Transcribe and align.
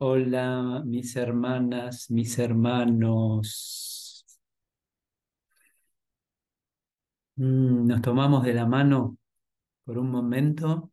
Hola, 0.00 0.82
mis 0.84 1.16
hermanas, 1.16 2.08
mis 2.10 2.38
hermanos. 2.38 4.24
Mm, 7.36 7.86
nos 7.86 8.02
tomamos 8.02 8.44
de 8.44 8.54
la 8.54 8.66
mano 8.66 9.18
por 9.84 9.98
un 9.98 10.10
momento. 10.10 10.92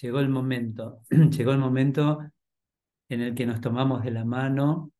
Llegó 0.00 0.20
el 0.20 0.30
momento, 0.30 1.02
llegó 1.10 1.52
el 1.52 1.58
momento 1.58 2.20
en 3.10 3.20
el 3.22 3.34
que 3.34 3.46
nos 3.46 3.60
tomamos 3.60 4.02
de 4.04 4.12
la 4.12 4.24
mano. 4.24 4.92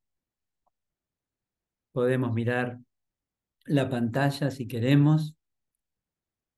Podemos 1.93 2.35
mirar 2.35 2.79
la 3.65 3.89
pantalla 3.89 4.51
si 4.51 4.69
queremos 4.69 5.37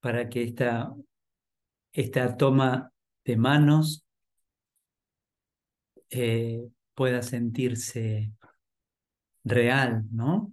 para 0.00 0.28
que 0.28 0.42
esta, 0.42 0.92
esta 1.92 2.36
toma 2.36 2.92
de 3.24 3.36
manos 3.36 4.04
eh, 6.10 6.68
pueda 7.00 7.22
sentirse 7.22 8.30
real, 9.42 10.04
¿no? 10.12 10.52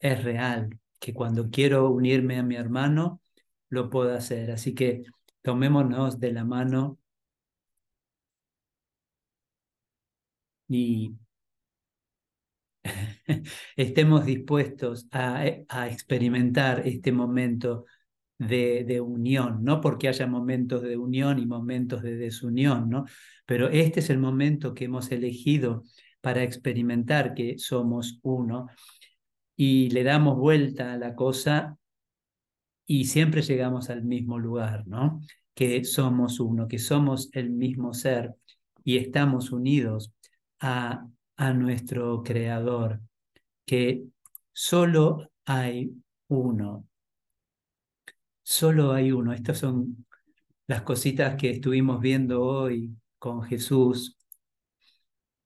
Es 0.00 0.24
real, 0.24 0.76
que 0.98 1.14
cuando 1.14 1.50
quiero 1.50 1.90
unirme 1.90 2.36
a 2.36 2.42
mi 2.42 2.56
hermano, 2.56 3.22
lo 3.68 3.88
puedo 3.88 4.12
hacer. 4.12 4.50
Así 4.50 4.74
que 4.74 5.04
tomémonos 5.40 6.18
de 6.18 6.32
la 6.32 6.44
mano 6.44 6.98
y 10.68 11.14
estemos 13.76 14.26
dispuestos 14.26 15.06
a, 15.12 15.46
experimentar 15.86 16.88
este 16.88 17.12
momento 17.12 17.84
de, 18.38 19.00
unión, 19.00 19.64
no 19.64 19.80
porque 19.80 20.08
haya 20.08 20.26
momentos 20.26 20.82
de 20.82 20.96
unión 20.96 21.38
y 21.38 21.46
momentos 21.46 22.02
de 22.02 22.16
desunión, 22.16 22.88
¿no? 22.88 23.04
Pero 23.44 23.68
este 23.68 24.00
es 24.00 24.10
el 24.10 24.18
momento 24.18 24.74
que 24.74 24.84
hemos 24.84 25.10
elegido 25.10 25.84
para 26.20 26.42
experimentar 26.42 27.34
que 27.34 27.58
somos 27.58 28.20
uno 28.22 28.68
y 29.56 29.90
le 29.90 30.04
damos 30.04 30.36
vuelta 30.36 30.92
a 30.92 30.98
la 30.98 31.14
cosa 31.14 31.76
y 32.86 33.04
siempre 33.06 33.42
llegamos 33.42 33.90
al 33.90 34.04
mismo 34.04 34.38
lugar, 34.38 34.86
¿no? 34.86 35.20
Que 35.54 35.84
somos 35.84 36.40
uno, 36.40 36.68
que 36.68 36.78
somos 36.78 37.30
el 37.32 37.50
mismo 37.50 37.92
ser 37.92 38.34
y 38.84 38.98
estamos 38.98 39.50
unidos 39.50 40.12
a, 40.60 41.06
a 41.36 41.52
nuestro 41.52 42.22
Creador, 42.22 43.00
que 43.66 44.04
solo 44.52 45.30
hay 45.44 45.92
uno. 46.28 46.87
Solo 48.50 48.92
hay 48.94 49.12
uno. 49.12 49.34
Estas 49.34 49.58
son 49.58 50.06
las 50.66 50.80
cositas 50.80 51.36
que 51.36 51.50
estuvimos 51.50 52.00
viendo 52.00 52.42
hoy 52.42 52.96
con 53.18 53.42
Jesús. 53.42 54.16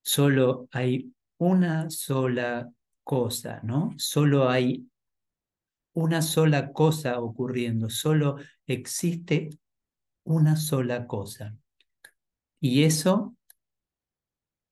Solo 0.02 0.68
hay 0.70 1.12
una 1.38 1.90
sola 1.90 2.70
cosa, 3.02 3.60
¿no? 3.64 3.92
Solo 3.96 4.48
hay 4.48 4.88
una 5.94 6.22
sola 6.22 6.72
cosa 6.72 7.18
ocurriendo, 7.18 7.90
solo 7.90 8.36
existe 8.68 9.50
una 10.22 10.54
sola 10.54 11.08
cosa. 11.08 11.56
Y 12.60 12.84
eso, 12.84 13.34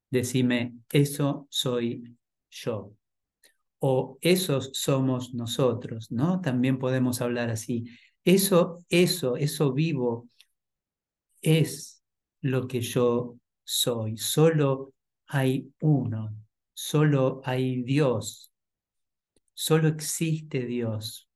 decime, 0.08 0.76
eso 0.92 1.48
soy 1.50 2.16
yo. 2.48 2.94
O 3.80 4.18
esos 4.20 4.70
somos 4.74 5.34
nosotros, 5.34 6.12
¿no? 6.12 6.40
También 6.40 6.78
podemos 6.78 7.20
hablar 7.22 7.50
así. 7.50 7.86
Eso, 8.24 8.84
eso, 8.88 9.36
eso 9.36 9.72
vivo 9.72 10.28
es 11.42 12.02
lo 12.42 12.66
que 12.68 12.80
yo 12.80 13.36
soy. 13.64 14.16
Solo 14.16 14.92
hay 15.26 15.72
uno, 15.80 16.34
solo 16.74 17.40
hay 17.44 17.82
Dios, 17.82 18.50
solo 19.54 19.88
existe 19.88 20.66
Dios. 20.66 21.28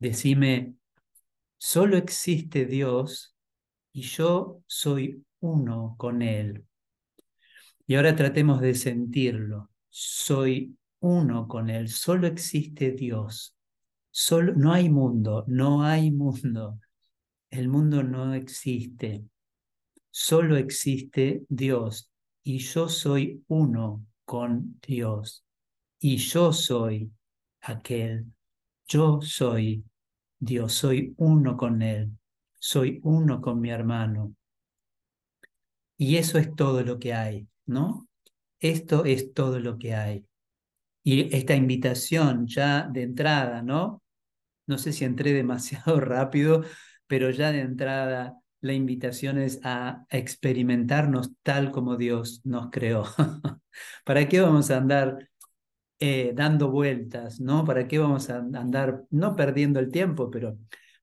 Decime, 0.00 0.74
solo 1.58 1.96
existe 1.96 2.66
Dios 2.66 3.34
y 3.92 4.02
yo 4.02 4.62
soy 4.66 5.24
uno 5.40 5.94
con 5.98 6.22
Él. 6.22 6.66
Y 7.86 7.96
ahora 7.96 8.14
tratemos 8.16 8.60
de 8.60 8.74
sentirlo. 8.74 9.70
Soy 9.90 10.76
uno 11.00 11.48
con 11.48 11.70
Él, 11.70 11.88
solo 11.88 12.26
existe 12.26 12.92
Dios. 12.92 13.54
Solo, 14.10 14.54
no 14.54 14.72
hay 14.72 14.88
mundo, 14.88 15.44
no 15.46 15.84
hay 15.84 16.10
mundo. 16.10 16.78
El 17.50 17.68
mundo 17.68 18.02
no 18.02 18.34
existe. 18.34 19.24
Solo 20.10 20.56
existe 20.56 21.44
Dios 21.48 22.10
y 22.42 22.58
yo 22.58 22.88
soy 22.88 23.44
uno 23.48 24.04
con 24.24 24.78
Dios. 24.86 25.44
Y 26.00 26.16
yo 26.16 26.52
soy 26.52 27.10
aquel. 27.60 28.26
Yo 28.88 29.20
soy 29.22 29.84
Dios, 30.38 30.72
soy 30.72 31.14
uno 31.18 31.56
con 31.56 31.82
Él. 31.82 32.10
Soy 32.58 33.00
uno 33.02 33.40
con 33.40 33.60
mi 33.60 33.70
hermano. 33.70 34.34
Y 35.96 36.16
eso 36.16 36.38
es 36.38 36.54
todo 36.54 36.82
lo 36.82 36.98
que 36.98 37.12
hay, 37.12 37.46
¿no? 37.66 38.08
Esto 38.58 39.04
es 39.04 39.32
todo 39.32 39.60
lo 39.60 39.78
que 39.78 39.94
hay. 39.94 40.24
Y 41.02 41.34
esta 41.34 41.54
invitación 41.54 42.46
ya 42.46 42.88
de 42.90 43.02
entrada, 43.02 43.62
¿no? 43.62 44.02
No 44.66 44.78
sé 44.78 44.92
si 44.92 45.04
entré 45.04 45.32
demasiado 45.34 46.00
rápido, 46.00 46.64
pero 47.06 47.30
ya 47.30 47.52
de 47.52 47.60
entrada 47.60 48.36
la 48.60 48.72
invitación 48.74 49.38
es 49.38 49.60
a 49.64 50.04
experimentarnos 50.10 51.32
tal 51.42 51.70
como 51.70 51.96
Dios 51.96 52.42
nos 52.44 52.70
creó. 52.70 53.04
¿Para 54.04 54.28
qué 54.28 54.40
vamos 54.40 54.70
a 54.70 54.76
andar 54.76 55.28
eh, 55.98 56.32
dando 56.34 56.70
vueltas? 56.70 57.40
¿no? 57.40 57.64
¿Para 57.64 57.88
qué 57.88 57.98
vamos 57.98 58.28
a 58.30 58.38
andar 58.38 59.04
no 59.10 59.34
perdiendo 59.34 59.80
el 59.80 59.90
tiempo, 59.90 60.30
pero 60.30 60.58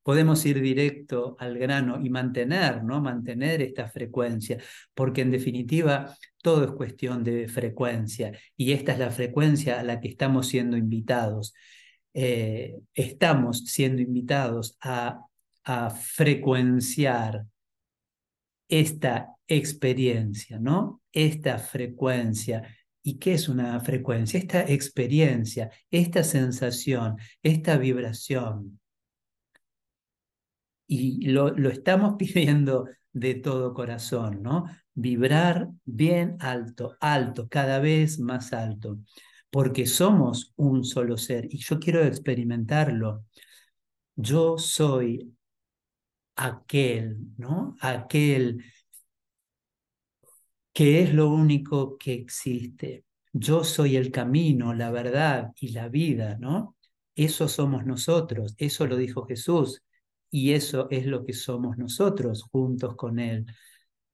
podemos 0.07 0.45
ir 0.45 0.61
directo 0.61 1.35
al 1.37 1.57
grano 1.59 1.99
y 2.01 2.09
mantener, 2.09 2.81
¿no? 2.81 3.01
Mantener 3.01 3.61
esta 3.61 3.89
frecuencia, 3.89 4.57
porque 4.93 5.19
en 5.19 5.31
definitiva 5.31 6.15
todo 6.41 6.63
es 6.63 6.71
cuestión 6.71 7.25
de 7.25 7.49
frecuencia 7.49 8.31
y 8.55 8.71
esta 8.71 8.93
es 8.93 8.99
la 8.99 9.11
frecuencia 9.11 9.81
a 9.81 9.83
la 9.83 9.99
que 9.99 10.07
estamos 10.07 10.47
siendo 10.47 10.77
invitados. 10.77 11.53
Eh, 12.13 12.77
estamos 12.93 13.65
siendo 13.65 14.01
invitados 14.01 14.77
a 14.79 15.27
a 15.67 15.89
frecuenciar 15.89 17.45
esta 18.69 19.35
experiencia, 19.47 20.57
¿no? 20.59 21.01
Esta 21.11 21.59
frecuencia. 21.59 22.63
¿Y 23.03 23.15
qué 23.19 23.33
es 23.33 23.49
una 23.49 23.77
frecuencia? 23.81 24.39
Esta 24.39 24.61
experiencia, 24.61 25.69
esta 25.91 26.23
sensación, 26.23 27.17
esta 27.43 27.77
vibración. 27.77 28.79
Y 30.87 31.27
lo, 31.27 31.49
lo 31.49 31.69
estamos 31.69 32.15
pidiendo 32.17 32.87
de 33.11 33.35
todo 33.35 33.73
corazón, 33.73 34.41
¿no? 34.41 34.65
Vibrar 34.93 35.69
bien 35.85 36.37
alto, 36.39 36.95
alto, 36.99 37.47
cada 37.49 37.79
vez 37.79 38.19
más 38.19 38.53
alto, 38.53 38.99
porque 39.49 39.85
somos 39.85 40.53
un 40.55 40.83
solo 40.83 41.17
ser 41.17 41.47
y 41.49 41.57
yo 41.57 41.79
quiero 41.79 42.03
experimentarlo. 42.03 43.25
Yo 44.15 44.57
soy 44.57 45.35
aquel, 46.35 47.17
¿no? 47.37 47.75
Aquel 47.81 48.63
que 50.73 51.01
es 51.01 51.13
lo 51.13 51.29
único 51.29 51.97
que 51.97 52.13
existe. 52.13 53.05
Yo 53.33 53.63
soy 53.63 53.95
el 53.95 54.11
camino, 54.11 54.73
la 54.73 54.91
verdad 54.91 55.51
y 55.59 55.69
la 55.69 55.89
vida, 55.89 56.37
¿no? 56.39 56.75
Eso 57.15 57.47
somos 57.47 57.85
nosotros, 57.85 58.53
eso 58.59 58.85
lo 58.85 58.95
dijo 58.95 59.25
Jesús 59.25 59.81
y 60.29 60.53
eso 60.53 60.87
es 60.91 61.05
lo 61.05 61.25
que 61.25 61.33
somos 61.33 61.77
nosotros 61.77 62.43
juntos 62.43 62.95
con 62.95 63.19
Él. 63.19 63.45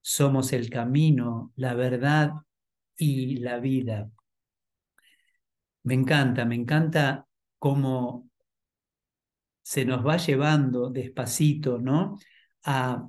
Somos 0.01 0.53
el 0.53 0.69
camino, 0.69 1.51
la 1.55 1.73
verdad 1.73 2.31
y 2.97 3.37
la 3.37 3.59
vida. 3.59 4.09
Me 5.83 5.93
encanta, 5.93 6.45
me 6.45 6.55
encanta 6.55 7.27
cómo 7.59 8.29
se 9.61 9.85
nos 9.85 10.05
va 10.05 10.17
llevando 10.17 10.89
despacito, 10.89 11.79
¿no? 11.79 12.17
A, 12.65 13.07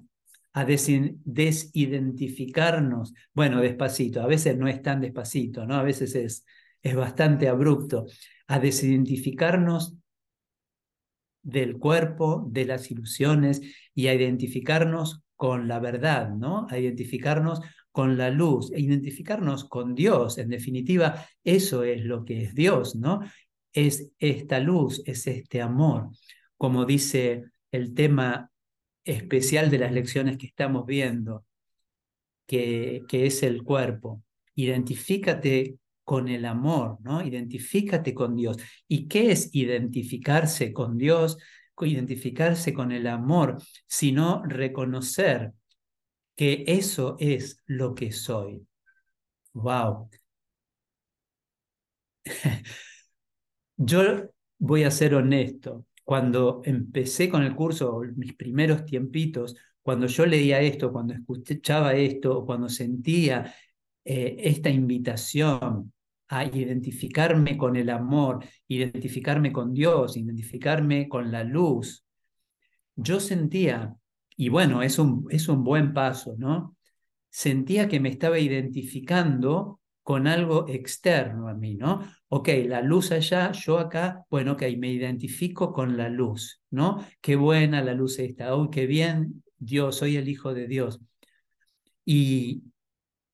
a 0.52 0.64
desidentificarnos. 0.64 3.12
Bueno, 3.32 3.60
despacito, 3.60 4.22
a 4.22 4.26
veces 4.26 4.56
no 4.56 4.68
es 4.68 4.80
tan 4.82 5.00
despacito, 5.00 5.66
¿no? 5.66 5.74
A 5.74 5.82
veces 5.82 6.14
es, 6.14 6.44
es 6.82 6.94
bastante 6.94 7.48
abrupto. 7.48 8.06
A 8.46 8.60
desidentificarnos 8.60 9.96
del 11.44 11.78
cuerpo, 11.78 12.44
de 12.50 12.64
las 12.64 12.90
ilusiones 12.90 13.62
y 13.94 14.08
a 14.08 14.14
identificarnos 14.14 15.22
con 15.36 15.68
la 15.68 15.78
verdad, 15.78 16.30
¿no? 16.30 16.66
A 16.70 16.78
identificarnos 16.78 17.60
con 17.92 18.18
la 18.18 18.30
luz, 18.30 18.72
a 18.72 18.78
identificarnos 18.78 19.64
con 19.66 19.94
Dios. 19.94 20.38
En 20.38 20.48
definitiva, 20.48 21.24
eso 21.44 21.84
es 21.84 22.04
lo 22.04 22.24
que 22.24 22.42
es 22.42 22.54
Dios, 22.54 22.96
¿no? 22.96 23.20
Es 23.72 24.10
esta 24.18 24.58
luz, 24.58 25.02
es 25.06 25.26
este 25.28 25.62
amor 25.62 26.10
como 26.64 26.86
dice 26.86 27.44
el 27.72 27.94
tema 27.94 28.50
especial 29.04 29.70
de 29.70 29.78
las 29.78 29.92
lecciones 29.92 30.38
que 30.38 30.46
estamos 30.46 30.86
viendo. 30.86 31.44
que, 32.46 33.02
que 33.08 33.26
es 33.26 33.42
el 33.42 33.62
cuerpo. 33.62 34.22
Identifícate 34.54 35.76
con 36.04 36.28
el 36.28 36.44
amor, 36.44 36.98
¿no? 37.02 37.22
Identifícate 37.22 38.14
con 38.14 38.36
Dios. 38.36 38.58
¿Y 38.86 39.08
qué 39.08 39.32
es 39.32 39.54
identificarse 39.54 40.72
con 40.72 40.98
Dios? 40.98 41.38
Identificarse 41.80 42.72
con 42.72 42.92
el 42.92 43.06
amor, 43.06 43.58
sino 43.86 44.42
reconocer 44.44 45.52
que 46.36 46.64
eso 46.66 47.16
es 47.18 47.58
lo 47.66 47.94
que 47.94 48.12
soy. 48.12 48.66
Wow. 49.54 50.08
Yo 53.76 54.30
voy 54.58 54.84
a 54.84 54.90
ser 54.90 55.14
honesto. 55.14 55.86
Cuando 56.04 56.60
empecé 56.64 57.28
con 57.30 57.42
el 57.42 57.54
curso, 57.54 58.02
mis 58.16 58.34
primeros 58.34 58.84
tiempitos, 58.84 59.56
cuando 59.82 60.06
yo 60.06 60.26
leía 60.26 60.60
esto, 60.60 60.92
cuando 60.92 61.14
escuchaba 61.14 61.94
esto, 61.94 62.44
cuando 62.46 62.68
sentía 62.68 63.54
eh, 64.04 64.36
esta 64.38 64.70
invitación 64.70 65.92
a 66.28 66.44
identificarme 66.44 67.56
con 67.56 67.76
el 67.76 67.90
amor, 67.90 68.44
identificarme 68.68 69.52
con 69.52 69.72
Dios, 69.72 70.16
identificarme 70.16 71.08
con 71.08 71.30
la 71.30 71.44
luz, 71.44 72.04
yo 72.96 73.20
sentía, 73.20 73.94
y 74.36 74.48
bueno, 74.48 74.82
es 74.82 74.98
un, 74.98 75.26
es 75.30 75.48
un 75.48 75.64
buen 75.64 75.92
paso, 75.92 76.34
¿no? 76.38 76.76
Sentía 77.30 77.88
que 77.88 78.00
me 78.00 78.08
estaba 78.08 78.38
identificando 78.38 79.80
con 80.02 80.26
algo 80.26 80.68
externo 80.68 81.48
a 81.48 81.54
mí, 81.54 81.76
¿no? 81.76 82.02
Ok, 82.28 82.48
la 82.66 82.82
luz 82.82 83.10
allá, 83.10 83.52
yo 83.52 83.78
acá, 83.78 84.24
bueno, 84.30 84.52
ok, 84.52 84.62
me 84.76 84.92
identifico 84.92 85.72
con 85.72 85.96
la 85.96 86.08
luz, 86.08 86.62
¿no? 86.70 87.04
Qué 87.20 87.36
buena 87.36 87.82
la 87.82 87.94
luz 87.94 88.18
esta, 88.18 88.54
oh, 88.54 88.70
qué 88.70 88.86
bien, 88.86 89.42
Dios, 89.58 89.96
soy 89.96 90.16
el 90.16 90.28
Hijo 90.28 90.52
de 90.52 90.66
Dios. 90.68 91.00
Y, 92.04 92.64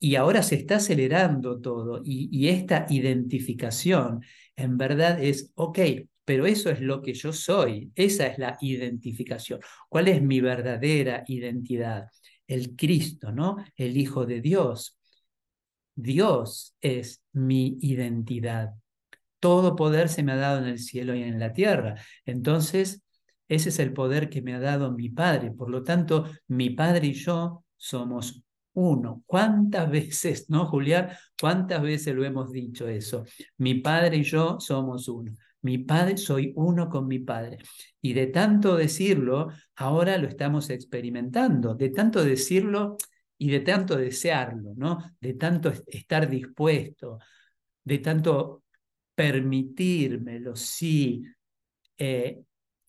y 0.01 0.17
ahora 0.17 0.43
se 0.43 0.57
está 0.57 0.77
acelerando 0.77 1.61
todo 1.61 2.01
y, 2.05 2.49
esta 2.49 2.87
identificación 2.89 4.23
en 4.57 4.79
verdad 4.79 5.23
es, 5.23 5.53
ok, 5.55 5.79
pero 6.25 6.47
eso 6.47 6.71
es 6.71 6.81
lo 6.81 7.03
que 7.03 7.15
yo 7.15 7.33
soy, 7.33 7.93
esa 7.95 8.27
es 8.27 8.39
la 8.39 8.57
identificación. 8.61 9.61
¿Cuál 9.89 10.09
es 10.09 10.23
mi 10.23 10.41
verdadera 10.41 11.25
identidad? 11.27 12.09
El 12.47 12.77
Cristo, 12.77 13.33
¿no? 13.33 13.57
El 13.77 13.97
Hijo 13.97 14.27
de 14.27 14.41
Dios. 14.41 14.99
Dios 15.95 16.75
es 16.81 17.23
mi 17.33 17.79
identidad. 17.81 18.75
Todo 19.41 19.77
poder 19.77 20.09
se 20.09 20.23
me 20.23 20.33
ha 20.33 20.37
dado 20.37 20.59
en 20.61 20.67
el 20.67 20.79
cielo 20.79 21.15
y 21.15 21.23
en 21.23 21.39
la 21.39 21.53
tierra. 21.53 21.97
Entonces, 22.25 23.03
ese 23.49 23.71
es 23.71 23.79
el 23.79 23.93
poder 23.93 24.31
que 24.31 24.43
me 24.43 24.55
ha 24.55 24.61
dado 24.61 24.93
mi 24.93 25.11
Padre. 25.11 25.51
Por 25.51 25.71
lo 25.71 25.83
tanto, 25.83 26.31
mi 26.49 26.71
Padre 26.71 27.09
y 27.09 27.15
yo 27.15 27.65
somos 27.77 28.45
uno. 28.81 29.23
¿Cuántas 29.27 29.91
veces, 29.91 30.47
no, 30.51 30.67
Julián? 30.67 31.11
¿Cuántas 31.39 31.83
veces 31.83 32.15
lo 32.15 32.25
hemos 32.25 32.51
dicho 32.51 32.89
eso? 32.89 33.25
Mi 33.59 33.75
padre 33.77 34.19
y 34.19 34.23
yo 34.25 34.59
somos 34.61 35.09
uno. 35.09 35.33
Mi 35.63 35.79
padre, 35.79 36.17
soy 36.17 36.53
uno 36.57 36.89
con 36.89 37.07
mi 37.07 37.19
padre. 37.19 37.59
Y 38.01 38.15
de 38.15 38.29
tanto 38.29 38.77
decirlo, 38.77 39.49
ahora 39.77 40.17
lo 40.17 40.27
estamos 40.27 40.71
experimentando. 40.71 41.75
De 41.75 41.91
tanto 41.91 42.25
decirlo 42.25 42.97
y 43.37 43.51
de 43.51 43.61
tanto 43.61 43.97
desearlo, 43.97 44.73
¿no? 44.77 44.99
De 45.21 45.35
tanto 45.35 45.71
estar 45.87 46.29
dispuesto, 46.29 47.19
de 47.85 47.99
tanto 47.99 48.65
permitírmelo, 49.15 50.57
sí. 50.57 51.23
Eh, 51.99 52.43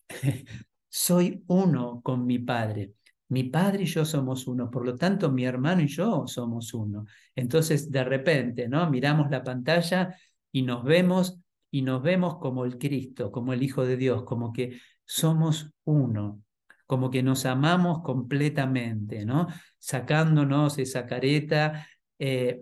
soy 0.88 1.44
uno 1.48 2.00
con 2.02 2.24
mi 2.24 2.38
padre. 2.38 2.92
Mi 3.32 3.44
padre 3.44 3.84
y 3.84 3.86
yo 3.86 4.04
somos 4.04 4.46
uno, 4.46 4.70
por 4.70 4.84
lo 4.84 4.94
tanto 4.94 5.32
mi 5.32 5.46
hermano 5.46 5.80
y 5.80 5.86
yo 5.86 6.26
somos 6.26 6.74
uno. 6.74 7.06
Entonces 7.34 7.90
de 7.90 8.04
repente, 8.04 8.68
¿no? 8.68 8.90
Miramos 8.90 9.30
la 9.30 9.42
pantalla 9.42 10.14
y 10.52 10.60
nos 10.60 10.84
vemos 10.84 11.40
y 11.70 11.80
nos 11.80 12.02
vemos 12.02 12.36
como 12.38 12.66
el 12.66 12.76
Cristo, 12.76 13.32
como 13.32 13.54
el 13.54 13.62
Hijo 13.62 13.86
de 13.86 13.96
Dios, 13.96 14.24
como 14.24 14.52
que 14.52 14.78
somos 15.06 15.72
uno, 15.84 16.42
como 16.86 17.10
que 17.10 17.22
nos 17.22 17.46
amamos 17.46 18.02
completamente, 18.02 19.24
¿no? 19.24 19.46
Sacándonos 19.78 20.76
esa 20.76 21.06
careta, 21.06 21.88
eh, 22.18 22.60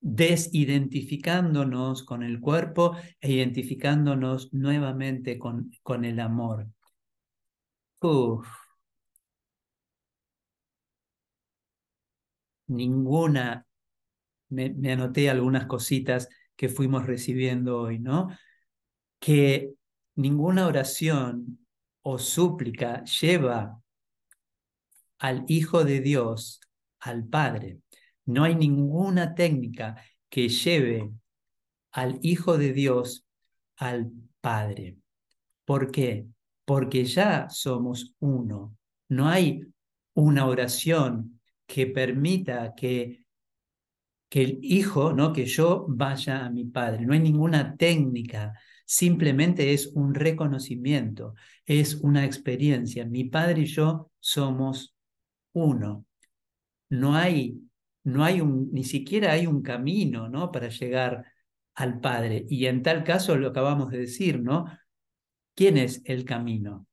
desidentificándonos 0.00 2.02
con 2.02 2.22
el 2.22 2.40
cuerpo 2.40 2.94
e 3.22 3.32
identificándonos 3.32 4.52
nuevamente 4.52 5.38
con, 5.38 5.70
con 5.82 6.04
el 6.04 6.20
amor. 6.20 6.68
Uf. 8.02 8.61
Ninguna, 12.76 13.66
me, 14.48 14.74
anoté 14.92 15.30
algunas 15.30 15.66
cositas 15.66 16.28
que 16.56 16.68
fuimos 16.68 17.06
recibiendo 17.06 17.78
hoy, 17.78 17.98
¿no? 17.98 18.28
Que 19.18 19.72
ninguna 20.16 20.66
oración 20.66 21.66
o 22.02 22.18
súplica 22.18 23.04
lleva 23.04 23.80
al 25.18 25.44
Hijo 25.48 25.84
de 25.84 26.00
Dios, 26.00 26.60
al 27.00 27.24
Padre. 27.24 27.78
No 28.24 28.44
hay 28.44 28.54
ninguna 28.54 29.34
técnica 29.34 30.02
que 30.28 30.48
lleve 30.48 31.12
al 31.92 32.18
Hijo 32.22 32.58
de 32.58 32.72
Dios 32.72 33.26
al 33.76 34.10
Padre. 34.40 34.96
¿Por 35.64 35.90
qué? 35.90 36.26
Porque 36.64 37.04
ya 37.04 37.48
somos 37.50 38.14
uno. 38.18 38.76
No 39.08 39.28
hay 39.28 39.62
una 40.14 40.46
oración 40.46 41.40
que 41.72 41.86
permita 41.86 42.74
que, 42.74 43.24
que 44.28 44.42
el 44.42 44.58
hijo, 44.60 45.14
¿no? 45.14 45.32
que 45.32 45.46
yo 45.46 45.86
vaya 45.88 46.44
a 46.44 46.50
mi 46.50 46.66
padre. 46.66 47.06
No 47.06 47.14
hay 47.14 47.20
ninguna 47.20 47.78
técnica, 47.78 48.52
simplemente 48.84 49.72
es 49.72 49.86
un 49.94 50.14
reconocimiento, 50.14 51.34
es 51.64 51.94
una 51.94 52.26
experiencia. 52.26 53.06
Mi 53.06 53.24
padre 53.24 53.62
y 53.62 53.64
yo 53.64 54.10
somos 54.20 54.94
uno. 55.54 56.04
No 56.90 57.16
hay, 57.16 57.58
no 58.04 58.22
hay 58.22 58.42
un, 58.42 58.68
ni 58.70 58.84
siquiera 58.84 59.32
hay 59.32 59.46
un 59.46 59.62
camino 59.62 60.28
¿no? 60.28 60.52
para 60.52 60.68
llegar 60.68 61.24
al 61.74 62.00
Padre. 62.00 62.44
Y 62.50 62.66
en 62.66 62.82
tal 62.82 63.02
caso 63.02 63.34
lo 63.38 63.48
acabamos 63.48 63.90
de 63.90 64.00
decir, 64.00 64.42
¿no? 64.42 64.66
¿Quién 65.54 65.78
es 65.78 66.02
el 66.04 66.26
camino? 66.26 66.86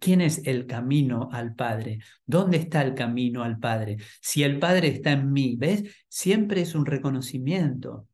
¿Quién 0.00 0.20
es 0.20 0.46
el 0.46 0.66
camino 0.66 1.28
al 1.32 1.54
Padre? 1.54 1.98
¿Dónde 2.24 2.58
está 2.58 2.82
el 2.82 2.94
camino 2.94 3.42
al 3.42 3.58
Padre? 3.58 3.96
Si 4.20 4.44
el 4.44 4.58
Padre 4.58 4.88
está 4.88 5.12
en 5.12 5.32
mí, 5.32 5.56
¿ves? 5.58 5.82
Siempre 6.08 6.60
es 6.60 6.74
un 6.74 6.86
reconocimiento. 6.86 8.06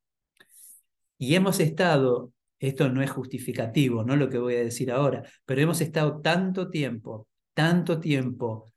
Y 1.19 1.35
hemos 1.35 1.61
estado, 1.61 2.33
esto 2.59 2.89
no 2.89 3.03
es 3.03 3.11
justificativo, 3.11 4.03
no 4.03 4.17
lo 4.17 4.31
que 4.31 4.39
voy 4.39 4.55
a 4.55 4.65
decir 4.65 4.91
ahora, 4.91 5.23
pero 5.45 5.61
hemos 5.61 5.81
estado 5.81 6.21
tanto 6.21 6.71
tiempo, 6.71 7.29
tanto 7.53 8.01
tiempo, 8.01 8.73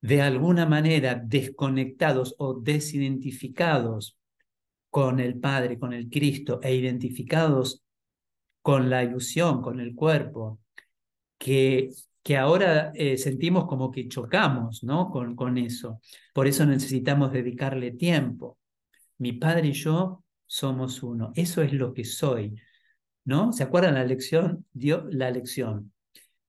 de 0.00 0.22
alguna 0.22 0.66
manera 0.66 1.14
desconectados 1.14 2.34
o 2.38 2.54
desidentificados 2.54 4.16
con 4.90 5.20
el 5.20 5.38
Padre, 5.38 5.78
con 5.78 5.92
el 5.92 6.08
Cristo, 6.08 6.60
e 6.62 6.74
identificados 6.74 7.82
con 8.60 8.90
la 8.90 9.04
ilusión, 9.04 9.62
con 9.62 9.80
el 9.80 9.94
cuerpo, 9.94 10.60
que 11.38 11.90
que 12.28 12.36
ahora 12.36 12.92
eh, 12.94 13.16
sentimos 13.16 13.64
como 13.64 13.90
que 13.90 14.06
chocamos 14.06 14.84
¿no? 14.84 15.08
con, 15.10 15.34
con 15.34 15.56
eso. 15.56 16.02
Por 16.34 16.46
eso 16.46 16.66
necesitamos 16.66 17.32
dedicarle 17.32 17.92
tiempo. 17.92 18.58
Mi 19.16 19.32
padre 19.32 19.68
y 19.68 19.72
yo 19.72 20.22
somos 20.44 21.02
uno. 21.02 21.32
Eso 21.34 21.62
es 21.62 21.72
lo 21.72 21.94
que 21.94 22.04
soy. 22.04 22.54
¿no? 23.24 23.50
¿Se 23.54 23.62
acuerdan 23.62 23.94
la 23.94 24.04
lección? 24.04 24.66
Dio 24.74 25.06
la 25.10 25.30
lección. 25.30 25.94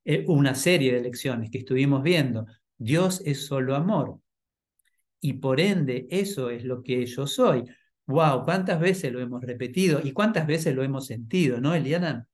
Eh, 0.04 0.26
una 0.28 0.54
serie 0.54 0.94
de 0.94 1.00
lecciones 1.00 1.50
que 1.50 1.60
estuvimos 1.60 2.04
viendo. 2.04 2.46
Dios 2.78 3.22
es 3.24 3.46
solo 3.46 3.74
amor. 3.74 4.20
Y 5.22 5.36
por 5.36 5.62
ende, 5.62 6.08
eso 6.10 6.50
es 6.50 6.66
lo 6.66 6.84
que 6.84 7.06
yo 7.06 7.26
soy. 7.26 7.64
¡Wow! 8.06 8.44
¿Cuántas 8.44 8.82
veces 8.82 9.14
lo 9.14 9.22
hemos 9.22 9.42
repetido 9.42 10.02
y 10.04 10.12
cuántas 10.12 10.46
veces 10.46 10.76
lo 10.76 10.84
hemos 10.84 11.06
sentido, 11.06 11.62
¿no, 11.62 11.74
Eliana? 11.74 12.28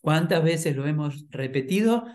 ¿Cuántas 0.00 0.42
veces 0.42 0.74
lo 0.74 0.88
hemos 0.88 1.26
repetido 1.30 2.06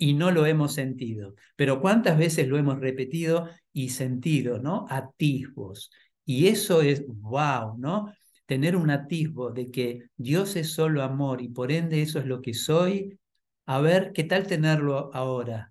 y 0.00 0.14
no 0.14 0.30
lo 0.30 0.46
hemos 0.46 0.72
sentido. 0.72 1.34
Pero 1.56 1.80
cuántas 1.82 2.18
veces 2.18 2.48
lo 2.48 2.56
hemos 2.56 2.80
repetido 2.80 3.50
y 3.72 3.90
sentido, 3.90 4.58
¿no? 4.58 4.86
Atisbos. 4.88 5.90
Y 6.24 6.46
eso 6.48 6.80
es, 6.80 7.04
wow, 7.06 7.76
¿no? 7.78 8.10
Tener 8.46 8.76
un 8.76 8.90
atisbo 8.90 9.50
de 9.50 9.70
que 9.70 10.08
Dios 10.16 10.56
es 10.56 10.72
solo 10.72 11.02
amor 11.02 11.42
y 11.42 11.48
por 11.48 11.70
ende 11.70 12.00
eso 12.00 12.18
es 12.18 12.24
lo 12.24 12.40
que 12.40 12.54
soy. 12.54 13.18
A 13.66 13.80
ver, 13.80 14.12
¿qué 14.14 14.24
tal 14.24 14.46
tenerlo 14.46 15.10
ahora? 15.12 15.70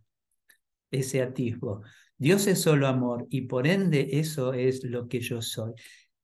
Ese 0.92 1.24
atisbo. 1.24 1.82
Dios 2.16 2.46
es 2.46 2.62
solo 2.62 2.88
amor 2.88 3.26
y 3.32 3.42
por 3.42 3.66
ende 3.66 4.10
eso 4.12 4.54
es 4.54 4.84
lo 4.84 5.08
que 5.08 5.22
yo 5.22 5.42
soy. 5.42 5.74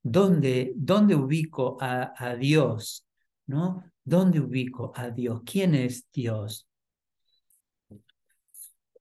¿Dónde, 0.03 0.73
dónde 0.75 1.15
ubico 1.15 1.77
a, 1.81 2.13
a 2.15 2.35
Dios? 2.35 3.03
¿No? 3.47 3.83
¿Dónde 4.03 4.41
ubico 4.41 4.93
a 4.95 5.09
Dios? 5.09 5.41
¿Quién 5.43 5.73
es 5.73 6.05
Dios? 6.13 6.67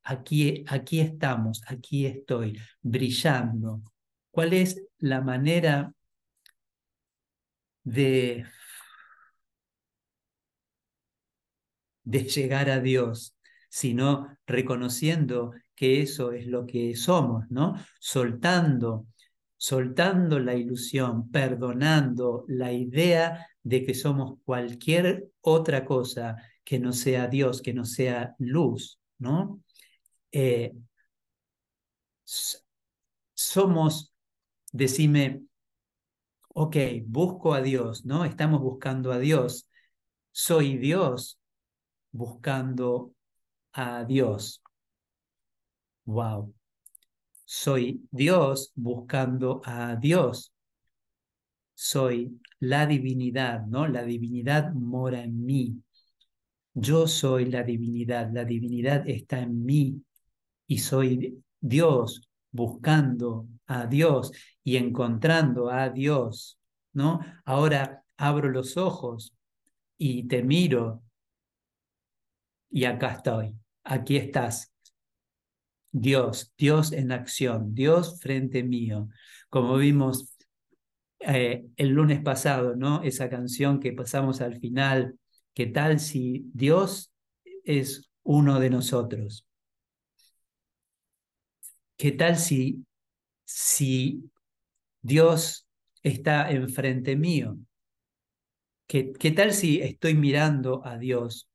Aquí, 0.05 0.65
aquí 0.69 1.01
estamos, 1.01 1.63
aquí 1.67 2.07
estoy, 2.07 2.59
brillando. 2.83 3.83
¿Cuál 4.31 4.53
es 4.53 4.83
la 4.99 5.21
manera 5.21 5.93
de, 7.85 8.45
de 12.05 12.25
llegar 12.25 12.71
a 12.71 12.81
Dios? 12.81 13.37
Sino 13.69 14.29
reconociendo 14.47 15.53
que 15.75 16.01
eso 16.03 16.33
es 16.33 16.47
lo 16.47 16.67
que 16.67 16.95
somos, 16.95 17.45
¿no? 17.51 17.75
Soltando, 17.99 19.07
soltando 19.57 20.39
la 20.39 20.55
ilusión, 20.55 21.31
perdonando 21.31 22.45
la 22.49 22.73
idea 22.73 23.47
de 23.63 23.85
que 23.85 23.95
somos 23.95 24.39
cualquier 24.45 25.29
otra 25.41 25.85
cosa 25.85 26.37
que 26.63 26.79
no 26.79 26.93
sea 26.93 27.27
Dios, 27.29 27.63
que 27.63 27.75
no 27.75 27.85
sea 27.85 28.35
luz, 28.39 29.01
¿no? 29.19 29.64
Eh, 30.37 30.73
somos, 33.35 34.13
decime, 34.73 35.45
ok, 36.49 36.77
busco 37.07 37.55
a 37.55 37.63
Dios, 37.63 38.05
¿no? 38.05 38.25
Estamos 38.25 38.61
buscando 38.61 39.13
a 39.13 39.21
Dios. 39.21 39.69
Soy 40.33 40.77
Dios 40.79 41.39
buscando 42.11 43.15
a 43.75 44.05
Dios. 44.05 44.61
Wow. 46.05 46.53
Soy 47.45 48.05
Dios 48.11 48.73
buscando 48.75 49.61
a 49.65 49.95
Dios. 49.95 50.53
Soy 51.75 52.41
la 52.59 52.87
divinidad, 52.87 53.67
¿no? 53.67 53.87
La 53.87 54.03
divinidad 54.03 54.73
mora 54.73 55.23
en 55.23 55.45
mí. 55.45 55.81
Yo 56.73 57.07
soy 57.07 57.45
la 57.45 57.63
divinidad, 57.63 58.33
la 58.33 58.45
divinidad 58.45 59.09
está 59.09 59.39
en 59.39 59.65
mí 59.65 60.05
y 60.75 60.79
soy 60.79 61.41
Dios 61.61 62.29
buscando 62.51 63.47
a 63.67 63.87
Dios 63.87 64.33
y 64.65 64.77
encontrando 64.77 65.71
a 65.71 65.89
Dios, 65.89 66.59
¿no? 66.93 67.21
Ahora 67.45 68.03
abro 68.17 68.51
los 68.51 68.77
ojos 68.77 69.37
y 69.97 70.27
te 70.27 70.43
miro 70.43 71.01
y 72.71 72.87
acá 72.87 73.13
estoy, 73.13 73.55
aquí 73.85 74.17
estás. 74.17 74.73
Dios, 75.93 76.53
Dios 76.59 76.91
en 76.91 77.13
acción, 77.13 77.73
Dios 77.73 78.19
frente 78.21 78.65
mío. 78.65 79.09
Como 79.49 79.77
vimos 79.77 80.37
eh, 81.21 81.67
el 81.77 81.91
lunes 81.91 82.21
pasado, 82.21 82.75
¿no? 82.75 83.01
Esa 83.05 83.31
canción 83.31 83.79
que 83.79 83.93
pasamos 83.93 84.41
al 84.41 84.59
final, 84.59 85.21
¿qué 85.55 85.67
tal 85.67 86.01
si 86.01 86.51
Dios 86.53 87.13
es 87.63 88.11
uno 88.25 88.59
de 88.59 88.71
nosotros? 88.71 89.47
¿Qué 91.97 92.13
tal 92.13 92.37
si, 92.39 92.85
si 93.45 94.31
Dios 95.03 95.69
está 96.03 96.51
enfrente 96.51 97.17
mío? 97.17 97.59
¿Qué, 98.87 99.13
¿Qué 99.13 99.31
tal 99.31 99.53
si 99.53 99.81
estoy 99.81 100.15
mirando 100.15 100.85
a 100.87 100.99
Dios? 100.99 101.49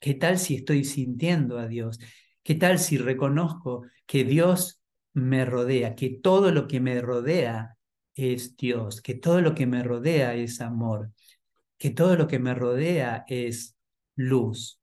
¿Qué 0.00 0.14
tal 0.14 0.38
si 0.38 0.56
estoy 0.56 0.84
sintiendo 0.84 1.58
a 1.58 1.68
Dios? 1.68 1.98
¿Qué 2.42 2.56
tal 2.56 2.78
si 2.78 2.98
reconozco 2.98 3.84
que 4.06 4.24
Dios 4.24 4.80
me 5.14 5.44
rodea, 5.44 5.94
que 5.94 6.10
todo 6.10 6.50
lo 6.50 6.66
que 6.66 6.80
me 6.80 7.00
rodea 7.00 7.76
es 8.14 8.56
Dios, 8.56 9.00
que 9.00 9.14
todo 9.14 9.40
lo 9.40 9.54
que 9.54 9.66
me 9.66 9.82
rodea 9.82 10.34
es 10.34 10.60
amor, 10.60 11.12
que 11.78 11.90
todo 11.90 12.16
lo 12.16 12.28
que 12.28 12.40
me 12.40 12.54
rodea 12.54 13.24
es 13.28 13.76
luz? 14.16 14.81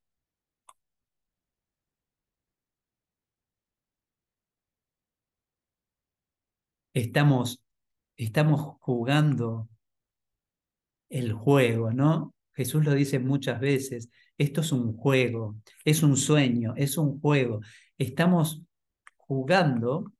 Estamos, 6.92 7.62
estamos 8.16 8.76
jugando 8.80 9.68
el 11.08 11.32
juego, 11.32 11.92
¿no? 11.92 12.34
Jesús 12.52 12.84
lo 12.84 12.94
dice 12.94 13.18
muchas 13.18 13.60
veces, 13.60 14.10
esto 14.38 14.60
es 14.60 14.72
un 14.72 14.96
juego, 14.96 15.56
es 15.84 16.02
un 16.02 16.16
sueño, 16.16 16.74
es 16.76 16.96
un 16.96 17.20
juego. 17.20 17.60
Estamos 17.98 18.62
jugando 19.16 20.12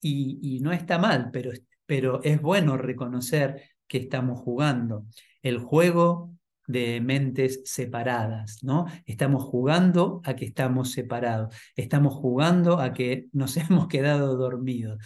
y, 0.00 0.60
no 0.62 0.72
está 0.72 0.98
mal, 0.98 1.30
pero, 1.32 1.52
pero 1.86 2.22
es 2.22 2.40
bueno 2.40 2.76
reconocer 2.76 3.62
que 3.86 3.98
estamos 3.98 4.40
jugando. 4.40 5.06
El 5.42 5.58
juego 5.58 6.34
de 6.66 7.00
mentes 7.00 7.62
separadas, 7.64 8.62
¿no? 8.62 8.86
Estamos 9.06 9.44
jugando 9.44 10.20
a 10.24 10.36
que 10.36 10.44
estamos 10.44 10.92
separados, 10.92 11.54
estamos 11.74 12.14
jugando 12.14 12.78
a 12.78 12.92
que 12.92 13.26
nos 13.32 13.56
hemos 13.56 13.88
quedado 13.88 14.36
dormidos. 14.36 14.98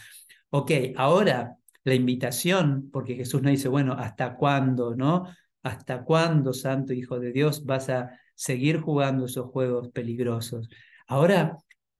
Ok, 0.56 0.70
ahora 0.96 1.58
la 1.82 1.94
invitación, 1.94 2.88
porque 2.92 3.16
Jesús 3.16 3.42
no 3.42 3.50
dice, 3.50 3.66
bueno, 3.66 3.94
¿hasta 3.94 4.36
cuándo, 4.36 4.94
no? 4.94 5.26
¿Hasta 5.64 6.04
cuándo, 6.04 6.52
Santo 6.52 6.92
Hijo 6.92 7.18
de 7.18 7.32
Dios, 7.32 7.64
vas 7.64 7.90
a 7.90 8.20
seguir 8.36 8.80
jugando 8.80 9.24
esos 9.26 9.50
juegos 9.50 9.88
peligrosos? 9.88 10.68
Ahora, 11.08 11.56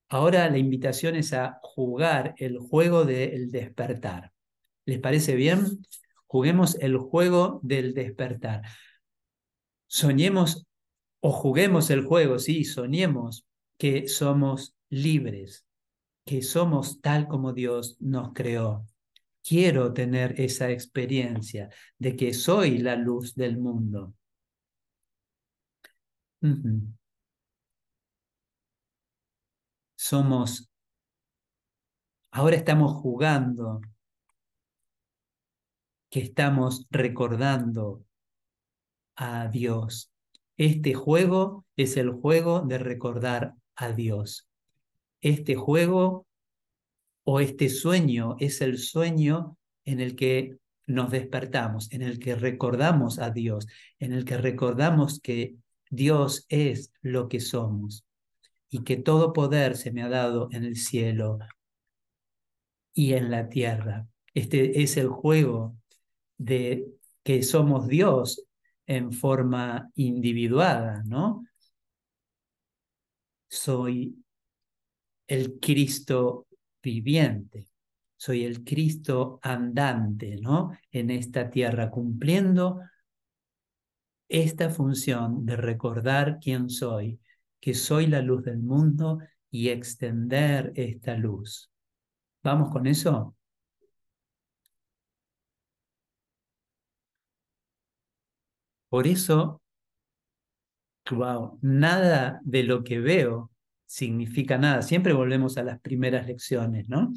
ahora 0.09 0.49
la 0.51 0.59
invitación 0.59 1.17
es 1.17 1.33
a 1.33 1.59
jugar 1.63 2.37
el 2.39 2.59
juego 2.59 3.05
del 3.05 3.51
despertar. 3.51 4.33
¿Les 4.85 5.01
parece 5.01 5.35
bien? 5.35 5.85
Juguemos 6.29 6.77
el 6.77 6.97
juego 6.97 7.59
del 7.65 7.93
despertar. 7.93 8.63
Soñemos 9.89 10.65
o 11.19 11.33
juguemos 11.33 11.91
el 11.91 12.05
juego, 12.05 12.39
sí, 12.39 12.63
soñemos 12.63 13.47
que 13.79 14.07
somos 14.07 14.77
libres, 14.91 15.64
que 16.25 16.43
somos 16.43 17.01
tal 17.01 17.29
como 17.29 17.53
Dios 17.53 17.97
nos 18.01 18.33
creó, 18.33 18.87
quiero 19.43 19.93
tener 19.93 20.41
esa 20.41 20.71
experiencia 20.71 21.69
de 21.99 22.17
que 22.17 22.33
soy 22.33 22.79
la 22.79 22.97
luz 22.97 23.35
del 23.35 23.59
mundo. 23.59 24.15
Somos, 29.97 30.71
ahora 32.31 32.57
estamos 32.57 32.93
jugando, 33.01 33.81
que 36.11 36.21
estamos 36.21 36.87
recordando 36.91 38.05
a 39.17 39.49
Dios. 39.49 40.13
Este 40.57 40.95
juego 40.95 41.65
es 41.77 41.97
el 41.97 42.11
juego 42.11 42.61
de 42.61 42.79
recordar 42.79 43.55
a 43.75 43.89
Dios. 43.93 44.47
Este 45.25 45.55
juego 45.55 46.27
o 47.25 47.41
este 47.41 47.71
sueño 47.71 48.37
es 48.41 48.61
el 48.61 48.77
sueño 48.77 49.57
en 49.87 50.01
el 50.01 50.17
que 50.17 50.59
nos 50.87 51.11
despertamos, 51.11 51.91
en 51.93 52.03
el 52.03 52.19
que 52.19 52.35
recordamos 52.35 53.19
a 53.19 53.31
Dios, 53.31 53.67
en 53.99 54.13
el 54.13 54.27
que 54.27 54.37
recordamos 54.37 55.21
que 55.21 55.57
Dios 55.89 56.45
es 56.51 56.93
lo 57.01 57.31
que 57.31 57.41
somos 57.41 58.05
y 58.69 58.85
que 58.85 58.99
todo 58.99 59.33
poder 59.33 59.79
se 59.79 59.93
me 59.93 60.03
ha 60.03 60.11
dado 60.11 60.49
en 60.53 60.63
el 60.63 60.77
cielo 60.77 61.39
y 62.93 63.15
en 63.15 63.31
la 63.31 63.49
tierra. 63.49 64.07
Este 64.35 64.83
es 64.83 64.99
el 64.99 65.09
juego 65.09 65.75
de 66.37 66.87
que 67.23 67.43
somos 67.43 67.89
Dios 67.89 68.45
en 68.87 69.11
forma 69.11 69.91
individuada, 69.95 71.03
¿no? 71.07 71.47
Soy 73.49 74.24
el 75.27 75.59
Cristo 75.61 76.47
viviente. 76.83 77.67
Soy 78.17 78.45
el 78.45 78.65
Cristo 78.65 79.39
andante, 79.43 80.37
¿no? 80.41 80.73
En 80.91 81.11
esta 81.11 81.51
tierra, 81.51 81.91
cumpliendo 81.91 82.81
esta 84.29 84.71
función 84.71 85.45
de 85.45 85.57
recordar 85.57 86.39
quién 86.41 86.69
soy, 86.71 87.21
que 87.61 87.75
soy 87.75 88.07
la 88.07 88.23
luz 88.23 88.45
del 88.45 88.59
mundo 88.59 89.19
y 89.51 89.69
extender 89.69 90.73
esta 90.75 91.15
luz. 91.17 91.71
¿Vamos 92.43 92.71
con 92.71 92.87
eso? 92.87 93.37
Por 98.89 99.07
eso, 99.07 99.61
wow, 101.11 101.59
nada 101.63 102.41
de 102.45 102.63
lo 102.63 102.85
que 102.85 103.01
veo 103.01 103.51
significa 103.87 104.59
nada. 104.59 104.83
Siempre 104.83 105.13
volvemos 105.13 105.57
a 105.59 105.63
las 105.65 105.81
primeras 105.81 106.27
lecciones, 106.27 106.89
¿no? 106.89 107.13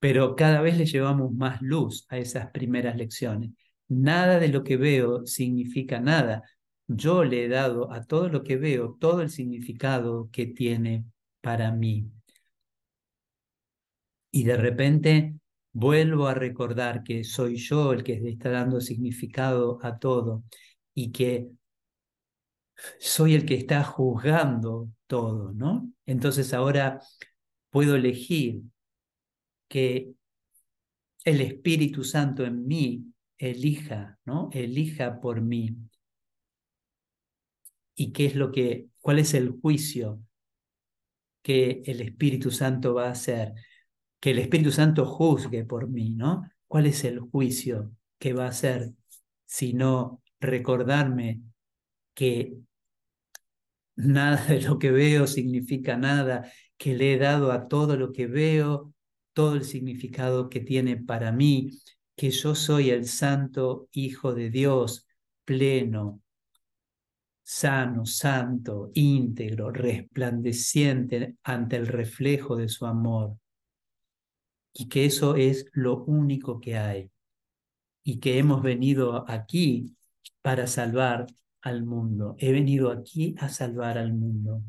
Pero 0.00 0.36
cada 0.36 0.60
vez 0.60 0.78
le 0.78 0.86
llevamos 0.86 1.32
más 1.32 1.60
luz 1.62 2.06
a 2.08 2.18
esas 2.18 2.50
primeras 2.50 2.96
lecciones. 2.96 3.50
Nada 3.88 4.38
de 4.38 4.48
lo 4.48 4.64
que 4.64 4.76
veo 4.76 5.26
significa 5.26 6.00
nada. 6.00 6.42
Yo 6.86 7.24
le 7.24 7.44
he 7.44 7.48
dado 7.48 7.92
a 7.92 8.04
todo 8.04 8.28
lo 8.28 8.42
que 8.44 8.56
veo 8.56 8.96
todo 9.00 9.22
el 9.22 9.30
significado 9.30 10.28
que 10.32 10.46
tiene 10.46 11.04
para 11.40 11.72
mí. 11.72 12.10
Y 14.30 14.44
de 14.44 14.56
repente 14.56 15.34
vuelvo 15.72 16.26
a 16.28 16.34
recordar 16.34 17.02
que 17.02 17.24
soy 17.24 17.56
yo 17.56 17.92
el 17.92 18.02
que 18.04 18.14
está 18.28 18.50
dando 18.50 18.80
significado 18.80 19.78
a 19.82 19.98
todo 19.98 20.44
y 20.94 21.12
que 21.12 21.48
soy 22.98 23.34
el 23.34 23.44
que 23.44 23.54
está 23.54 23.84
juzgando 23.84 24.88
todo, 25.06 25.52
¿no? 25.52 25.90
Entonces 26.06 26.52
ahora 26.54 27.00
puedo 27.70 27.96
elegir 27.96 28.62
que 29.68 30.12
el 31.24 31.40
Espíritu 31.40 32.04
Santo 32.04 32.44
en 32.44 32.66
mí 32.66 33.04
elija, 33.36 34.18
¿no? 34.24 34.48
Elija 34.52 35.20
por 35.20 35.40
mí. 35.40 35.76
¿Y 37.94 38.12
qué 38.12 38.26
es 38.26 38.34
lo 38.36 38.52
que, 38.52 38.86
cuál 39.00 39.18
es 39.18 39.34
el 39.34 39.50
juicio 39.50 40.20
que 41.42 41.82
el 41.84 42.00
Espíritu 42.00 42.50
Santo 42.50 42.94
va 42.94 43.08
a 43.08 43.12
hacer? 43.12 43.54
Que 44.20 44.30
el 44.30 44.38
Espíritu 44.38 44.70
Santo 44.70 45.04
juzgue 45.04 45.64
por 45.64 45.88
mí, 45.88 46.10
¿no? 46.10 46.48
¿Cuál 46.66 46.86
es 46.86 47.04
el 47.04 47.20
juicio 47.20 47.92
que 48.18 48.32
va 48.32 48.46
a 48.46 48.50
hacer? 48.50 48.92
Sino 49.46 50.22
recordarme 50.40 51.42
que 52.14 52.56
nada 53.98 54.44
de 54.46 54.62
lo 54.62 54.78
que 54.78 54.90
veo 54.90 55.26
significa 55.26 55.96
nada, 55.96 56.50
que 56.76 56.94
le 56.94 57.14
he 57.14 57.18
dado 57.18 57.52
a 57.52 57.68
todo 57.68 57.96
lo 57.96 58.12
que 58.12 58.26
veo 58.26 58.94
todo 59.32 59.54
el 59.54 59.64
significado 59.64 60.48
que 60.48 60.60
tiene 60.60 60.96
para 60.96 61.32
mí, 61.32 61.70
que 62.16 62.30
yo 62.30 62.54
soy 62.54 62.90
el 62.90 63.06
santo 63.06 63.88
Hijo 63.92 64.34
de 64.34 64.50
Dios, 64.50 65.06
pleno, 65.44 66.20
sano, 67.42 68.04
santo, 68.04 68.90
íntegro, 68.94 69.70
resplandeciente 69.70 71.36
ante 71.42 71.76
el 71.76 71.86
reflejo 71.86 72.56
de 72.56 72.68
su 72.68 72.86
amor. 72.86 73.36
Y 74.72 74.88
que 74.88 75.06
eso 75.06 75.34
es 75.36 75.66
lo 75.72 76.04
único 76.04 76.60
que 76.60 76.76
hay. 76.76 77.10
Y 78.04 78.18
que 78.20 78.38
hemos 78.38 78.62
venido 78.62 79.28
aquí 79.28 79.96
para 80.42 80.66
salvar 80.66 81.26
al 81.62 81.84
mundo. 81.84 82.36
He 82.38 82.52
venido 82.52 82.90
aquí 82.90 83.34
a 83.38 83.48
salvar 83.48 83.98
al 83.98 84.12
mundo. 84.12 84.62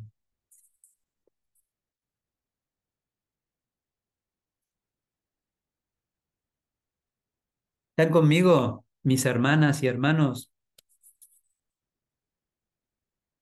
¿Están 7.96 8.12
conmigo 8.14 8.86
mis 9.04 9.26
hermanas 9.26 9.84
y 9.84 9.88
hermanos? 9.88 10.52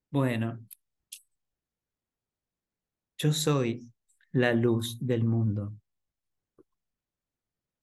Bueno, 0.10 0.60
yo 3.18 3.34
soy 3.34 3.92
la 4.32 4.54
luz 4.54 4.98
del 5.00 5.24
mundo. 5.24 5.74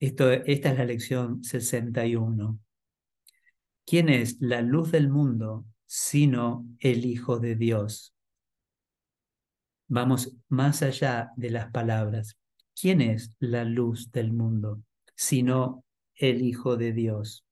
Esto, 0.01 0.31
esta 0.31 0.71
es 0.71 0.79
la 0.79 0.85
lección 0.85 1.43
61. 1.43 2.59
¿Quién 3.87 4.09
es 4.09 4.41
la 4.41 4.63
luz 4.63 4.91
del 4.93 5.09
mundo 5.11 5.67
sino 5.87 6.67
el 6.81 7.05
Hijo 7.05 7.39
de 7.39 7.55
Dios? 7.55 8.15
Vamos 9.89 10.35
más 10.49 10.83
allá 10.83 11.31
de 11.37 11.51
las 11.51 11.71
palabras. 11.71 12.39
¿Quién 12.81 13.01
es 13.03 13.35
la 13.39 13.65
luz 13.65 14.11
del 14.11 14.33
mundo 14.33 14.83
sino 15.15 15.85
el 16.15 16.43
Hijo 16.43 16.77
de 16.77 16.93
Dios? 16.93 17.45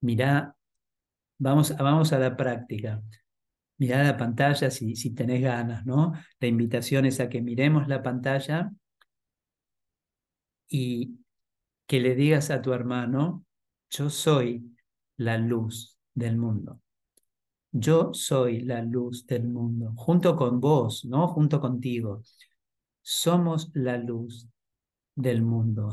Mirá, 0.00 0.54
vamos, 1.38 1.74
vamos 1.76 2.12
a 2.12 2.18
la 2.18 2.36
práctica. 2.36 3.02
Mirá 3.78 4.04
la 4.04 4.16
pantalla 4.18 4.70
si, 4.70 4.94
si 4.96 5.14
tenés 5.14 5.40
ganas, 5.42 5.86
¿no? 5.86 6.12
La 6.38 6.46
invitación 6.46 7.06
es 7.06 7.20
a 7.20 7.30
que 7.30 7.40
miremos 7.40 7.88
la 7.88 8.02
pantalla 8.02 8.70
y 10.68 11.23
que 11.86 12.00
le 12.00 12.14
digas 12.14 12.50
a 12.50 12.62
tu 12.62 12.72
hermano, 12.72 13.44
yo 13.90 14.10
soy 14.10 14.76
la 15.16 15.38
luz 15.38 15.98
del 16.14 16.36
mundo. 16.36 16.80
Yo 17.70 18.14
soy 18.14 18.60
la 18.60 18.82
luz 18.82 19.26
del 19.26 19.44
mundo, 19.44 19.92
junto 19.96 20.36
con 20.36 20.60
vos, 20.60 21.04
¿no? 21.04 21.28
Junto 21.28 21.60
contigo. 21.60 22.22
Somos 23.02 23.70
la 23.74 23.98
luz 23.98 24.48
del 25.14 25.42
mundo. 25.42 25.90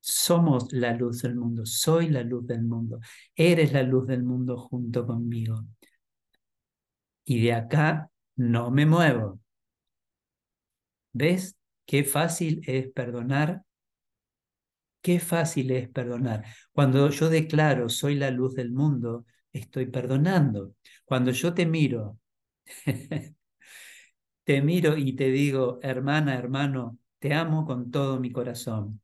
Somos 0.00 0.72
la 0.72 0.94
luz 0.94 1.20
del 1.20 1.36
mundo, 1.36 1.66
soy 1.66 2.08
la 2.08 2.22
luz 2.22 2.46
del 2.46 2.62
mundo, 2.62 2.98
eres 3.34 3.74
la 3.74 3.82
luz 3.82 4.06
del 4.06 4.22
mundo 4.22 4.56
junto 4.56 5.06
conmigo. 5.06 5.66
Y 7.24 7.42
de 7.42 7.52
acá 7.52 8.10
no 8.36 8.70
me 8.70 8.86
muevo. 8.86 9.38
¿Ves 11.12 11.58
qué 11.84 12.04
fácil 12.04 12.62
es 12.66 12.90
perdonar? 12.90 13.62
Qué 15.00 15.20
fácil 15.20 15.70
es 15.70 15.88
perdonar. 15.88 16.44
Cuando 16.72 17.08
yo 17.10 17.28
declaro 17.30 17.88
soy 17.88 18.16
la 18.16 18.30
luz 18.30 18.54
del 18.54 18.72
mundo, 18.72 19.26
estoy 19.52 19.86
perdonando. 19.86 20.74
Cuando 21.04 21.30
yo 21.30 21.54
te 21.54 21.66
miro, 21.66 22.18
te 24.44 24.62
miro 24.62 24.96
y 24.96 25.14
te 25.14 25.30
digo, 25.30 25.78
hermana, 25.82 26.34
hermano, 26.36 26.98
te 27.18 27.34
amo 27.34 27.64
con 27.66 27.90
todo 27.90 28.18
mi 28.20 28.32
corazón. 28.32 29.00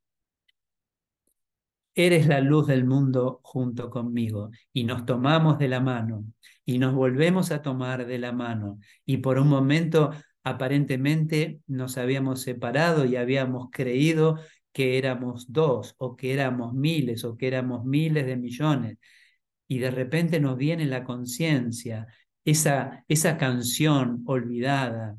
Eres 1.96 2.26
la 2.26 2.40
luz 2.40 2.66
del 2.66 2.84
mundo 2.84 3.40
junto 3.44 3.88
conmigo 3.88 4.50
y 4.72 4.82
nos 4.84 5.06
tomamos 5.06 5.58
de 5.58 5.68
la 5.68 5.80
mano 5.80 6.24
y 6.64 6.78
nos 6.78 6.92
volvemos 6.92 7.52
a 7.52 7.62
tomar 7.62 8.06
de 8.06 8.18
la 8.18 8.32
mano 8.32 8.80
y 9.06 9.18
por 9.18 9.38
un 9.38 9.48
momento 9.48 10.10
aparentemente 10.42 11.60
nos 11.68 11.96
habíamos 11.96 12.42
separado 12.42 13.04
y 13.04 13.14
habíamos 13.16 13.68
creído 13.70 14.38
que 14.74 14.98
éramos 14.98 15.50
dos 15.50 15.94
o 15.98 16.16
que 16.16 16.34
éramos 16.34 16.74
miles 16.74 17.24
o 17.24 17.36
que 17.38 17.46
éramos 17.48 17.86
miles 17.86 18.26
de 18.26 18.36
millones 18.36 18.98
y 19.68 19.78
de 19.78 19.90
repente 19.90 20.40
nos 20.40 20.58
viene 20.58 20.84
la 20.86 21.04
conciencia, 21.04 22.06
esa, 22.44 23.04
esa 23.08 23.38
canción 23.38 24.22
olvidada 24.26 25.16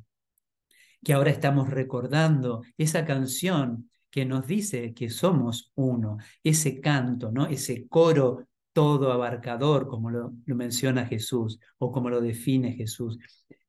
que 1.03 1.13
ahora 1.13 1.31
estamos 1.31 1.69
recordando, 1.69 2.63
esa 2.77 3.05
canción 3.05 3.89
que 4.09 4.25
nos 4.25 4.47
dice 4.47 4.93
que 4.93 5.09
somos 5.09 5.71
uno, 5.75 6.17
ese 6.43 6.79
canto, 6.79 7.31
¿no? 7.31 7.47
ese 7.47 7.87
coro 7.87 8.47
todo 8.75 9.13
abarcador, 9.13 9.87
como 9.87 10.09
lo, 10.09 10.33
menciona 10.47 11.05
Jesús 11.05 11.59
o 11.77 11.93
como 11.93 12.09
lo 12.09 12.19
define 12.19 12.73
Jesús. 12.73 13.17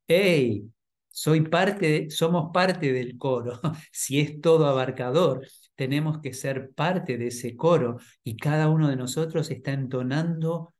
¡Hey! 0.09 0.69
Soy 1.11 1.43
parte, 1.43 2.11
somos 2.11 2.51
parte 2.53 2.93
del 2.93 3.17
coro. 3.17 3.61
si 3.93 4.21
es 4.21 4.41
todo 4.41 4.67
abarcador, 4.67 5.47
tenemos 5.77 6.21
que 6.21 6.33
ser 6.33 6.73
parte 6.73 7.19
de 7.19 7.29
ese 7.29 7.57
coro 7.57 7.99
y 8.25 8.37
cada 8.37 8.69
uno 8.69 8.89
de 8.89 8.97
nosotros 8.97 9.51
está 9.51 9.73
entonando 9.73 10.75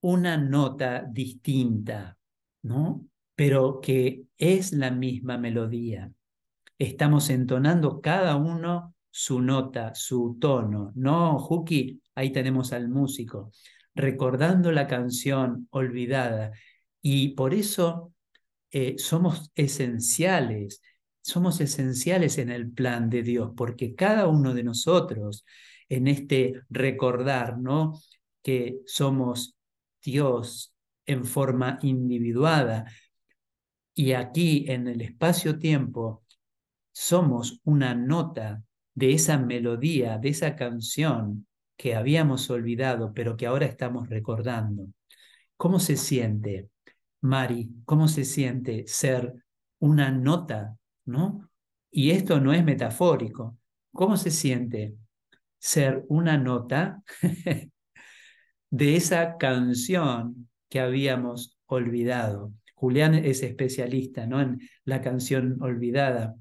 una 0.00 0.36
nota 0.36 1.04
distinta, 1.08 2.16
¿no? 2.62 3.06
Pero 3.34 3.80
que 3.80 4.24
es 4.36 4.72
la 4.72 4.90
misma 4.90 5.38
melodía. 5.38 6.10
Estamos 6.78 7.30
entonando 7.30 8.00
cada 8.00 8.36
uno 8.36 8.94
su 9.10 9.40
nota, 9.40 9.94
su 9.94 10.36
tono. 10.40 10.92
No, 10.94 11.38
Juki, 11.38 12.00
ahí 12.14 12.32
tenemos 12.32 12.72
al 12.72 12.88
músico, 12.88 13.52
recordando 13.94 14.72
la 14.72 14.86
canción 14.86 15.68
olvidada. 15.70 16.52
Y 17.00 17.30
por 17.30 17.54
eso 17.54 18.12
eh, 18.70 18.96
somos 18.98 19.50
esenciales 19.54 20.80
somos 21.22 21.60
esenciales 21.60 22.38
en 22.38 22.50
el 22.50 22.70
plan 22.70 23.08
de 23.08 23.22
Dios, 23.22 23.52
porque 23.56 23.94
cada 23.94 24.26
uno 24.26 24.54
de 24.54 24.64
nosotros, 24.64 25.44
en 25.88 26.08
este 26.08 26.60
recordar, 26.68 27.58
¿no? 27.58 27.98
Que 28.42 28.80
somos 28.86 29.56
Dios 30.02 30.74
en 31.06 31.24
forma 31.24 31.78
individuada, 31.82 32.84
y 33.94 34.12
aquí 34.12 34.64
en 34.68 34.88
el 34.88 35.00
espacio-tiempo 35.02 36.24
somos 36.92 37.60
una 37.64 37.94
nota 37.94 38.62
de 38.94 39.12
esa 39.12 39.38
melodía, 39.38 40.18
de 40.18 40.30
esa 40.30 40.56
canción 40.56 41.46
que 41.76 41.94
habíamos 41.94 42.48
olvidado, 42.50 43.12
pero 43.14 43.36
que 43.36 43.46
ahora 43.46 43.66
estamos 43.66 44.08
recordando. 44.08 44.86
¿Cómo 45.56 45.78
se 45.78 45.96
siente, 45.96 46.68
Mari? 47.20 47.70
¿Cómo 47.84 48.08
se 48.08 48.24
siente 48.24 48.84
ser 48.86 49.34
una 49.78 50.10
nota 50.10 50.76
¿no? 51.04 51.48
Y 51.90 52.10
esto 52.10 52.40
no 52.40 52.52
es 52.52 52.64
metafórico. 52.64 53.58
¿Cómo 53.92 54.16
se 54.16 54.30
siente 54.30 54.94
ser 55.58 56.04
una 56.08 56.38
nota 56.38 57.02
de 58.70 58.96
esa 58.96 59.36
canción 59.36 60.48
que 60.68 60.80
habíamos 60.80 61.58
olvidado? 61.66 62.52
Julián 62.74 63.14
es 63.14 63.42
especialista 63.42 64.26
¿no? 64.26 64.40
en 64.40 64.60
la 64.84 65.00
canción 65.00 65.58
olvidada, 65.62 66.34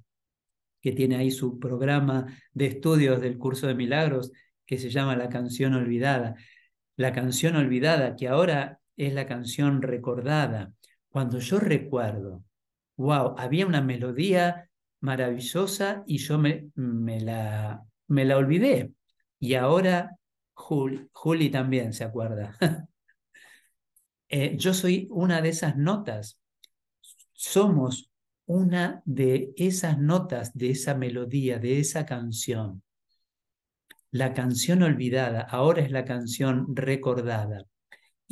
que 0.82 0.91
tiene 0.93 1.17
ahí 1.17 1.30
su 1.30 1.60
programa 1.60 2.26
de 2.54 2.67
estudios 2.67 3.21
del 3.21 3.38
curso 3.38 3.67
de 3.67 3.76
milagros 3.76 4.32
que 4.65 4.80
se 4.80 4.89
llama 4.89 5.15
La 5.15 5.30
canción 5.30 5.74
olvidada. 5.76 6.36
La 6.95 7.12
canción 7.12 7.56
olvidada, 7.56 8.15
que 8.15 8.28
ahora 8.28 8.80
es 8.95 9.13
la 9.13 9.28
canción 9.28 9.82
recordada. 9.82 10.74
Cuando 11.10 11.39
yo 11.39 11.60
recuerdo 11.60 12.43
wow, 13.02 13.36
había 13.38 13.66
una 13.66 13.82
melodía 13.82 14.70
maravillosa 15.02 16.04
y 16.08 16.18
yo 16.18 16.38
me, 16.38 16.72
la, 17.22 17.84
me 18.08 18.26
la 18.26 18.38
olvidé. 18.38 18.94
Y 19.40 19.56
ahora 19.56 20.16
Juli, 20.54 21.50
también 21.50 21.94
se 21.94 22.04
acuerda. 22.04 22.56
Eh, 24.34 24.56
yo 24.56 24.74
soy 24.74 25.10
una 25.12 25.42
de 25.42 25.50
esas 25.50 25.76
notas. 25.76 26.40
Somos 27.34 28.10
una 28.46 29.02
de 29.04 29.52
esas 29.58 30.00
notas, 30.00 30.54
de 30.54 30.70
esa 30.70 30.96
melodía, 30.96 31.60
de 31.60 31.82
esa 31.82 32.06
canción. 32.06 32.82
La 34.10 34.34
canción 34.34 34.84
olvidada 34.84 35.42
ahora 35.42 35.82
es 35.82 35.92
la 35.92 36.06
canción 36.06 36.74
recordada. 36.74 37.66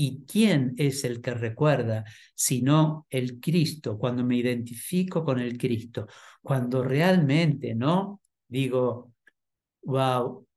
¿Y 0.01 0.23
quién 0.25 0.75
es 0.77 1.03
el 1.03 1.19
que 1.19 1.33
recuerda 1.33 2.05
sino 2.33 3.05
el 3.09 3.41
Cristo? 3.41 3.97
Cuando 3.97 4.23
me 4.23 4.37
identifico 4.37 5.25
con 5.25 5.39
el 5.39 5.57
Cristo, 5.57 6.07
cuando 6.41 6.81
realmente, 6.85 7.75
¿no? 7.75 8.21
Digo, 8.47 9.11
wow, 9.83 10.47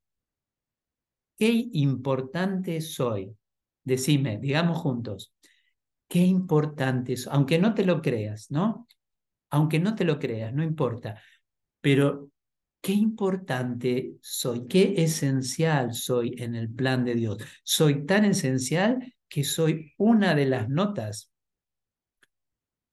qué 1.37 1.69
importante 1.73 2.81
soy. 2.81 3.37
Decime, 3.83 4.39
digamos 4.39 4.79
juntos, 4.79 5.35
qué 6.07 6.21
importante 6.21 7.17
soy, 7.17 7.33
aunque 7.35 7.59
no 7.59 7.75
te 7.75 7.85
lo 7.85 8.01
creas, 8.01 8.49
¿no? 8.49 8.87
Aunque 9.51 9.81
no 9.81 9.97
te 9.97 10.05
lo 10.05 10.21
creas, 10.21 10.55
no 10.55 10.63
importa, 10.63 11.21
pero 11.81 12.31
qué 12.81 12.93
importante 12.93 14.15
soy, 14.21 14.69
qué 14.69 14.95
esencial 14.99 15.95
soy 15.95 16.37
en 16.39 16.55
el 16.55 16.71
plan 16.73 17.05
de 17.05 17.17
Dios. 17.17 17.39
Soy 17.65 18.07
tan 18.07 18.25
esencial 18.25 19.13
que 19.33 19.45
soy 19.45 19.95
una 19.97 20.35
de 20.35 20.45
las 20.45 20.69
notas 20.69 21.33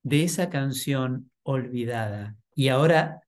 de 0.04 0.24
esa 0.24 0.50
canción 0.50 1.32
olvidada. 1.44 2.38
Y 2.56 2.70
ahora 2.70 3.24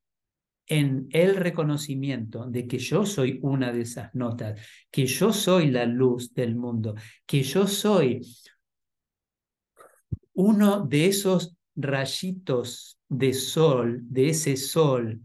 en 0.66 1.10
el 1.12 1.36
reconocimiento 1.36 2.46
de 2.46 2.68
que 2.70 2.78
yo 2.78 3.06
soy 3.06 3.38
una 3.42 3.74
de 3.74 3.82
esas 3.82 4.16
notas, 4.16 4.62
que 4.90 5.08
yo 5.08 5.34
soy 5.34 5.72
la 5.72 5.86
luz 5.86 6.34
del 6.34 6.56
mundo, 6.56 6.96
que 7.26 7.44
yo 7.44 7.68
soy 7.68 8.26
uno 10.32 10.86
de 10.86 11.08
esos 11.08 11.58
rayitos 11.76 12.98
de 13.10 13.34
sol, 13.34 14.00
de 14.04 14.30
ese 14.30 14.56
sol 14.56 15.20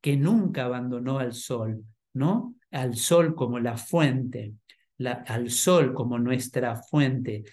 que 0.00 0.16
nunca 0.16 0.64
abandonó 0.64 1.18
al 1.18 1.34
sol, 1.34 1.84
¿no? 2.14 2.54
Al 2.70 2.96
sol 2.96 3.34
como 3.34 3.58
la 3.58 3.76
fuente, 3.76 4.54
al 4.98 5.50
sol 5.50 5.92
como 5.92 6.18
nuestra 6.18 6.76
fuente. 6.76 7.44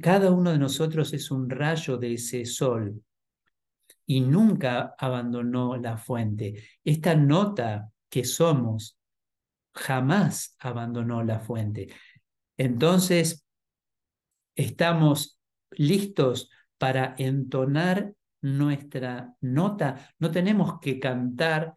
Cada 0.00 0.30
uno 0.30 0.52
de 0.52 0.58
nosotros 0.58 1.12
es 1.12 1.30
un 1.30 1.50
rayo 1.50 1.96
de 1.96 2.14
ese 2.14 2.44
sol 2.44 3.02
y 4.06 4.20
nunca 4.20 4.94
abandonó 4.98 5.76
la 5.76 5.96
fuente. 5.96 6.62
Esta 6.84 7.14
nota 7.14 7.90
que 8.08 8.24
somos 8.24 8.98
jamás 9.74 10.56
abandonó 10.58 11.22
la 11.22 11.40
fuente. 11.40 11.88
Entonces, 12.56 13.44
estamos 14.54 15.40
listos 15.70 16.50
para 16.78 17.14
entonar 17.18 18.14
nuestra 18.42 19.34
nota. 19.40 20.14
No 20.18 20.30
tenemos 20.30 20.78
que 20.80 20.98
cantar, 20.98 21.74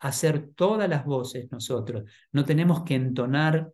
hacer 0.00 0.50
todas 0.54 0.88
las 0.88 1.04
voces 1.04 1.50
nosotros. 1.50 2.10
No 2.32 2.44
tenemos 2.44 2.82
que 2.82 2.94
entonar 2.94 3.72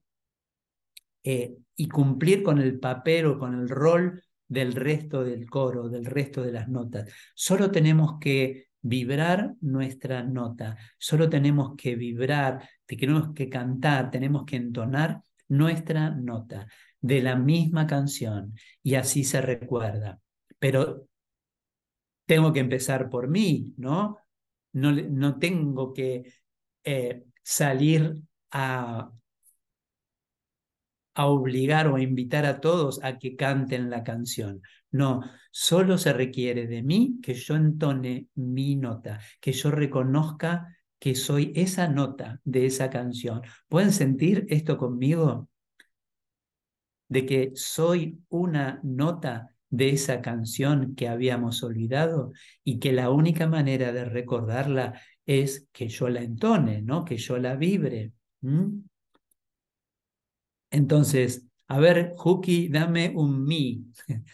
eh, 1.25 1.57
y 1.75 1.89
cumplir 1.89 2.43
con 2.43 2.59
el 2.59 2.79
papel 2.79 3.27
o 3.27 3.39
con 3.39 3.55
el 3.55 3.69
rol 3.69 4.23
del 4.47 4.75
resto 4.75 5.25
del 5.25 5.49
coro, 5.49 5.89
del 5.89 6.05
resto 6.05 6.43
de 6.43 6.53
las 6.53 6.69
notas. 6.69 7.11
Solo 7.35 7.71
tenemos 7.71 8.19
que 8.21 8.69
vibrar 8.83 9.55
nuestra 9.63 10.23
nota, 10.23 10.77
solo 10.99 11.31
tenemos 11.31 11.75
que 11.77 11.97
vibrar, 11.97 12.69
tenemos 12.85 13.33
que 13.35 13.49
cantar, 13.49 14.11
tenemos 14.11 14.45
que 14.45 14.57
entonar 14.57 15.23
nuestra 15.49 16.11
nota 16.11 16.67
de 17.01 17.23
la 17.23 17.37
misma 17.37 17.87
canción 17.87 18.55
y 18.83 18.95
así 18.95 19.25
se 19.25 19.41
recuerda. 19.41 20.21
Pero 20.59 21.09
tengo 22.27 22.53
que 22.53 22.61
empezar 22.61 23.09
por 23.09 23.29
mí, 23.29 23.75
¿no? 23.79 24.19
No, 24.73 24.93
no 24.93 25.39
tengo 25.39 25.93
que 25.95 26.33
eh, 26.85 27.25
salir 27.43 28.23
a, 28.51 29.11
a 31.15 31.27
obligar 31.27 31.87
o 31.89 31.97
a 31.97 32.03
invitar 32.03 32.45
a 32.47 32.61
todos 32.61 33.03
a 33.03 33.19
que 33.19 33.37
canten 33.37 33.91
la 33.91 34.03
canción. 34.03 34.63
No, 34.91 35.23
solo 35.51 35.99
se 35.99 36.13
requiere 36.13 36.67
de 36.67 36.83
mí 36.83 37.19
que 37.23 37.35
yo 37.35 37.57
entone 37.57 38.29
mi 38.35 38.77
nota, 38.77 39.21
que 39.41 39.53
yo 39.53 39.71
reconozca 39.71 40.77
que 40.99 41.15
soy 41.15 41.53
esa 41.55 41.89
nota 41.89 42.41
de 42.45 42.67
esa 42.67 42.91
canción. 42.91 43.43
¿Pueden 43.69 43.93
sentir 43.93 44.47
esto 44.49 44.79
conmigo? 44.79 45.49
De 47.09 47.27
que 47.27 47.53
soy 47.55 48.21
una 48.29 48.81
nota 48.83 49.55
de 49.69 49.91
esa 49.91 50.23
canción 50.23 50.95
que 50.95 51.09
habíamos 51.09 51.63
olvidado 51.63 52.33
y 52.63 52.79
que 52.79 52.93
la 52.93 53.11
única 53.11 53.47
manera 53.49 53.93
de 53.93 54.05
recordarla 54.05 55.01
es 55.27 55.69
que 55.73 55.89
yo 55.89 56.09
la 56.09 56.23
entone, 56.23 56.83
¿no? 56.83 57.05
Que 57.05 57.17
yo 57.17 57.39
la 57.39 57.57
vibre. 57.57 58.13
Entonces, 60.75 61.47
a 61.69 61.79
ver, 61.79 62.15
Juki, 62.17 62.69
dame 62.69 63.13
un 63.15 63.45
mi, 63.45 63.87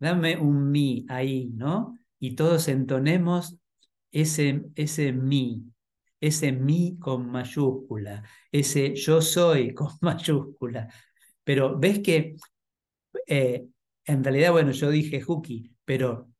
dame 0.00 0.36
un 0.38 0.70
mi 0.70 1.04
ahí, 1.08 1.50
¿no? 1.54 1.98
Y 2.20 2.34
todos 2.36 2.68
entonemos 2.68 3.58
ese, 4.12 4.64
ese 4.76 5.12
mi, 5.12 5.64
ese 6.20 6.52
mi 6.52 6.98
con 6.98 7.30
mayúscula, 7.30 8.24
ese 8.52 8.94
yo 8.94 9.20
soy 9.22 9.74
con 9.74 9.90
mayúscula. 10.00 10.88
Pero 11.44 11.78
ves 11.78 12.00
que 12.00 12.36
eh, 13.26 13.66
en 14.06 14.24
realidad, 14.24 14.52
bueno, 14.52 14.72
yo 14.72 14.90
dije 14.90 15.20
Juki, 15.22 15.72
pero 15.84 16.30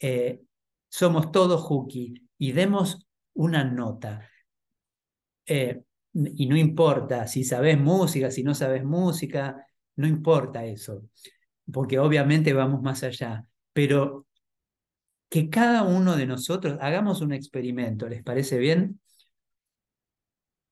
eh, 0.00 0.42
somos 0.90 1.32
todos 1.32 1.62
Juki 1.62 2.14
y 2.38 2.52
demos 2.52 3.06
una 3.34 3.64
nota. 3.64 4.28
Eh, 5.46 5.82
y 6.34 6.46
no 6.46 6.56
importa 6.56 7.26
si 7.26 7.44
sabes 7.44 7.78
música, 7.78 8.30
si 8.30 8.42
no 8.42 8.54
sabes 8.54 8.84
música, 8.84 9.66
no 9.96 10.06
importa 10.06 10.64
eso, 10.64 11.04
porque 11.70 11.98
obviamente 11.98 12.52
vamos 12.52 12.82
más 12.82 13.02
allá, 13.02 13.44
pero 13.72 14.26
que 15.28 15.50
cada 15.50 15.82
uno 15.82 16.16
de 16.16 16.26
nosotros 16.26 16.78
hagamos 16.80 17.20
un 17.20 17.32
experimento, 17.32 18.08
¿les 18.08 18.22
parece 18.22 18.58
bien? 18.58 19.00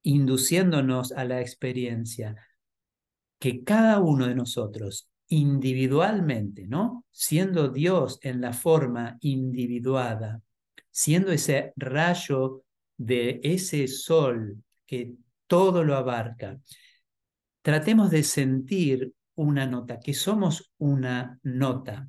Induciéndonos 0.02 1.12
a 1.12 1.24
la 1.24 1.40
experiencia, 1.40 2.36
que 3.38 3.64
cada 3.64 3.98
uno 4.00 4.26
de 4.26 4.34
nosotros 4.34 5.10
individualmente, 5.28 6.66
¿no? 6.66 7.04
Siendo 7.10 7.68
Dios 7.68 8.18
en 8.22 8.40
la 8.40 8.52
forma 8.52 9.18
individuada, 9.20 10.40
siendo 10.90 11.32
ese 11.32 11.72
rayo 11.76 12.62
de 12.96 13.40
ese 13.42 13.88
sol 13.88 14.62
que 14.86 15.14
todo 15.46 15.84
lo 15.84 15.96
abarca. 15.96 16.58
Tratemos 17.62 18.10
de 18.10 18.22
sentir 18.22 19.12
una 19.36 19.66
nota, 19.66 19.98
que 19.98 20.14
somos 20.14 20.72
una 20.78 21.38
nota, 21.42 22.08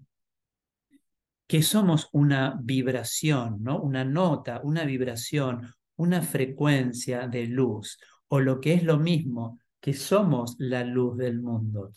que 1.48 1.62
somos 1.62 2.10
una 2.12 2.60
vibración, 2.62 3.63
¿no? 3.63 3.80
Una 3.80 4.04
nota, 4.04 4.62
una 4.63 4.84
vibración, 4.84 5.67
una 5.98 6.21
frecuencia 6.21 7.28
de 7.28 7.48
luz, 7.48 8.00
o 8.28 8.39
lo 8.39 8.60
que 8.60 8.74
es 8.74 8.84
lo 8.84 8.98
mismo, 8.98 9.60
que 9.80 9.93
somos 9.93 10.56
la 10.60 10.84
luz 10.84 11.17
del 11.17 11.41
mundo. 11.41 11.91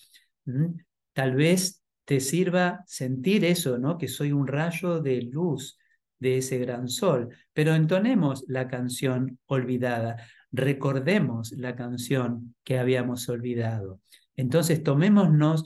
Tal 1.13 1.35
vez 1.35 1.83
te 2.05 2.21
sirva 2.21 2.85
sentir 2.87 3.45
eso, 3.45 3.79
¿no? 3.79 3.99
Que 3.99 4.09
soy 4.09 4.33
un 4.33 4.47
rayo 4.47 5.01
de 5.01 5.23
luz 5.23 5.79
de 6.19 6.39
ese 6.39 6.59
gran 6.59 6.89
sol, 6.89 7.29
pero 7.53 7.75
entonemos 7.75 8.45
la 8.49 8.69
canción 8.69 9.39
olvidada 9.47 10.17
recordemos 10.53 11.53
la 11.53 11.77
canción 11.77 12.55
que 12.65 12.79
habíamos 12.79 13.29
olvidado. 13.29 14.01
Entonces 14.37 14.83
tomémonos 14.83 15.65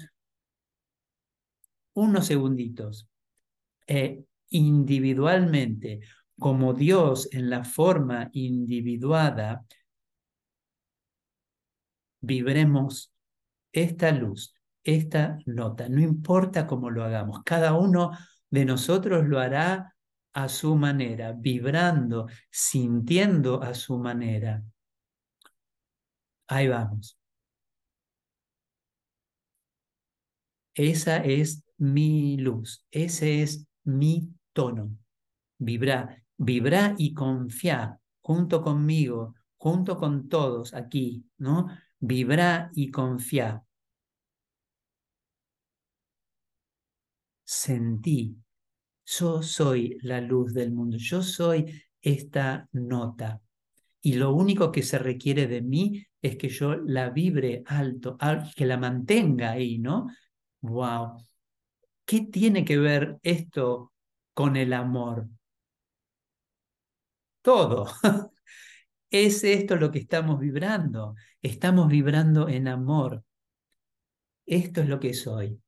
unos 1.95 2.27
segunditos 2.27 3.09
eh, 3.87 4.25
individualmente, 4.49 6.01
como 6.38 6.75
Dios 6.75 7.29
en 7.33 7.51
la 7.51 7.64
forma 7.64 8.31
individuada, 8.33 9.64
vibremos 12.21 13.12
esta 13.73 14.12
luz, 14.12 14.55
esta 14.85 15.38
nota, 15.47 15.88
no 15.88 16.01
importa 16.01 16.66
cómo 16.66 16.90
lo 16.90 17.05
hagamos, 17.05 17.42
cada 17.45 17.75
uno 17.75 18.12
de 18.51 18.64
nosotros 18.64 19.27
lo 19.27 19.38
hará 19.38 19.95
a 20.33 20.49
su 20.49 20.77
manera, 20.77 21.33
vibrando, 21.33 22.27
sintiendo 22.51 23.62
a 23.62 23.75
su 23.75 23.99
manera. 23.99 24.62
Ahí 26.47 26.69
vamos. 26.69 27.19
Esa 30.75 31.19
es 31.19 31.65
mi 31.79 32.37
luz, 32.39 32.87
ese 32.91 33.43
es 33.43 33.67
mi 33.85 34.31
tono. 34.53 34.97
Vibra, 35.59 36.23
vibra 36.37 36.95
y 36.99 37.13
confía 37.15 37.99
junto 38.21 38.63
conmigo, 38.63 39.35
junto 39.57 39.97
con 39.97 40.29
todos 40.29 40.75
aquí, 40.75 41.25
¿no? 41.39 41.69
Vibra 41.99 42.71
y 42.75 42.91
confía. 42.91 43.63
Sentí. 47.45 48.37
Yo 49.05 49.43
soy 49.43 49.99
la 50.03 50.21
luz 50.21 50.55
del 50.55 50.73
mundo. 50.73 50.97
Yo 50.97 51.23
soy 51.23 51.83
esta 52.01 52.69
nota. 52.73 53.43
Y 54.01 54.15
lo 54.15 54.33
único 54.35 54.73
que 54.73 54.83
se 54.83 54.99
requiere 54.99 55.47
de 55.47 55.61
mí 55.63 56.07
es 56.23 56.37
que 56.37 56.49
yo 56.49 56.77
la 56.77 57.11
vibre 57.11 57.65
alto, 57.67 58.17
que 58.57 58.65
la 58.65 58.79
mantenga 58.79 59.51
ahí, 59.51 59.79
¿no? 59.79 60.07
¡Wow! 60.61 61.27
¿Qué 62.05 62.23
tiene 62.23 62.65
que 62.65 62.79
ver 62.79 63.19
esto 63.23 63.93
con 64.33 64.57
el 64.57 64.73
amor? 64.73 65.29
Todo. 67.43 67.87
Es 69.11 69.45
esto 69.45 69.77
lo 69.77 69.91
que 69.93 69.99
estamos 69.99 70.41
vibrando. 70.41 71.17
Estamos 71.43 71.89
vibrando 71.89 72.49
en 72.49 72.67
amor. 72.67 73.23
Esto 74.47 74.81
es 74.81 74.89
lo 74.89 74.99
que 75.01 75.13
soy. 75.13 75.61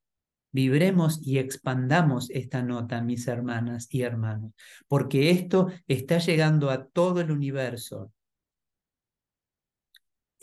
Vibremos 0.50 1.20
y 1.22 1.36
expandamos 1.36 2.30
esta 2.30 2.62
nota, 2.62 3.02
mis 3.02 3.28
hermanas 3.28 3.88
y 3.90 4.00
hermanos, 4.00 4.52
porque 4.88 5.28
esto 5.30 5.68
está 5.86 6.16
llegando 6.16 6.70
a 6.70 6.86
todo 6.86 7.20
el 7.20 7.30
universo. 7.30 8.13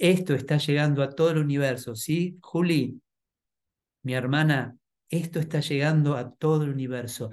Esto 0.02 0.34
está 0.34 0.58
llegando 0.58 1.04
a 1.04 1.12
todo 1.12 1.30
el 1.30 1.38
universo, 1.38 1.96
¿sí? 1.96 2.36
Juli, 2.42 3.00
mi 4.02 4.16
hermana, 4.16 4.76
esto 5.08 5.40
está 5.40 5.60
llegando 5.60 6.16
a 6.16 6.34
todo 6.34 6.64
el 6.64 6.72
universo. 6.72 7.30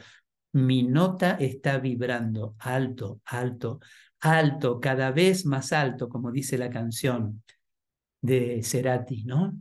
Mi 0.52 0.82
nota 0.82 1.38
está 1.40 1.78
vibrando 1.78 2.56
alto, 2.58 3.22
alto, 3.24 3.80
alto, 4.20 4.80
cada 4.80 5.12
vez 5.12 5.46
más 5.46 5.72
alto, 5.72 6.10
como 6.10 6.30
dice 6.30 6.58
la 6.58 6.68
canción 6.68 7.42
de 8.20 8.62
Cerati, 8.62 9.24
¿no? 9.24 9.54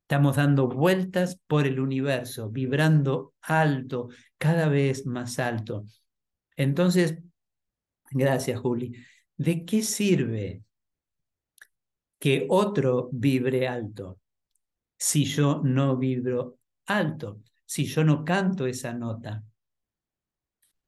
Estamos 0.00 0.36
dando 0.36 0.68
vueltas 0.68 1.38
por 1.46 1.66
el 1.66 1.80
universo, 1.80 2.48
vibrando 2.48 3.34
alto, 3.42 4.08
cada 4.38 4.70
vez 4.70 5.04
más 5.04 5.38
alto. 5.38 5.84
Entonces, 6.56 7.18
gracias, 8.10 8.58
Juli. 8.58 8.94
¿De 9.36 9.66
qué 9.66 9.82
sirve 9.82 10.62
que 12.20 12.46
otro 12.50 13.10
vibre 13.12 13.68
alto 13.68 14.20
si 14.98 15.24
yo 15.24 15.60
no 15.64 15.96
vibro 15.96 16.58
alto, 16.86 17.42
si 17.66 17.86
yo 17.86 18.04
no 18.04 18.24
canto 18.24 18.66
esa 18.66 18.92
nota? 18.94 19.44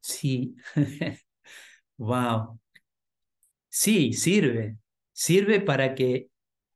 Sí, 0.01 0.55
wow. 1.99 2.59
Sí, 3.69 4.13
sirve. 4.13 4.77
Sirve 5.13 5.61
para 5.61 5.95
que, 5.95 6.29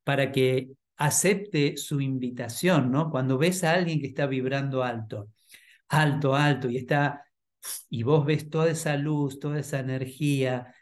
para 0.04 0.32
que 0.32 0.70
acepte 0.96 1.76
su 1.76 2.00
invitación, 2.00 2.90
¿no? 2.90 3.10
Cuando 3.10 3.38
ves 3.38 3.64
a 3.64 3.72
alguien 3.74 4.00
que 4.00 4.06
está 4.06 4.26
vibrando 4.26 4.82
alto, 4.82 5.30
alto, 5.88 6.34
alto, 6.36 6.70
y 6.70 6.78
está, 6.78 7.24
y 7.90 8.02
vos 8.04 8.26
ves 8.26 8.50
toda 8.50 8.70
esa 8.70 8.96
luz, 8.96 9.40
toda 9.40 9.60
esa 9.60 9.80
energía, 9.80 10.74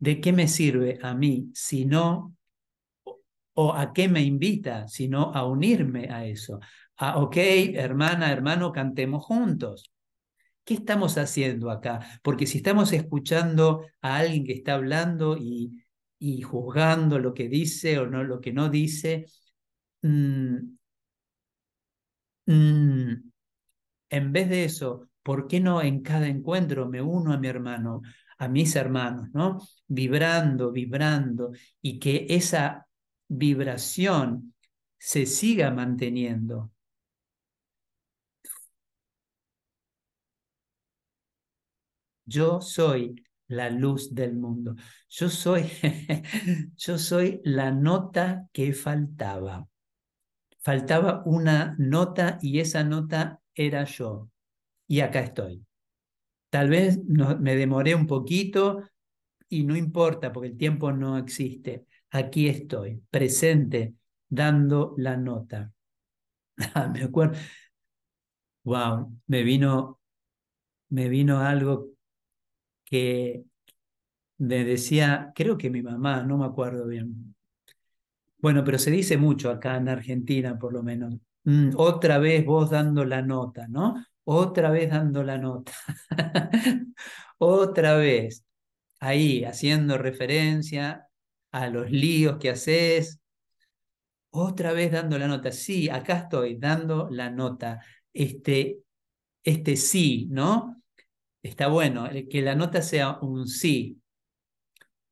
¿de 0.00 0.20
qué 0.20 0.32
me 0.32 0.48
sirve 0.48 0.98
a 1.02 1.14
mí 1.14 1.50
si 1.54 1.86
no, 1.86 2.34
o 3.54 3.72
a 3.74 3.92
qué 3.92 4.08
me 4.08 4.22
invita, 4.22 4.88
sino 4.88 5.32
a 5.34 5.46
unirme 5.46 6.08
a 6.10 6.24
eso? 6.26 6.60
Ah, 6.96 7.18
ok, 7.18 7.36
hermana, 7.74 8.32
hermano, 8.32 8.72
cantemos 8.72 9.24
juntos. 9.24 9.92
¿Qué 10.64 10.74
estamos 10.74 11.18
haciendo 11.18 11.70
acá? 11.70 12.00
Porque 12.22 12.46
si 12.46 12.58
estamos 12.58 12.92
escuchando 12.92 13.86
a 14.02 14.18
alguien 14.18 14.44
que 14.44 14.52
está 14.54 14.74
hablando 14.74 15.36
y, 15.38 15.84
y 16.18 16.42
juzgando 16.42 17.18
lo 17.18 17.34
que 17.34 17.48
dice 17.48 17.98
o 17.98 18.06
no 18.06 18.24
lo 18.24 18.40
que 18.40 18.52
no 18.52 18.68
dice, 18.70 19.26
mm, 20.02 20.56
mm, 22.46 23.12
en 24.10 24.32
vez 24.32 24.48
de 24.48 24.64
eso, 24.64 25.08
¿por 25.22 25.46
qué 25.48 25.60
no 25.60 25.82
en 25.82 26.02
cada 26.02 26.28
encuentro 26.28 26.88
me 26.88 27.02
uno 27.02 27.32
a 27.32 27.38
mi 27.38 27.48
hermano, 27.48 28.02
a 28.40 28.48
mis 28.48 28.74
hermanos, 28.74 29.28
¿no? 29.34 29.58
Vibrando, 29.86 30.72
vibrando, 30.72 31.52
y 31.82 31.98
que 31.98 32.26
esa 32.30 32.86
vibración 33.28 34.54
se 34.98 35.26
siga 35.26 35.70
manteniendo. 35.70 36.72
Yo 42.24 42.62
soy 42.62 43.22
la 43.48 43.68
luz 43.68 44.14
del 44.14 44.36
mundo. 44.36 44.74
Yo 45.10 45.28
soy, 45.28 45.70
yo 46.76 46.96
soy 46.96 47.42
la 47.44 47.70
nota 47.70 48.48
que 48.52 48.72
faltaba. 48.72 49.68
Faltaba 50.60 51.22
una 51.26 51.74
nota 51.78 52.38
y 52.40 52.60
esa 52.60 52.84
nota 52.84 53.40
era 53.54 53.84
yo. 53.84 54.30
Y 54.86 55.00
acá 55.00 55.20
estoy. 55.20 55.66
Tal 56.50 56.68
vez 56.68 56.98
me 57.06 57.56
demoré 57.56 57.94
un 57.94 58.06
poquito 58.06 58.82
y 59.48 59.64
no 59.64 59.76
importa 59.76 60.32
porque 60.32 60.48
el 60.48 60.56
tiempo 60.56 60.92
no 60.92 61.16
existe. 61.18 61.86
Aquí 62.10 62.48
estoy, 62.48 63.02
presente, 63.10 63.94
dando 64.28 64.94
la 64.98 65.16
nota. 65.16 65.72
me 66.92 67.02
acuerdo. 67.02 67.38
Wow, 68.64 69.12
me 69.26 69.42
vino, 69.42 70.00
me 70.90 71.08
vino 71.08 71.40
algo 71.40 71.90
que 72.84 73.44
me 74.38 74.64
decía, 74.64 75.32
creo 75.34 75.58
que 75.58 75.70
mi 75.70 75.82
mamá, 75.82 76.22
no 76.24 76.38
me 76.38 76.46
acuerdo 76.46 76.86
bien. 76.86 77.34
Bueno, 78.38 78.64
pero 78.64 78.78
se 78.78 78.90
dice 78.90 79.16
mucho 79.18 79.50
acá 79.50 79.76
en 79.76 79.88
Argentina, 79.88 80.58
por 80.58 80.72
lo 80.72 80.82
menos. 80.82 81.14
Mm, 81.44 81.70
otra 81.76 82.18
vez 82.18 82.44
vos 82.44 82.70
dando 82.70 83.04
la 83.04 83.22
nota, 83.22 83.66
¿no? 83.68 84.04
Otra 84.32 84.70
vez 84.70 84.90
dando 84.90 85.24
la 85.24 85.38
nota. 85.38 85.72
otra 87.38 87.96
vez. 87.96 88.44
Ahí, 89.00 89.44
haciendo 89.44 89.98
referencia 89.98 91.08
a 91.50 91.68
los 91.68 91.90
líos 91.90 92.38
que 92.38 92.50
haces. 92.50 93.20
Otra 94.30 94.72
vez 94.72 94.92
dando 94.92 95.18
la 95.18 95.26
nota. 95.26 95.50
Sí, 95.50 95.88
acá 95.88 96.18
estoy 96.18 96.58
dando 96.58 97.08
la 97.10 97.28
nota. 97.28 97.80
Este, 98.12 98.82
este 99.42 99.76
sí, 99.76 100.28
¿no? 100.30 100.80
Está 101.42 101.66
bueno, 101.66 102.08
que 102.30 102.42
la 102.42 102.54
nota 102.54 102.82
sea 102.82 103.18
un 103.22 103.48
sí. 103.48 104.00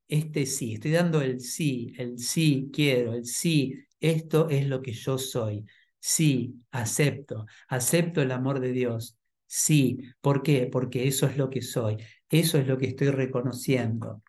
Este 0.07 0.47
sí, 0.47 0.75
estoy 0.75 0.93
dando 0.93 1.21
el 1.23 1.41
sí, 1.41 1.93
el 1.99 2.19
sí 2.21 2.71
quiero, 2.73 3.15
el 3.15 3.27
sí, 3.27 3.75
esto 4.01 4.49
es 4.49 4.67
lo 4.69 4.81
que 4.81 4.93
yo 4.93 5.19
soy. 5.19 5.67
Sí, 6.01 6.63
acepto, 6.71 7.47
acepto 7.69 8.23
el 8.23 8.33
amor 8.33 8.61
de 8.61 8.73
Dios. 8.73 9.17
Sí, 9.47 9.99
¿por 10.21 10.43
qué? 10.43 10.69
Porque 10.71 11.09
eso 11.09 11.27
es 11.27 11.37
lo 11.37 11.51
que 11.51 11.63
soy, 11.63 11.97
eso 12.31 12.59
es 12.59 12.67
lo 12.67 12.79
que 12.79 12.87
estoy 12.87 13.09
reconociendo. 13.11 14.23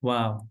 Wow. 0.00 0.48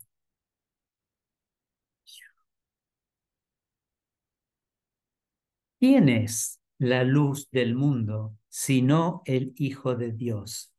¿Quién 5.80 6.10
es 6.10 6.60
la 6.80 7.06
luz 7.06 7.50
del 7.50 7.76
mundo 7.76 8.36
sino 8.50 9.22
el 9.26 9.54
Hijo 9.58 9.96
de 9.96 10.12
Dios? 10.12 10.75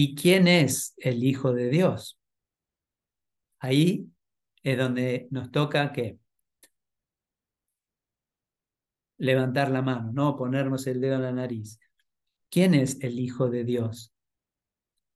¿Y 0.00 0.14
quién 0.14 0.46
es 0.46 0.94
el 0.98 1.24
Hijo 1.24 1.52
de 1.52 1.70
Dios? 1.70 2.20
Ahí 3.58 4.06
es 4.62 4.78
donde 4.78 5.26
nos 5.32 5.50
toca 5.50 5.92
que 5.92 6.20
levantar 9.16 9.72
la 9.72 9.82
mano, 9.82 10.12
no 10.12 10.36
ponernos 10.36 10.86
el 10.86 11.00
dedo 11.00 11.16
en 11.16 11.22
la 11.22 11.32
nariz. 11.32 11.80
¿Quién 12.48 12.74
es 12.74 13.00
el 13.00 13.18
Hijo 13.18 13.50
de 13.50 13.64
Dios? 13.64 14.12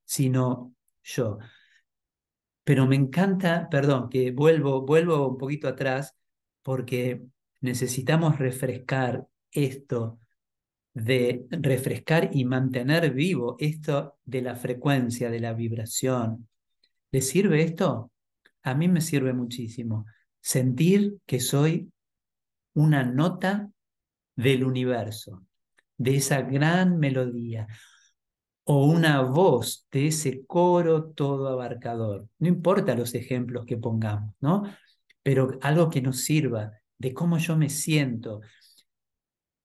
Sino 0.03 0.75
yo. 1.01 1.37
Pero 2.65 2.85
me 2.85 2.97
encanta, 2.97 3.69
perdón, 3.71 4.09
que 4.09 4.31
vuelvo, 4.31 4.81
vuelvo 4.81 5.29
un 5.29 5.37
poquito 5.37 5.69
atrás, 5.69 6.13
porque 6.61 7.23
necesitamos 7.61 8.37
refrescar 8.37 9.29
esto 9.49 10.19
de 10.93 11.45
refrescar 11.49 12.29
y 12.33 12.45
mantener 12.45 13.11
vivo 13.11 13.55
esto 13.59 14.17
de 14.25 14.41
la 14.41 14.55
frecuencia, 14.55 15.29
de 15.29 15.39
la 15.39 15.53
vibración. 15.53 16.47
¿Le 17.11 17.21
sirve 17.21 17.63
esto? 17.63 18.11
A 18.63 18.75
mí 18.75 18.87
me 18.87 19.01
sirve 19.01 19.33
muchísimo. 19.33 20.05
Sentir 20.39 21.17
que 21.25 21.39
soy 21.39 21.91
una 22.73 23.03
nota 23.03 23.69
del 24.35 24.63
universo, 24.63 25.43
de 25.97 26.15
esa 26.17 26.41
gran 26.41 26.97
melodía, 26.97 27.67
o 28.65 28.85
una 28.85 29.21
voz 29.21 29.87
de 29.91 30.07
ese 30.07 30.45
coro 30.45 31.11
todo 31.11 31.49
abarcador. 31.49 32.27
No 32.39 32.47
importa 32.47 32.95
los 32.95 33.13
ejemplos 33.13 33.65
que 33.65 33.77
pongamos, 33.77 34.33
¿no? 34.39 34.63
Pero 35.21 35.57
algo 35.61 35.89
que 35.89 36.01
nos 36.01 36.21
sirva 36.21 36.71
de 36.97 37.13
cómo 37.13 37.37
yo 37.37 37.57
me 37.57 37.69
siento. 37.69 38.41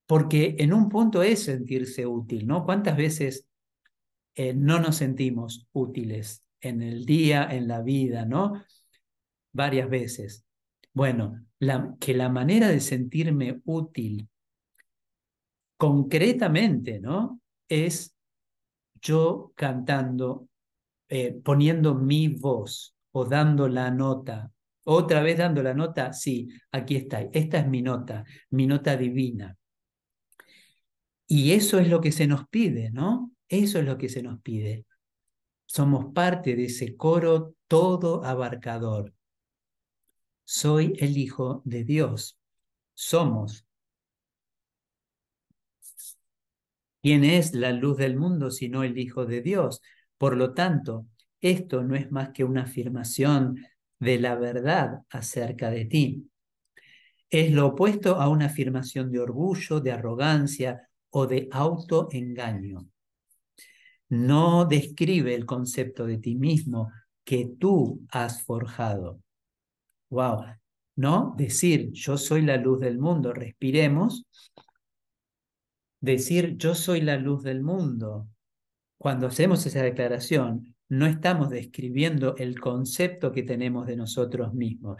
Porque 0.09 0.57
en 0.59 0.73
un 0.73 0.89
punto 0.89 1.23
es 1.23 1.43
sentirse 1.45 2.07
útil, 2.07 2.47
¿no? 2.47 2.65
¿Cuántas 2.65 2.97
veces 2.97 3.47
eh, 4.35 4.55
no 4.55 4.81
nos 4.81 4.97
sentimos 4.97 5.69
útiles 5.73 6.43
en 6.63 6.81
el 6.81 7.05
día, 7.05 7.47
en 7.51 7.69
la 7.69 7.83
vida, 7.83 8.25
¿no? 8.25 8.65
Varias 9.53 9.91
veces. 9.91 10.47
Bueno, 10.95 11.45
que 12.01 12.15
la 12.15 12.31
manera 12.31 12.69
de 12.69 12.81
sentirme 12.81 13.61
útil 13.67 14.27
concretamente, 15.77 17.01
¿no? 17.01 17.43
Es 17.69 18.17
yo 19.03 19.53
cantando, 19.57 20.49
eh, 21.11 21.39
poniendo 21.45 21.95
mi 21.95 22.29
voz 22.29 22.95
o 23.13 23.27
dando 23.27 23.69
la 23.69 23.91
nota. 23.91 24.51
Otra 24.85 25.21
vez 25.21 25.37
dando 25.37 25.63
la 25.63 25.75
nota, 25.75 26.15
sí, 26.15 26.49
aquí 26.73 26.97
está. 26.97 27.21
Esta 27.31 27.59
es 27.59 27.69
mi 27.69 27.83
nota, 27.83 28.25
mi 28.49 28.67
nota 28.67 28.97
divina. 28.97 29.55
Y 31.29 31.53
eso 31.53 31.79
es 31.79 31.89
lo 31.89 32.01
que 32.01 32.11
se 32.11 32.27
nos 32.27 32.49
pide, 32.49 32.91
¿no? 32.91 33.31
Eso 33.49 33.79
es 33.79 33.85
lo 33.85 33.99
que 33.99 34.09
se 34.09 34.23
nos 34.23 34.41
pide. 34.41 34.87
Somos 35.67 36.13
parte 36.15 36.57
de 36.57 36.65
ese 36.65 36.97
coro 36.97 37.55
todo 37.69 38.25
abarcador. 38.25 39.13
Soy 40.45 40.95
el 40.99 41.19
Hijo 41.19 41.61
de 41.67 41.85
Dios. 41.85 42.39
Somos. 42.95 43.67
¿Quién 47.03 47.25
es 47.25 47.55
la 47.55 47.73
luz 47.73 47.99
del 47.99 48.17
mundo 48.17 48.51
sino 48.51 48.83
el 48.83 48.97
Hijo 48.97 49.27
de 49.27 49.43
Dios? 49.43 49.83
Por 50.17 50.35
lo 50.35 50.55
tanto, 50.55 51.07
esto 51.43 51.85
no 51.85 51.95
es 51.95 52.11
más 52.11 52.31
que 52.31 52.45
una 52.45 52.63
afirmación 52.63 53.63
de 53.99 54.19
la 54.19 54.35
verdad 54.35 55.03
acerca 55.11 55.71
de 55.71 55.85
ti. 55.85 56.31
Es 57.29 57.53
lo 57.53 57.67
opuesto 57.67 58.17
a 58.17 58.31
una 58.31 58.47
afirmación 58.47 59.13
de 59.13 59.21
orgullo, 59.21 59.81
de 59.81 59.93
arrogancia 59.93 60.88
o 61.11 61.27
de 61.27 61.49
autoengaño. 61.51 62.89
No 64.09 64.65
describe 64.65 65.35
el 65.35 65.45
concepto 65.45 66.07
de 66.07 66.19
ti 66.19 66.35
mismo 66.35 66.91
que 67.25 67.51
tú 67.59 68.07
has 68.11 68.43
forjado. 68.45 69.21
Wow, 70.11 70.45
¿no? 70.97 71.35
Decir 71.37 71.91
yo 71.93 72.17
soy 72.17 72.43
la 72.43 72.57
luz 72.57 72.81
del 72.81 72.99
mundo, 72.99 73.33
respiremos. 73.33 74.27
Decir 76.01 76.57
yo 76.57 76.75
soy 76.75 77.03
la 77.03 77.17
luz 77.17 77.43
del 77.43 77.63
mundo. 77.63 78.29
Cuando 78.97 79.27
hacemos 79.27 79.65
esa 79.67 79.83
declaración, 79.83 80.75
no 80.89 81.07
estamos 81.07 81.51
describiendo 81.51 82.35
el 82.37 82.59
concepto 82.59 83.31
que 83.31 83.43
tenemos 83.43 83.87
de 83.87 83.97
nosotros 83.97 84.55
mismos, 84.55 84.97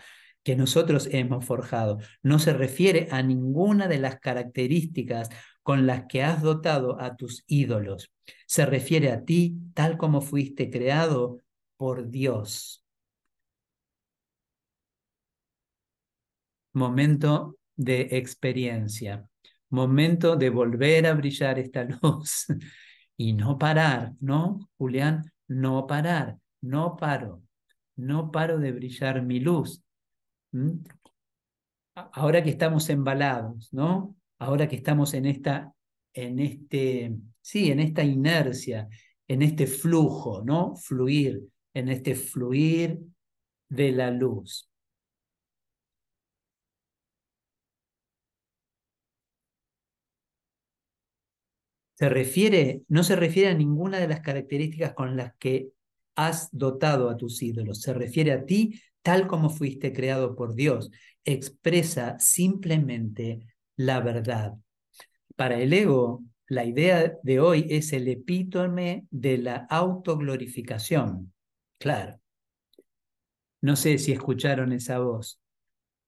que 0.49 0.57
nosotros 0.57 1.11
hemos 1.13 1.45
forjado. 1.45 1.99
No 2.23 2.39
se 2.39 2.55
refiere 2.55 3.09
a 3.11 3.23
ninguna 3.23 3.87
de 3.87 3.99
las 3.99 4.19
características 4.19 5.29
con 5.63 5.87
las 5.87 6.07
que 6.07 6.23
has 6.23 6.41
dotado 6.41 6.99
a 7.03 7.17
tus 7.17 7.45
ídolos. 7.47 8.11
Se 8.47 8.65
refiere 8.65 9.13
a 9.13 9.27
ti 9.27 9.59
tal 9.75 9.99
como 9.99 10.23
fuiste 10.23 10.71
creado 10.71 11.43
por 11.77 12.09
Dios. 12.09 12.83
Momento 16.73 17.59
de 17.77 18.09
experiencia, 18.13 19.29
momento 19.69 20.35
de 20.37 20.49
volver 20.49 21.07
a 21.09 21.13
brillar 21.13 21.59
esta 21.59 21.85
luz 21.85 22.47
y 23.19 23.35
no 23.35 23.59
parar, 23.59 24.15
¿no, 24.21 24.71
Julián? 24.79 25.31
No 25.47 25.87
parar, 25.87 26.39
no 26.63 26.97
paro, 26.97 27.43
no 27.97 28.31
paro 28.31 28.59
de 28.59 28.73
brillar 28.73 29.21
mi 29.21 29.41
luz. 29.41 29.83
Ahora 31.95 32.43
que 32.43 32.51
estamos 32.51 32.89
embalados, 32.91 33.73
¿no? 33.73 34.17
Ahora 34.39 34.69
que 34.69 34.77
estamos 34.77 35.15
en 35.15 35.27
esta, 35.27 35.73
en 36.13 36.39
este, 36.39 37.15
sí, 37.41 37.71
en 37.71 37.81
esta 37.81 38.05
inercia, 38.05 38.89
en 39.27 39.43
este 39.43 39.67
flujo, 39.67 40.43
¿no? 40.45 40.77
Fluir, 40.77 41.43
en 41.75 41.89
este 41.89 42.15
fluir 42.15 42.99
de 43.69 43.93
la 43.93 44.11
luz. 44.11 44.69
Se 51.95 52.09
refiere, 52.09 52.83
no 52.89 53.03
se 53.03 53.17
refiere 53.17 53.49
a 53.49 53.55
ninguna 53.55 53.99
de 53.99 54.07
las 54.07 54.21
características 54.21 54.95
con 54.95 55.17
las 55.17 55.35
que 55.37 55.71
has 56.15 56.49
dotado 56.53 57.11
a 57.11 57.17
tus 57.17 57.43
ídolos. 57.43 57.81
Se 57.83 57.93
refiere 57.93 58.31
a 58.33 58.45
ti 58.45 58.81
tal 59.09 59.27
como 59.27 59.49
fuiste 59.49 59.95
creado 59.95 60.37
por 60.37 60.55
Dios. 60.55 60.91
Expresa 61.25 62.19
simplemente 62.19 63.39
la 63.75 64.01
verdad. 64.01 64.53
Para 65.35 65.59
el 65.59 65.73
ego, 65.73 66.23
la 66.47 66.67
idea 66.67 67.15
de 67.23 67.41
hoy 67.41 67.67
es 67.71 67.95
el 67.95 68.07
epítome 68.07 69.07
de 69.11 69.39
la 69.39 69.67
autoglorificación. 69.71 71.33
Claro. 71.79 72.21
No 73.63 73.77
sé 73.77 73.97
si 73.97 74.13
escucharon 74.13 74.75
esa 74.75 74.99
voz 74.99 75.41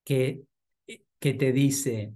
que, 0.03 0.43
que 1.17 1.33
te 1.33 1.51
dice, 1.51 2.13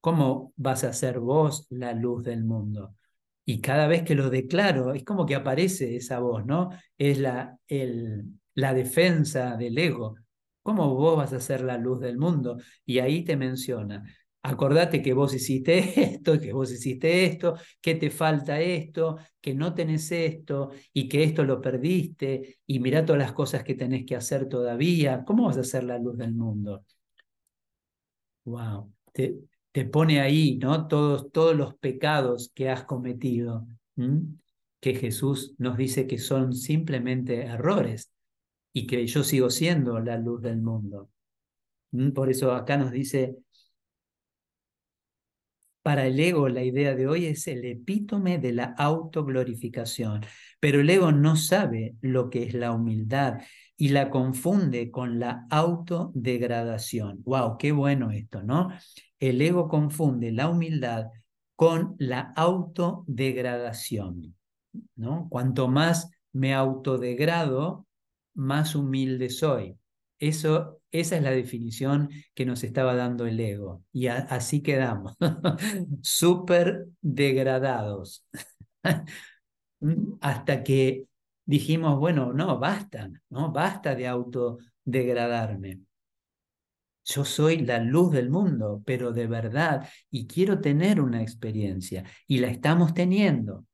¿Cómo 0.00 0.52
vas 0.56 0.82
a 0.82 0.92
ser 0.92 1.20
vos 1.20 1.68
la 1.70 1.92
luz 1.92 2.24
del 2.24 2.42
mundo? 2.42 2.96
Y 3.44 3.60
cada 3.60 3.86
vez 3.86 4.02
que 4.02 4.16
lo 4.16 4.30
declaro, 4.30 4.94
es 4.94 5.04
como 5.04 5.26
que 5.26 5.36
aparece 5.36 5.94
esa 5.94 6.18
voz, 6.18 6.44
¿no? 6.44 6.70
Es 6.98 7.18
la, 7.18 7.56
el, 7.68 8.40
la 8.60 8.74
defensa 8.74 9.56
del 9.56 9.78
ego. 9.78 10.16
¿Cómo 10.62 10.94
vos 10.94 11.16
vas 11.16 11.32
a 11.32 11.40
ser 11.40 11.62
la 11.62 11.78
luz 11.78 12.00
del 12.00 12.18
mundo? 12.18 12.58
Y 12.84 12.98
ahí 12.98 13.24
te 13.24 13.36
menciona, 13.36 14.04
acordate 14.42 15.02
que 15.02 15.14
vos 15.14 15.34
hiciste 15.34 15.78
esto, 16.14 16.38
que 16.38 16.52
vos 16.52 16.70
hiciste 16.70 17.24
esto, 17.24 17.56
que 17.80 17.94
te 17.94 18.10
falta 18.10 18.60
esto, 18.60 19.18
que 19.40 19.54
no 19.54 19.74
tenés 19.74 20.12
esto 20.12 20.70
y 20.92 21.08
que 21.08 21.24
esto 21.24 21.44
lo 21.44 21.60
perdiste 21.60 22.60
y 22.66 22.80
mira 22.80 23.04
todas 23.04 23.20
las 23.20 23.32
cosas 23.32 23.64
que 23.64 23.74
tenés 23.74 24.04
que 24.04 24.16
hacer 24.16 24.48
todavía. 24.48 25.24
¿Cómo 25.24 25.46
vas 25.46 25.56
a 25.56 25.64
ser 25.64 25.84
la 25.84 25.98
luz 25.98 26.18
del 26.18 26.34
mundo? 26.34 26.84
Wow. 28.44 28.92
Te, 29.12 29.38
te 29.72 29.84
pone 29.86 30.20
ahí, 30.20 30.56
¿no? 30.58 30.86
Todos, 30.86 31.32
todos 31.32 31.56
los 31.56 31.74
pecados 31.76 32.50
que 32.54 32.68
has 32.68 32.84
cometido, 32.84 33.66
que 34.80 34.94
Jesús 34.94 35.54
nos 35.58 35.76
dice 35.76 36.06
que 36.06 36.18
son 36.18 36.54
simplemente 36.54 37.42
errores 37.44 38.10
y 38.72 38.86
que 38.86 39.06
yo 39.06 39.24
sigo 39.24 39.50
siendo 39.50 39.98
la 40.00 40.16
luz 40.16 40.42
del 40.42 40.58
mundo. 40.58 41.10
Por 42.14 42.30
eso 42.30 42.52
acá 42.52 42.76
nos 42.76 42.92
dice, 42.92 43.36
para 45.82 46.06
el 46.06 46.20
ego 46.20 46.48
la 46.48 46.62
idea 46.62 46.94
de 46.94 47.08
hoy 47.08 47.26
es 47.26 47.48
el 47.48 47.64
epítome 47.64 48.38
de 48.38 48.52
la 48.52 48.74
autoglorificación, 48.76 50.20
pero 50.60 50.80
el 50.80 50.90
ego 50.90 51.10
no 51.10 51.36
sabe 51.36 51.96
lo 52.00 52.30
que 52.30 52.44
es 52.44 52.54
la 52.54 52.72
humildad 52.72 53.40
y 53.76 53.88
la 53.88 54.10
confunde 54.10 54.90
con 54.90 55.18
la 55.18 55.46
autodegradación. 55.50 57.22
¡Wow! 57.24 57.56
Qué 57.58 57.72
bueno 57.72 58.10
esto, 58.10 58.42
¿no? 58.42 58.68
El 59.18 59.40
ego 59.40 59.68
confunde 59.68 60.32
la 60.32 60.50
humildad 60.50 61.06
con 61.56 61.96
la 61.98 62.32
autodegradación, 62.36 64.36
¿no? 64.96 65.28
Cuanto 65.30 65.68
más 65.68 66.10
me 66.32 66.54
autodegrado, 66.54 67.86
más 68.34 68.74
humilde 68.74 69.30
soy. 69.30 69.76
Eso, 70.18 70.80
esa 70.90 71.16
es 71.16 71.22
la 71.22 71.30
definición 71.30 72.10
que 72.34 72.44
nos 72.44 72.62
estaba 72.62 72.94
dando 72.94 73.26
el 73.26 73.40
ego. 73.40 73.82
Y 73.92 74.08
así 74.08 74.62
quedamos, 74.62 75.16
súper 76.02 76.86
degradados. 77.00 78.26
Hasta 80.20 80.62
que 80.62 81.06
dijimos, 81.44 81.98
bueno, 81.98 82.32
no, 82.32 82.58
basta, 82.58 83.10
¿no? 83.30 83.50
Basta 83.50 83.94
de 83.94 84.06
autodegradarme. 84.06 85.80
Yo 87.04 87.24
soy 87.24 87.58
la 87.58 87.78
luz 87.80 88.12
del 88.12 88.30
mundo, 88.30 88.82
pero 88.84 89.12
de 89.12 89.26
verdad, 89.26 89.88
y 90.10 90.26
quiero 90.26 90.60
tener 90.60 91.00
una 91.00 91.22
experiencia, 91.22 92.04
y 92.26 92.38
la 92.38 92.48
estamos 92.48 92.94
teniendo. 92.94 93.64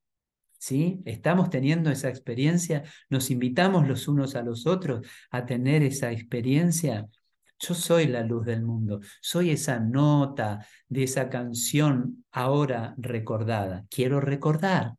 ¿Sí? 0.59 1.03
Estamos 1.05 1.51
teniendo 1.51 1.91
esa 1.91 2.09
experiencia, 2.09 2.83
nos 3.09 3.31
invitamos 3.31 3.87
los 3.87 4.09
unos 4.09 4.35
a 4.37 4.43
los 4.43 4.67
otros 4.67 5.07
a 5.31 5.45
tener 5.47 5.83
esa 5.83 6.11
experiencia. 6.13 7.07
Yo 7.59 7.75
soy 7.75 8.07
la 8.07 8.23
luz 8.23 8.45
del 8.45 8.63
mundo, 8.63 9.01
soy 9.21 9.51
esa 9.51 9.81
nota 9.81 10.67
de 10.89 11.05
esa 11.05 11.29
canción 11.31 12.25
ahora 12.31 12.95
recordada. 12.99 13.87
Quiero 13.91 14.21
recordar, 14.21 14.95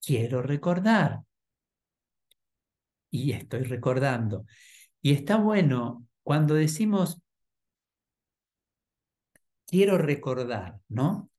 quiero 0.00 0.42
recordar 0.42 1.20
y 3.10 3.32
estoy 3.32 3.62
recordando. 3.64 4.44
Y 5.00 5.12
está 5.12 5.36
bueno 5.36 6.06
cuando 6.22 6.54
decimos, 6.54 7.20
quiero 9.66 9.98
recordar, 9.98 10.80
¿no? 10.88 11.30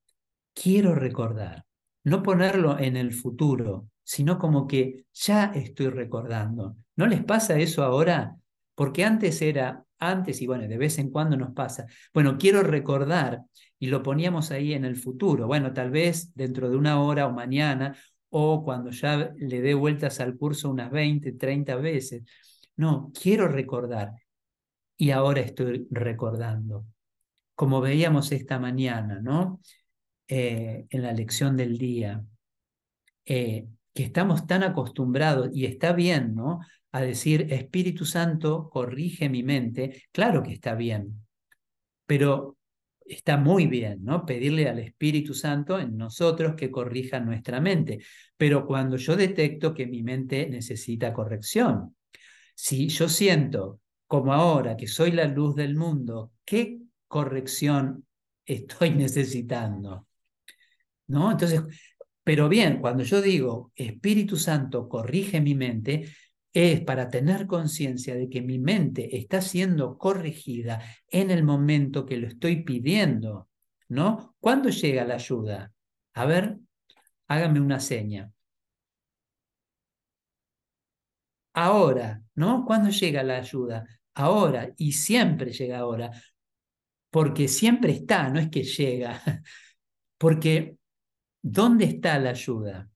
Quiero 0.53 0.95
recordar. 0.95 1.65
No 2.09 2.23
ponerlo 2.23 2.79
en 2.79 2.97
el 2.97 3.13
futuro, 3.13 3.87
sino 4.03 4.39
como 4.39 4.65
que 4.65 5.05
ya 5.13 5.51
estoy 5.53 5.89
recordando. 5.89 6.75
¿No 6.95 7.05
les 7.05 7.23
pasa 7.23 7.59
eso 7.59 7.83
ahora? 7.83 8.35
Porque 8.73 9.05
antes 9.05 9.39
era, 9.43 9.85
antes 9.99 10.41
y 10.41 10.47
bueno, 10.47 10.67
de 10.67 10.79
vez 10.79 10.97
en 10.97 11.11
cuando 11.11 11.37
nos 11.37 11.53
pasa, 11.53 11.85
bueno, 12.11 12.35
quiero 12.39 12.63
recordar 12.63 13.43
y 13.77 13.87
lo 13.87 14.01
poníamos 14.01 14.49
ahí 14.49 14.73
en 14.73 14.85
el 14.85 14.95
futuro, 14.95 15.45
bueno, 15.45 15.71
tal 15.71 15.91
vez 15.91 16.33
dentro 16.33 16.67
de 16.71 16.77
una 16.77 16.99
hora 16.99 17.27
o 17.27 17.31
mañana 17.31 17.95
o 18.31 18.63
cuando 18.63 18.89
ya 18.89 19.31
le 19.37 19.61
dé 19.61 19.75
vueltas 19.75 20.19
al 20.19 20.35
curso 20.35 20.71
unas 20.71 20.89
20, 20.89 21.33
30 21.33 21.75
veces. 21.75 22.23
No, 22.75 23.11
quiero 23.13 23.47
recordar 23.47 24.13
y 24.97 25.11
ahora 25.11 25.41
estoy 25.41 25.87
recordando. 25.91 26.85
Como 27.53 27.81
veíamos 27.81 28.31
esta 28.31 28.57
mañana, 28.57 29.19
¿no? 29.21 29.59
Eh, 30.31 30.85
en 30.91 31.01
la 31.01 31.11
lección 31.11 31.57
del 31.57 31.79
día, 31.79 32.23
eh, 33.25 33.65
que 33.95 34.03
estamos 34.03 34.45
tan 34.45 34.61
acostumbrados, 34.61 35.49
y 35.51 35.65
está 35.65 35.91
bien, 35.91 36.35
¿no? 36.35 36.59
A 36.91 37.01
decir, 37.01 37.51
Espíritu 37.51 38.05
Santo, 38.05 38.69
corrige 38.69 39.27
mi 39.27 39.41
mente. 39.41 40.03
Claro 40.11 40.43
que 40.43 40.53
está 40.53 40.75
bien, 40.75 41.25
pero 42.05 42.57
está 43.03 43.37
muy 43.37 43.65
bien, 43.65 44.03
¿no? 44.03 44.23
Pedirle 44.23 44.69
al 44.69 44.77
Espíritu 44.77 45.33
Santo 45.33 45.79
en 45.79 45.97
nosotros 45.97 46.53
que 46.55 46.69
corrija 46.69 47.19
nuestra 47.19 47.59
mente. 47.59 47.97
Pero 48.37 48.67
cuando 48.67 48.97
yo 48.97 49.15
detecto 49.15 49.73
que 49.73 49.87
mi 49.87 50.03
mente 50.03 50.47
necesita 50.47 51.11
corrección, 51.11 51.95
si 52.53 52.87
yo 52.89 53.09
siento 53.09 53.79
como 54.05 54.31
ahora 54.31 54.77
que 54.77 54.85
soy 54.85 55.11
la 55.11 55.25
luz 55.25 55.55
del 55.55 55.75
mundo, 55.75 56.33
¿qué 56.45 56.81
corrección 57.07 58.05
estoy 58.45 58.91
necesitando? 58.95 60.05
¿No? 61.09 61.31
Entonces, 61.31 61.63
pero 62.23 62.49
bien, 62.49 62.79
cuando 62.81 63.03
yo 63.03 63.21
digo 63.21 63.73
Espíritu 63.75 64.37
Santo 64.37 64.89
corrige 64.89 65.41
mi 65.41 65.55
mente, 65.55 66.05
es 66.53 66.81
para 66.81 67.09
tener 67.09 67.47
conciencia 67.47 68.15
de 68.15 68.29
que 68.29 68.41
mi 68.41 68.59
mente 68.59 69.17
está 69.17 69.41
siendo 69.41 69.97
corregida 69.97 70.81
en 71.09 71.31
el 71.31 71.43
momento 71.43 72.05
que 72.05 72.17
lo 72.17 72.27
estoy 72.27 72.63
pidiendo, 72.63 73.49
¿no? 73.89 74.35
¿Cuándo 74.39 74.69
llega 74.69 75.05
la 75.05 75.15
ayuda? 75.15 75.73
A 76.15 76.25
ver, 76.27 76.59
hágame 77.27 77.61
una 77.61 77.81
seña. 77.81 78.31
Ahora, 81.53 82.23
¿no? 82.35 82.65
¿Cuándo 82.65 82.89
llega 82.91 83.23
la 83.23 83.37
ayuda? 83.37 83.85
Ahora, 84.15 84.73
y 84.77 84.93
siempre 84.93 85.51
llega 85.53 85.79
ahora, 85.79 86.11
porque 87.11 87.47
siempre 87.47 87.93
está, 87.93 88.29
no 88.29 88.39
es 88.39 88.49
que 88.49 88.63
llega, 88.63 89.21
porque 90.19 90.78
¿dónde 91.41 91.85
está 91.85 92.19
la 92.19 92.31
ayuda? 92.31 92.89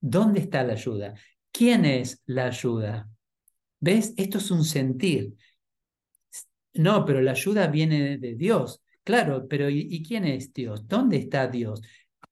¿Dónde 0.00 0.40
está 0.40 0.62
la 0.62 0.74
ayuda? 0.74 1.14
¿Quién 1.50 1.84
es 1.84 2.22
la 2.26 2.46
ayuda? 2.46 3.08
¿Ves? 3.80 4.14
Esto 4.16 4.38
es 4.38 4.50
un 4.50 4.64
sentir. 4.64 5.34
No, 6.74 7.04
pero 7.04 7.20
la 7.20 7.32
ayuda 7.32 7.66
viene 7.66 8.18
de 8.18 8.34
Dios. 8.34 8.82
Claro, 9.02 9.46
pero 9.48 9.68
¿y, 9.70 10.02
quién 10.02 10.24
es 10.24 10.52
Dios? 10.52 10.86
¿Dónde 10.86 11.16
está 11.16 11.48
Dios? 11.48 11.80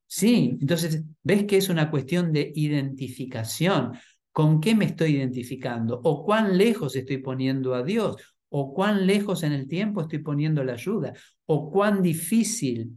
Sí, 0.07 0.59
entonces, 0.61 1.03
¿ves 1.23 1.45
que 1.45 1.57
es 1.57 1.69
una 1.69 1.91
cuestión 1.91 2.33
de 2.33 2.53
identificación? 2.55 3.93
¿Con 4.31 4.61
qué 4.61 4.75
me 4.75 4.85
estoy 4.85 5.17
identificando? 5.17 6.01
¿O 6.05 6.25
cuán 6.25 6.59
lejos 6.59 6.95
estoy 6.95 7.19
poniendo 7.19 7.75
a 7.75 7.83
Dios? 7.83 8.17
¿O 8.51 8.75
cuán 8.75 9.07
lejos 9.07 9.43
en 9.43 9.53
el 9.53 9.67
tiempo 9.67 10.03
estoy 10.03 10.19
poniendo 10.19 10.63
la 10.63 10.75
ayuda? 10.75 11.15
¿O 11.47 11.71
cuán 11.71 12.03
difícil 12.03 12.97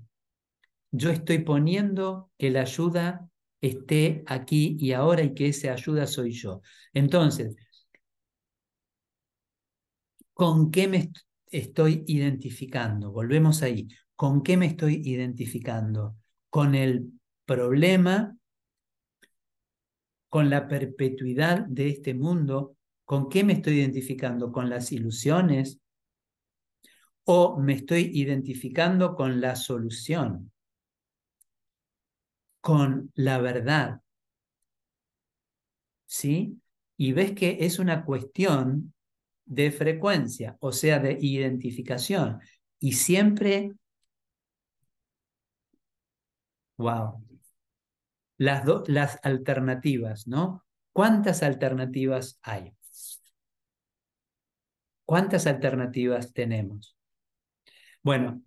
yo 0.92 1.10
estoy 1.12 1.40
poniendo 1.40 2.32
que 2.38 2.50
la 2.50 2.62
ayuda 2.62 3.30
esté 3.62 4.24
aquí 4.28 4.78
y 4.80 4.94
ahora 4.94 5.24
y 5.24 5.34
que 5.34 5.48
esa 5.50 5.74
ayuda 5.74 6.08
soy 6.08 6.32
yo. 6.32 6.62
Entonces, 6.94 7.56
¿con 10.34 10.72
qué 10.72 10.88
me 10.88 11.12
estoy 11.48 12.04
identificando? 12.08 13.12
Volvemos 13.12 13.62
ahí. 13.62 13.88
¿Con 14.16 14.44
qué 14.44 14.58
me 14.58 14.66
estoy 14.66 15.02
identificando? 15.06 16.16
¿Con 16.50 16.76
el 16.76 17.12
problema? 17.46 18.36
¿Con 20.28 20.50
la 20.50 20.68
perpetuidad 20.68 21.66
de 21.68 21.90
este 21.90 22.14
mundo? 22.14 22.76
¿Con 23.06 23.30
qué 23.30 23.44
me 23.44 23.54
estoy 23.54 23.80
identificando? 23.80 24.52
¿Con 24.52 24.70
las 24.70 24.92
ilusiones? 24.92 25.80
¿O 27.24 27.60
me 27.60 27.74
estoy 27.74 28.12
identificando 28.14 29.16
con 29.16 29.40
la 29.42 29.56
solución? 29.56 30.52
Con 32.62 33.12
la 33.16 33.40
verdad. 33.40 34.02
¿Sí? 36.06 36.60
Y 36.98 37.14
ves 37.14 37.34
que 37.34 37.58
es 37.62 37.80
una 37.80 38.04
cuestión 38.04 38.94
de 39.46 39.72
frecuencia, 39.72 40.58
o 40.60 40.72
sea, 40.72 41.00
de 41.00 41.18
identificación. 41.20 42.40
Y 42.80 42.94
siempre, 42.94 43.72
wow, 46.78 47.24
las, 48.38 48.64
las 48.88 49.20
alternativas, 49.24 50.28
¿no? 50.28 50.66
¿Cuántas 50.94 51.44
alternativas 51.44 52.40
hay? 52.42 52.74
¿Cuántas 55.06 55.48
alternativas 55.48 56.34
tenemos? 56.34 56.96
Bueno, 58.04 58.44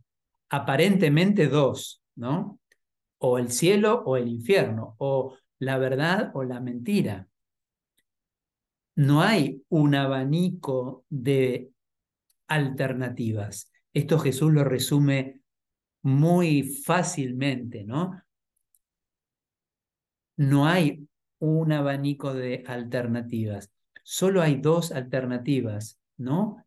aparentemente 0.48 1.48
dos, 1.48 2.02
¿no? 2.14 2.60
O 3.24 3.38
el 3.38 3.50
cielo 3.52 4.02
o 4.04 4.16
el 4.16 4.28
infierno, 4.28 4.96
o 4.98 5.36
la 5.60 5.78
verdad 5.78 6.32
o 6.34 6.42
la 6.42 6.60
mentira. 6.60 7.28
No 8.96 9.22
hay 9.22 9.62
un 9.68 9.94
abanico 9.94 11.04
de 11.08 11.70
alternativas. 12.48 13.70
Esto 13.94 14.18
Jesús 14.18 14.52
lo 14.52 14.64
resume 14.64 15.40
muy 16.02 16.64
fácilmente, 16.64 17.84
¿no? 17.84 18.20
No 20.36 20.66
hay 20.66 21.06
un 21.38 21.70
abanico 21.70 22.34
de 22.34 22.64
alternativas. 22.66 23.70
Solo 24.02 24.42
hay 24.42 24.56
dos 24.56 24.90
alternativas, 24.90 26.00
¿no? 26.16 26.64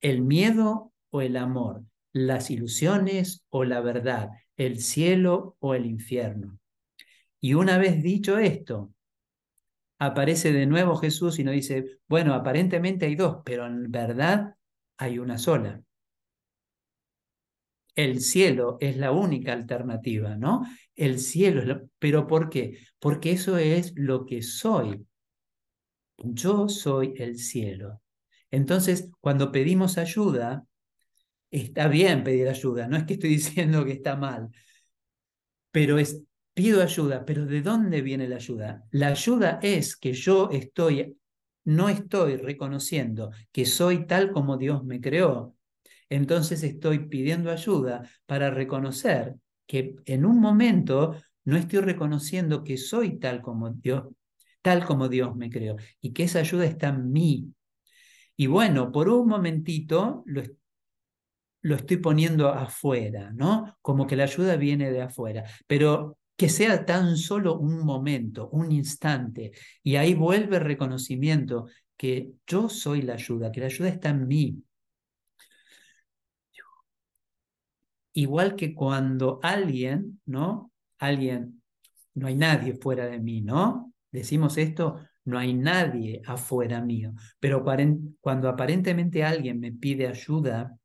El 0.00 0.22
miedo 0.22 0.92
o 1.10 1.20
el 1.20 1.36
amor, 1.36 1.84
las 2.12 2.50
ilusiones 2.50 3.44
o 3.48 3.62
la 3.62 3.80
verdad, 3.80 4.30
el 4.60 4.78
cielo 4.80 5.56
o 5.60 5.74
el 5.74 5.86
infierno. 5.86 6.58
Y 7.40 7.54
una 7.54 7.78
vez 7.78 8.02
dicho 8.02 8.36
esto, 8.36 8.92
aparece 9.98 10.52
de 10.52 10.66
nuevo 10.66 10.96
Jesús 10.96 11.38
y 11.38 11.44
nos 11.44 11.54
dice, 11.54 11.98
bueno, 12.06 12.34
aparentemente 12.34 13.06
hay 13.06 13.14
dos, 13.14 13.38
pero 13.42 13.66
en 13.66 13.90
verdad 13.90 14.56
hay 14.98 15.18
una 15.18 15.38
sola. 15.38 15.82
El 17.94 18.20
cielo 18.20 18.76
es 18.80 18.98
la 18.98 19.12
única 19.12 19.54
alternativa, 19.54 20.36
¿no? 20.36 20.66
El 20.94 21.20
cielo 21.20 21.62
es. 21.62 21.88
¿Pero 21.98 22.26
por 22.26 22.50
qué? 22.50 22.78
Porque 22.98 23.32
eso 23.32 23.56
es 23.56 23.94
lo 23.96 24.26
que 24.26 24.42
soy. 24.42 25.06
Yo 26.18 26.68
soy 26.68 27.14
el 27.16 27.38
cielo. 27.38 28.02
Entonces, 28.50 29.10
cuando 29.20 29.52
pedimos 29.52 29.96
ayuda, 29.96 30.66
está 31.50 31.88
bien 31.88 32.24
pedir 32.24 32.48
ayuda, 32.48 32.86
no 32.88 32.96
es 32.96 33.04
que 33.04 33.14
estoy 33.14 33.30
diciendo 33.36 33.84
que 33.84 33.92
está 33.92 34.16
mal, 34.16 34.50
pero 35.70 35.98
es, 35.98 36.22
pido 36.54 36.82
ayuda, 36.82 37.24
pero 37.24 37.46
¿de 37.46 37.62
dónde 37.62 38.02
viene 38.02 38.28
la 38.28 38.36
ayuda? 38.36 38.84
La 38.90 39.08
ayuda 39.08 39.58
es 39.62 39.96
que 39.96 40.12
yo 40.12 40.50
estoy, 40.50 41.16
no 41.64 41.88
estoy 41.88 42.36
reconociendo 42.36 43.30
que 43.52 43.66
soy 43.66 44.06
tal 44.06 44.32
como 44.32 44.56
Dios 44.56 44.84
me 44.84 45.00
creó. 45.00 45.54
Entonces 46.08 46.62
estoy 46.64 47.08
pidiendo 47.08 47.50
ayuda 47.52 48.02
para 48.26 48.50
reconocer 48.50 49.36
que 49.66 49.94
en 50.06 50.26
un 50.26 50.40
momento 50.40 51.14
no 51.44 51.56
estoy 51.56 51.80
reconociendo 51.80 52.64
que 52.64 52.76
soy 52.76 53.18
tal 53.18 53.40
como 53.40 53.70
Dios, 53.70 54.04
tal 54.60 54.84
como 54.84 55.08
Dios 55.08 55.36
me 55.36 55.48
creó 55.50 55.76
y 56.00 56.12
que 56.12 56.24
esa 56.24 56.40
ayuda 56.40 56.64
está 56.64 56.88
en 56.88 57.12
mí. 57.12 57.54
Y 58.36 58.46
bueno, 58.48 58.90
por 58.90 59.08
un 59.08 59.28
momentito 59.28 60.24
lo, 60.26 60.42
lo 61.62 61.76
estoy 61.76 61.98
poniendo 61.98 62.48
afuera, 62.48 63.32
¿no? 63.34 63.76
Como 63.82 64.06
que 64.06 64.16
la 64.16 64.24
ayuda 64.24 64.56
viene 64.56 64.90
de 64.90 65.02
afuera, 65.02 65.44
pero 65.66 66.18
que 66.36 66.48
sea 66.48 66.86
tan 66.86 67.16
solo 67.16 67.58
un 67.58 67.84
momento, 67.84 68.48
un 68.50 68.72
instante, 68.72 69.52
y 69.82 69.96
ahí 69.96 70.14
vuelve 70.14 70.56
el 70.56 70.64
reconocimiento 70.64 71.66
que 71.96 72.32
yo 72.46 72.70
soy 72.70 73.02
la 73.02 73.14
ayuda, 73.14 73.52
que 73.52 73.60
la 73.60 73.66
ayuda 73.66 73.88
está 73.90 74.08
en 74.08 74.26
mí. 74.26 74.62
Igual 78.12 78.56
que 78.56 78.74
cuando 78.74 79.38
alguien, 79.42 80.20
¿no? 80.26 80.72
Alguien, 80.98 81.62
no 82.14 82.26
hay 82.26 82.34
nadie 82.36 82.74
fuera 82.74 83.06
de 83.06 83.20
mí, 83.20 83.40
¿no? 83.42 83.92
Decimos 84.10 84.56
esto, 84.56 85.00
no 85.26 85.38
hay 85.38 85.54
nadie 85.54 86.22
afuera 86.26 86.80
mío, 86.80 87.12
pero 87.38 87.62
cuando 88.20 88.48
aparentemente 88.48 89.22
alguien 89.22 89.60
me 89.60 89.72
pide 89.72 90.08
ayuda, 90.08 90.76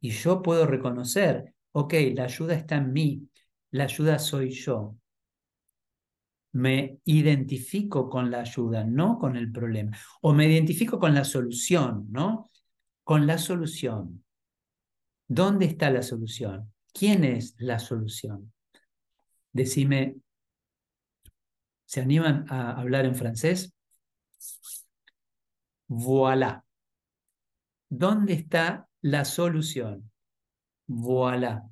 y 0.00 0.10
yo 0.10 0.42
puedo 0.42 0.66
reconocer, 0.66 1.54
ok, 1.72 1.94
la 2.14 2.24
ayuda 2.24 2.54
está 2.54 2.76
en 2.76 2.92
mí, 2.92 3.28
la 3.70 3.84
ayuda 3.84 4.18
soy 4.18 4.50
yo. 4.50 4.96
me 6.52 6.98
identifico 7.04 8.08
con 8.08 8.30
la 8.30 8.40
ayuda, 8.40 8.84
no 8.84 9.18
con 9.18 9.36
el 9.36 9.52
problema. 9.52 9.96
O 10.22 10.32
me 10.32 10.46
identifico 10.46 10.98
con 10.98 11.14
la 11.14 11.24
solución, 11.24 12.06
¿no? 12.10 12.50
Con 13.04 13.26
la 13.26 13.38
solución. 13.38 14.24
¿Dónde 15.26 15.66
está 15.66 15.90
la 15.90 16.02
solución? 16.02 16.72
¿Quién 16.92 17.24
es 17.24 17.54
la 17.58 17.78
solución? 17.78 18.52
Decime, 19.52 20.16
¿se 21.84 22.00
animan 22.00 22.46
a 22.48 22.72
hablar 22.72 23.04
en 23.04 23.14
francés? 23.14 23.72
Voilà. 25.86 26.64
¿Dónde 27.90 28.34
está 28.34 28.87
la 29.02 29.24
solución? 29.24 30.10
Voilà. 30.86 31.68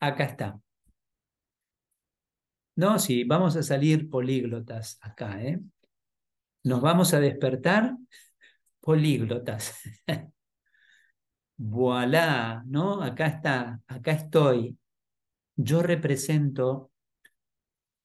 Acá 0.00 0.24
está. 0.24 0.60
No, 2.76 2.98
sí, 2.98 3.24
vamos 3.24 3.56
a 3.56 3.62
salir 3.62 4.10
políglotas 4.10 4.98
acá, 5.00 5.40
¿eh? 5.42 5.60
Nos 6.64 6.80
vamos 6.80 7.14
a 7.14 7.20
despertar 7.20 7.96
políglotas. 8.80 9.80
voilà, 11.56 12.64
¿no? 12.66 13.02
Acá 13.02 13.26
está, 13.28 13.80
acá 13.86 14.12
estoy. 14.12 14.76
Yo 15.56 15.82
represento, 15.82 16.90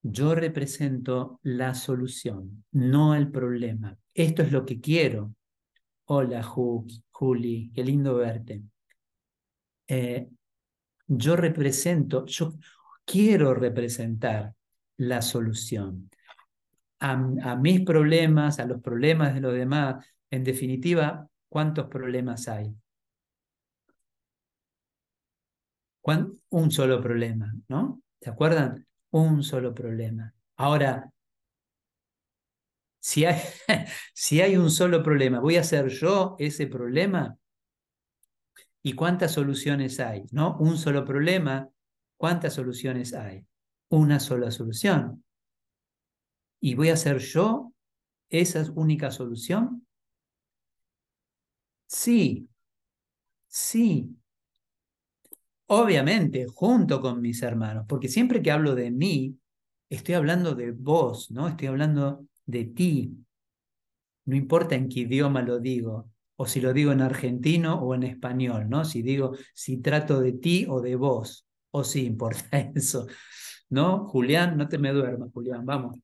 yo 0.03 0.35
represento 0.35 1.39
la 1.41 1.73
solución, 1.73 2.63
no 2.71 3.15
el 3.15 3.31
problema. 3.31 3.97
Esto 4.13 4.43
es 4.43 4.51
lo 4.51 4.65
que 4.65 4.79
quiero. 4.79 5.33
Hola, 6.05 6.43
Juli, 7.19 7.69
qué 7.75 7.83
lindo 7.83 8.15
verte. 8.15 8.61
Eh, 9.87 10.29
yo 11.05 11.35
represento, 11.35 12.25
yo 12.25 12.53
quiero 13.03 13.53
representar 13.53 14.53
la 14.95 15.21
solución 15.21 16.09
a, 16.99 17.17
mis 17.57 17.81
problemas, 17.81 18.59
a 18.59 18.65
los 18.65 18.81
problemas 18.81 19.33
de 19.33 19.41
los 19.41 19.53
demás. 19.53 20.05
En 20.29 20.45
definitiva, 20.45 21.27
¿cuántos 21.49 21.87
problemas 21.87 22.47
hay? 22.47 22.73
Un 26.49 26.71
solo 26.71 27.01
problema, 27.01 27.53
¿no? 27.67 28.01
¿Se 28.21 28.29
acuerdan? 28.29 28.87
Un 29.11 29.43
solo 29.43 29.73
problema. 29.73 30.33
Ahora, 30.55 31.11
si 32.99 33.25
hay, 33.25 33.41
si 34.13 34.41
hay 34.41 34.57
un 34.57 34.71
solo 34.71 35.03
problema, 35.03 35.39
¿voy 35.39 35.57
a 35.57 35.63
ser 35.63 35.87
yo 35.89 36.35
ese 36.39 36.67
problema? 36.67 37.37
¿Y 38.81 38.93
cuántas 38.93 39.33
soluciones 39.33 39.99
hay? 39.99 40.23
¿No? 40.31 40.57
Un 40.59 40.77
solo 40.77 41.05
problema, 41.05 41.69
¿cuántas 42.17 42.53
soluciones 42.53 43.13
hay? 43.13 43.45
Una 43.89 44.19
sola 44.19 44.51
solución. 44.51 45.23
¿Y 46.61 46.75
voy 46.75 46.89
a 46.89 46.95
ser 46.97 47.17
yo 47.19 47.73
esa 48.29 48.65
única 48.75 49.11
solución? 49.11 49.85
Sí, 51.87 52.47
sí. 53.47 54.17
Obviamente, 55.67 56.47
junto 56.47 56.99
con 56.99 57.21
mis 57.21 57.41
hermanos, 57.43 57.85
porque 57.87 58.07
siempre 58.07 58.41
que 58.41 58.51
hablo 58.51 58.73
de 58.75 58.89
mí, 58.91 59.37
estoy 59.89 60.15
hablando 60.15 60.55
de 60.55 60.71
vos, 60.71 61.29
¿no? 61.31 61.47
Estoy 61.47 61.67
hablando 61.67 62.25
de 62.49 62.65
ti. 62.65 63.17
No 64.25 64.35
importa 64.35 64.75
en 64.75 64.89
qué 64.89 65.01
idioma 65.01 65.41
lo 65.41 65.59
digo, 65.59 66.11
o 66.35 66.45
si 66.45 66.61
lo 66.61 66.73
digo 66.73 66.91
en 66.91 67.01
argentino 67.01 67.81
o 67.81 67.95
en 67.95 68.03
español, 68.03 68.69
¿no? 68.69 68.85
Si 68.85 69.01
digo, 69.01 69.35
si 69.53 69.77
trato 69.81 70.19
de 70.19 70.33
ti 70.33 70.65
o 70.69 70.81
de 70.81 70.95
vos, 70.95 71.45
o 71.71 71.83
si 71.83 72.05
importa 72.05 72.59
eso, 72.75 73.07
¿no? 73.69 74.07
Julián, 74.07 74.57
no 74.57 74.67
te 74.67 74.77
me 74.77 74.91
duermas, 74.91 75.31
Julián, 75.33 75.65
vamos. 75.65 75.97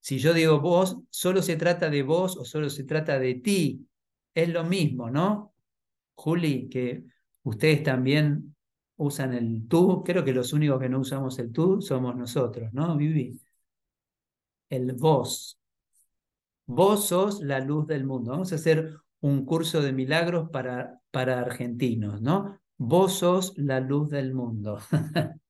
Si 0.00 0.18
yo 0.18 0.34
digo 0.34 0.60
vos, 0.60 0.98
solo 1.10 1.42
se 1.42 1.56
trata 1.56 1.88
de 1.90 2.02
vos 2.02 2.36
o 2.36 2.44
solo 2.44 2.68
se 2.68 2.84
trata 2.84 3.18
de 3.18 3.36
ti, 3.36 3.88
es 4.34 4.48
lo 4.48 4.64
mismo, 4.64 5.10
¿no? 5.10 5.54
Juli, 6.14 6.68
que 6.68 7.04
ustedes 7.44 7.82
también 7.82 8.54
usan 8.96 9.34
el 9.34 9.66
tú, 9.66 10.02
creo 10.04 10.24
que 10.24 10.32
los 10.32 10.52
únicos 10.52 10.80
que 10.80 10.88
no 10.88 11.00
usamos 11.00 11.38
el 11.38 11.52
tú 11.52 11.80
somos 11.80 12.14
nosotros, 12.16 12.72
¿no, 12.72 12.96
Vivi? 12.96 13.40
El 14.68 14.92
vos, 14.92 15.58
Vos 16.66 17.08
sos 17.08 17.42
la 17.42 17.60
luz 17.60 17.86
del 17.86 18.04
mundo. 18.04 18.32
Vamos 18.32 18.52
a 18.52 18.56
hacer 18.56 18.96
un 19.20 19.44
curso 19.44 19.82
de 19.82 19.92
milagros 19.92 20.48
para, 20.50 21.00
para 21.10 21.40
argentinos, 21.40 22.22
¿no? 22.22 22.60
Vos 22.76 23.14
sos 23.18 23.56
la 23.58 23.80
luz 23.80 24.10
del 24.10 24.34
mundo. 24.34 24.78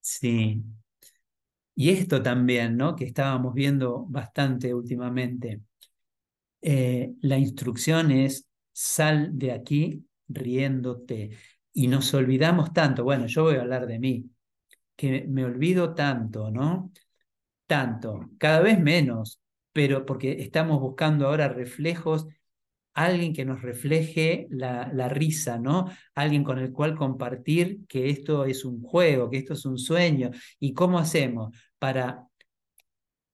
sí. 0.00 0.62
Y 1.74 1.90
esto 1.90 2.22
también, 2.22 2.76
¿no? 2.76 2.94
Que 2.94 3.06
estábamos 3.06 3.54
viendo 3.54 4.04
bastante 4.08 4.74
últimamente. 4.74 5.62
Eh, 6.60 7.14
la 7.22 7.38
instrucción 7.38 8.10
es 8.10 8.46
sal 8.72 9.30
de 9.38 9.52
aquí 9.52 10.04
riéndote. 10.28 11.30
Y 11.72 11.88
nos 11.88 12.12
olvidamos 12.14 12.72
tanto, 12.72 13.04
bueno, 13.04 13.26
yo 13.26 13.44
voy 13.44 13.56
a 13.56 13.62
hablar 13.62 13.86
de 13.86 13.98
mí, 13.98 14.29
que 15.00 15.26
me 15.28 15.44
olvido 15.44 15.94
tanto, 15.94 16.50
¿no? 16.50 16.90
tanto, 17.70 18.30
cada 18.36 18.58
vez 18.62 18.80
menos, 18.80 19.40
pero 19.72 20.04
porque 20.04 20.42
estamos 20.42 20.80
buscando 20.80 21.28
ahora 21.28 21.48
reflejos, 21.48 22.26
alguien 22.94 23.32
que 23.32 23.44
nos 23.44 23.62
refleje 23.62 24.48
la, 24.50 24.90
la, 24.92 25.08
risa, 25.08 25.56
¿no? 25.56 25.88
Alguien 26.16 26.42
con 26.42 26.58
el 26.58 26.72
cual 26.72 26.96
compartir 26.96 27.86
que 27.86 28.10
esto 28.10 28.44
es 28.44 28.64
un 28.64 28.82
juego, 28.82 29.30
que 29.30 29.38
esto 29.38 29.52
es 29.54 29.64
un 29.66 29.78
sueño. 29.78 30.32
¿Y 30.58 30.74
cómo 30.74 30.98
hacemos 30.98 31.56
para 31.78 32.26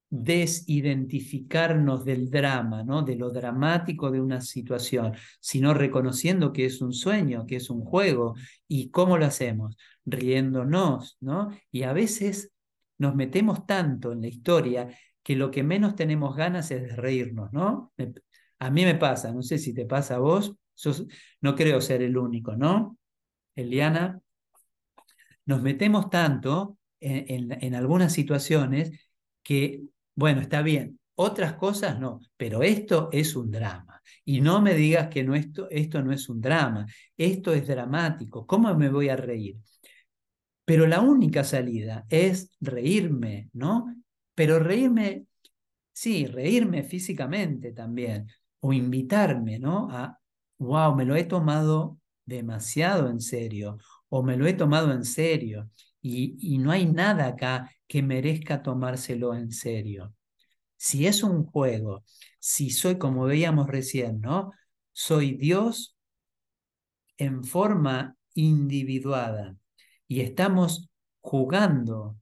desidentificarnos 0.08 2.04
del 2.04 2.30
drama, 2.30 2.84
¿no? 2.84 3.02
de 3.02 3.16
lo 3.16 3.30
dramático 3.30 4.10
de 4.10 4.20
una 4.20 4.40
situación, 4.40 5.14
sino 5.40 5.74
reconociendo 5.74 6.52
que 6.52 6.66
es 6.66 6.80
un 6.80 6.92
sueño, 6.92 7.46
que 7.46 7.56
es 7.56 7.70
un 7.70 7.84
juego. 7.84 8.34
¿Y 8.68 8.90
cómo 8.90 9.18
lo 9.18 9.26
hacemos? 9.26 9.76
Riéndonos, 10.04 11.16
¿no? 11.20 11.50
Y 11.72 11.82
a 11.82 11.92
veces 11.92 12.52
nos 12.98 13.14
metemos 13.14 13.66
tanto 13.66 14.12
en 14.12 14.22
la 14.22 14.28
historia 14.28 14.88
que 15.22 15.36
lo 15.36 15.50
que 15.50 15.62
menos 15.62 15.96
tenemos 15.96 16.36
ganas 16.36 16.70
es 16.70 16.82
de 16.82 16.96
reírnos, 16.96 17.52
¿no? 17.52 17.92
a 18.58 18.70
mí 18.70 18.84
me 18.84 18.94
pasa, 18.94 19.32
no 19.32 19.42
sé 19.42 19.58
si 19.58 19.74
te 19.74 19.84
pasa 19.84 20.16
a 20.16 20.18
vos, 20.18 20.54
no 21.40 21.54
creo 21.54 21.80
ser 21.80 22.02
el 22.02 22.16
único, 22.16 22.56
¿no? 22.56 22.98
Eliana, 23.54 24.20
nos 25.46 25.62
metemos 25.62 26.10
tanto 26.10 26.78
en, 27.00 27.74
algunas 27.74 28.12
situaciones 28.12 29.08
que, 29.42 29.82
bueno, 30.16 30.40
está 30.40 30.62
bien, 30.62 30.98
otras 31.14 31.54
cosas 31.54 32.00
no, 32.00 32.20
pero 32.36 32.62
esto 32.62 33.10
es 33.12 33.36
un 33.36 33.50
drama. 33.50 34.02
Y 34.24 34.40
no 34.40 34.60
me 34.60 34.74
digas 34.74 35.08
que 35.08 35.22
no, 35.22 35.34
esto, 35.34 35.68
esto 35.70 36.02
no 36.02 36.12
es 36.12 36.28
un 36.28 36.40
drama, 36.40 36.86
esto 37.16 37.52
es 37.52 37.66
dramático, 37.68 38.46
¿cómo 38.46 38.74
me 38.74 38.88
voy 38.88 39.08
a 39.08 39.16
reír? 39.16 39.56
Pero 40.64 40.86
la 40.86 41.00
única 41.00 41.44
salida 41.44 42.04
es 42.08 42.50
reírme, 42.60 43.50
¿no? 43.52 43.94
Pero 44.34 44.58
reírme, 44.58 45.26
sí, 45.92 46.26
reírme 46.26 46.82
físicamente 46.82 47.72
también, 47.72 48.26
o 48.60 48.72
invitarme, 48.72 49.58
¿no? 49.58 49.88
A, 49.90 50.18
wow, 50.58 50.94
me 50.96 51.04
lo 51.04 51.14
he 51.14 51.24
tomado 51.24 51.98
demasiado 52.24 53.08
en 53.08 53.20
serio, 53.20 53.78
o 54.08 54.22
me 54.22 54.36
lo 54.36 54.46
he 54.46 54.54
tomado 54.54 54.92
en 54.92 55.04
serio, 55.04 55.70
y, 56.06 56.58
no 56.58 56.70
hay 56.70 56.86
nada 56.86 57.26
acá 57.26 57.70
que 57.86 58.02
merezca 58.02 58.62
tomárselo 58.62 59.34
en 59.34 59.50
serio. 59.52 60.14
Si 60.76 61.06
es 61.06 61.22
un 61.22 61.44
juego, 61.46 62.04
si 62.38 62.70
soy 62.70 62.98
como 62.98 63.24
veíamos 63.24 63.66
recién, 63.68 64.20
¿no? 64.20 64.52
Soy 64.92 65.36
Dios 65.36 65.96
en 67.18 67.44
forma 67.44 68.16
individuada 68.34 69.56
y 70.08 70.20
estamos 70.20 70.88
jugando 71.20 72.16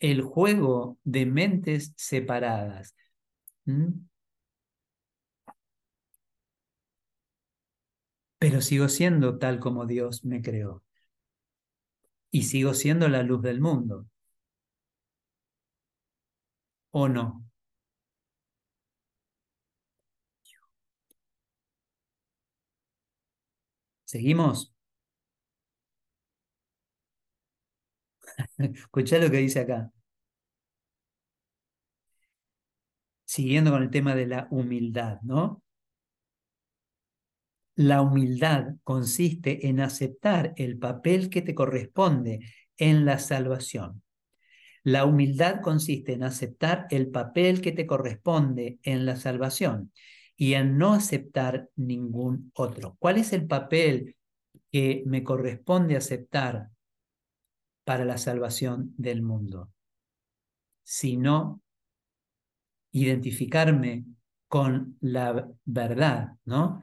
el 0.00 0.22
juego 0.22 0.98
de 1.04 1.26
mentes 1.26 1.92
separadas. 1.96 2.94
Pero 8.38 8.60
sigo 8.62 8.88
siendo 8.88 9.38
tal 9.38 9.60
como 9.60 9.86
Dios 9.86 10.24
me 10.24 10.40
creó. 10.42 10.85
Y 12.30 12.44
sigo 12.44 12.72
siendo 12.72 13.08
la 13.08 13.24
luz 13.24 13.42
del 13.42 13.60
mundo. 13.60 14.06
¿O 16.90 17.06
no? 17.08 17.44
¿Seguimos? 24.04 24.72
Escuchá 28.58 29.18
lo 29.18 29.30
que 29.30 29.38
dice 29.38 29.60
acá. 29.60 29.90
Siguiendo 33.24 33.70
con 33.70 33.82
el 33.84 33.90
tema 33.90 34.14
de 34.16 34.26
la 34.26 34.48
humildad, 34.50 35.20
¿no? 35.22 35.62
La 37.76 38.00
humildad 38.00 38.76
consiste 38.84 39.68
en 39.68 39.80
aceptar 39.80 40.54
el 40.56 40.78
papel 40.78 41.28
que 41.28 41.42
te 41.42 41.54
corresponde 41.54 42.40
en 42.78 43.04
la 43.04 43.18
salvación. 43.18 44.02
La 44.82 45.04
humildad 45.04 45.60
consiste 45.60 46.14
en 46.14 46.22
aceptar 46.22 46.86
el 46.88 47.10
papel 47.10 47.60
que 47.60 47.72
te 47.72 47.86
corresponde 47.86 48.78
en 48.82 49.04
la 49.04 49.16
salvación 49.16 49.92
y 50.36 50.54
en 50.54 50.78
no 50.78 50.94
aceptar 50.94 51.68
ningún 51.76 52.50
otro. 52.54 52.96
¿Cuál 52.98 53.18
es 53.18 53.34
el 53.34 53.46
papel 53.46 54.16
que 54.72 55.02
me 55.04 55.22
corresponde 55.22 55.96
aceptar 55.96 56.70
para 57.84 58.06
la 58.06 58.16
salvación 58.16 58.94
del 58.96 59.20
mundo? 59.20 59.70
Sino 60.82 61.60
identificarme 62.92 64.06
con 64.48 64.96
la 65.00 65.46
verdad, 65.64 66.32
¿no? 66.46 66.82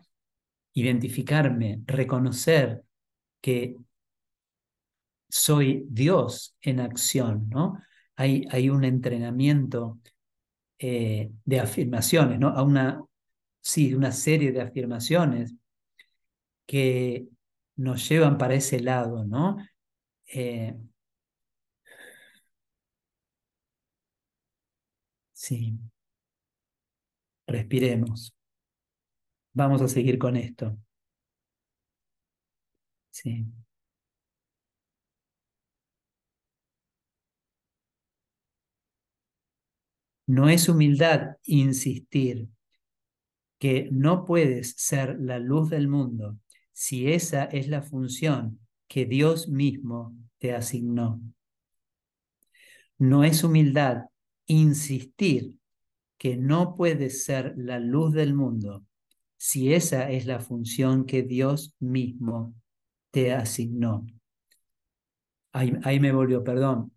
Identificarme, 0.73 1.81
reconocer 1.85 2.83
que 3.41 3.77
soy 5.29 5.85
Dios 5.89 6.55
en 6.61 6.79
acción, 6.79 7.49
¿no? 7.49 7.79
Hay, 8.15 8.45
hay 8.51 8.69
un 8.69 8.83
entrenamiento 8.83 9.99
eh, 10.79 11.31
de 11.45 11.59
afirmaciones, 11.59 12.39
¿no? 12.39 12.49
A 12.49 12.63
una, 12.63 13.03
sí, 13.61 13.93
una 13.95 14.11
serie 14.11 14.51
de 14.51 14.61
afirmaciones 14.61 15.55
que 16.65 17.27
nos 17.75 18.07
llevan 18.09 18.37
para 18.37 18.55
ese 18.55 18.79
lado, 18.79 19.25
¿no? 19.25 19.57
Eh, 20.27 20.75
sí. 25.33 25.77
Respiremos. 27.47 28.33
Vamos 29.53 29.81
a 29.81 29.87
seguir 29.87 30.17
con 30.17 30.35
esto. 30.35 30.77
Sí. 33.11 33.45
No 40.27 40.49
es 40.49 40.69
humildad 40.69 41.37
insistir 41.43 42.47
que 43.59 43.89
no 43.91 44.25
puedes 44.25 44.73
ser 44.77 45.17
la 45.19 45.39
luz 45.39 45.69
del 45.69 45.87
mundo 45.87 46.37
si 46.71 47.11
esa 47.11 47.45
es 47.45 47.67
la 47.67 47.81
función 47.81 48.59
que 48.87 49.05
Dios 49.05 49.47
mismo 49.47 50.15
te 50.39 50.53
asignó. 50.53 51.21
No 52.97 53.23
es 53.23 53.43
humildad 53.43 54.05
insistir 54.47 55.57
que 56.17 56.37
no 56.37 56.75
puedes 56.75 57.25
ser 57.25 57.53
la 57.57 57.79
luz 57.79 58.13
del 58.13 58.33
mundo 58.33 58.83
si 59.43 59.73
esa 59.73 60.09
es 60.09 60.25
la 60.25 60.39
función 60.39 61.05
que 61.05 61.21
Dios 61.21 61.75
mismo 61.77 62.55
te 63.11 63.33
asignó. 63.33 64.05
Ahí, 65.51 65.73
ahí 65.83 65.99
me 65.99 66.13
volvió, 66.13 66.45
perdón. 66.45 66.93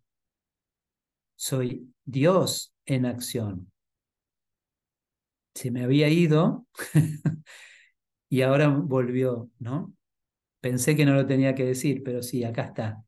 Soy 1.34 1.92
Dios 2.04 2.72
en 2.84 3.04
acción. 3.04 3.72
Se 5.56 5.72
me 5.72 5.82
había 5.82 6.08
ido 6.08 6.68
y 8.28 8.42
ahora 8.42 8.68
volvió, 8.68 9.50
¿no? 9.58 9.92
Pensé 10.60 10.94
que 10.94 11.04
no 11.04 11.14
lo 11.14 11.26
tenía 11.26 11.52
que 11.52 11.64
decir, 11.64 12.04
pero 12.04 12.22
sí, 12.22 12.44
acá 12.44 12.66
está. 12.66 13.04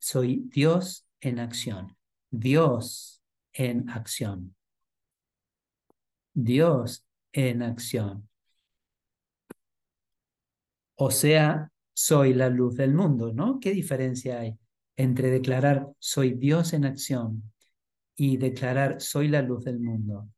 Soy 0.00 0.42
Dios 0.52 1.06
en 1.20 1.38
acción. 1.38 1.96
Dios 2.32 3.22
en 3.52 3.88
acción. 3.90 4.56
Dios 6.34 7.07
en 7.32 7.62
acción. 7.62 8.28
O 10.96 11.10
sea, 11.10 11.70
soy 11.92 12.34
la 12.34 12.48
luz 12.48 12.76
del 12.76 12.94
mundo, 12.94 13.32
¿no? 13.32 13.58
¿Qué 13.60 13.72
diferencia 13.72 14.40
hay 14.40 14.58
entre 14.98 15.30
declarar 15.30 15.88
soy 16.00 16.32
Dios 16.32 16.72
en 16.72 16.84
acción 16.84 17.52
y 18.16 18.36
declarar 18.36 19.00
soy 19.00 19.28
la 19.28 19.42
luz 19.42 19.64
del 19.64 19.78
mundo. 19.78 20.28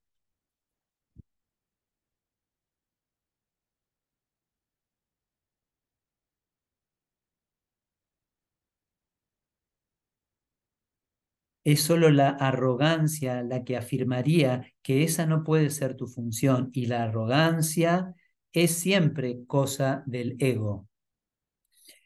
Es 11.71 11.83
solo 11.83 12.11
la 12.11 12.31
arrogancia 12.31 13.45
la 13.45 13.63
que 13.63 13.77
afirmaría 13.77 14.73
que 14.83 15.05
esa 15.05 15.25
no 15.25 15.45
puede 15.45 15.71
ser 15.71 15.95
tu 15.95 16.09
función 16.09 16.71
y 16.73 16.87
la 16.87 17.05
arrogancia 17.05 18.13
es 18.53 18.73
siempre 18.73 19.45
cosa 19.47 20.03
del 20.05 20.35
ego. 20.41 20.89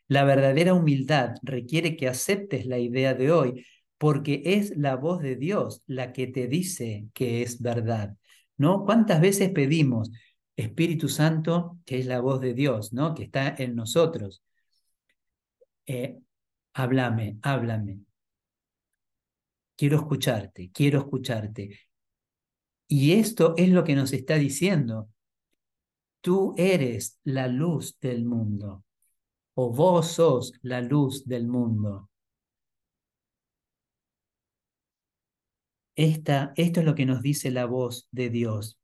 La 0.06 0.24
verdadera 0.24 0.74
humildad 0.74 1.36
requiere 1.42 1.96
que 1.96 2.08
aceptes 2.08 2.66
la 2.66 2.78
idea 2.78 3.14
de 3.14 3.32
hoy, 3.32 3.64
porque 3.96 4.42
es 4.44 4.76
la 4.76 4.96
voz 4.96 5.22
de 5.22 5.36
Dios 5.36 5.82
la 5.86 6.12
que 6.12 6.26
te 6.26 6.46
dice 6.46 7.06
que 7.14 7.40
es 7.40 7.62
verdad, 7.62 8.18
¿no? 8.58 8.84
¿Cuántas 8.84 9.22
veces 9.22 9.48
pedimos 9.48 10.10
Espíritu 10.56 11.08
Santo, 11.08 11.78
que 11.86 12.00
es 12.00 12.04
la 12.04 12.20
voz 12.20 12.42
de 12.42 12.52
Dios, 12.52 12.92
¿no? 12.92 13.14
Que 13.14 13.22
está 13.24 13.54
en 13.56 13.74
nosotros? 13.76 14.42
Eh, 15.86 16.18
háblame, 16.74 17.38
háblame. 17.40 18.00
Quiero 19.76 19.96
escucharte, 19.96 20.70
quiero 20.72 21.00
escucharte. 21.00 21.78
Y 22.86 23.12
esto 23.12 23.54
es 23.56 23.70
lo 23.70 23.84
que 23.84 23.96
nos 23.96 24.12
está 24.12 24.36
diciendo. 24.36 25.08
Tú 26.20 26.54
eres 26.56 27.18
la 27.24 27.48
luz 27.48 27.98
del 28.00 28.24
mundo, 28.24 28.84
o 29.54 29.72
vos 29.72 30.12
sos 30.12 30.52
la 30.62 30.80
luz 30.80 31.26
del 31.26 31.46
mundo. 31.46 32.08
Esta, 35.96 36.52
esto 36.56 36.80
es 36.80 36.86
lo 36.86 36.94
que 36.94 37.06
nos 37.06 37.22
dice 37.22 37.50
la 37.50 37.66
voz 37.66 38.08
de 38.10 38.30
Dios. 38.30 38.78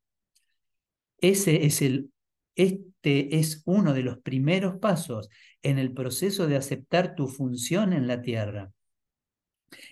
Ese 1.17 1.65
es 1.65 1.81
el, 1.81 2.11
este 2.55 3.39
es 3.39 3.63
uno 3.65 3.93
de 3.93 4.03
los 4.03 4.19
primeros 4.19 4.77
pasos 4.79 5.29
en 5.61 5.77
el 5.77 5.93
proceso 5.93 6.47
de 6.47 6.57
aceptar 6.57 7.15
tu 7.15 7.27
función 7.27 7.93
en 7.93 8.07
la 8.07 8.21
tierra. 8.21 8.71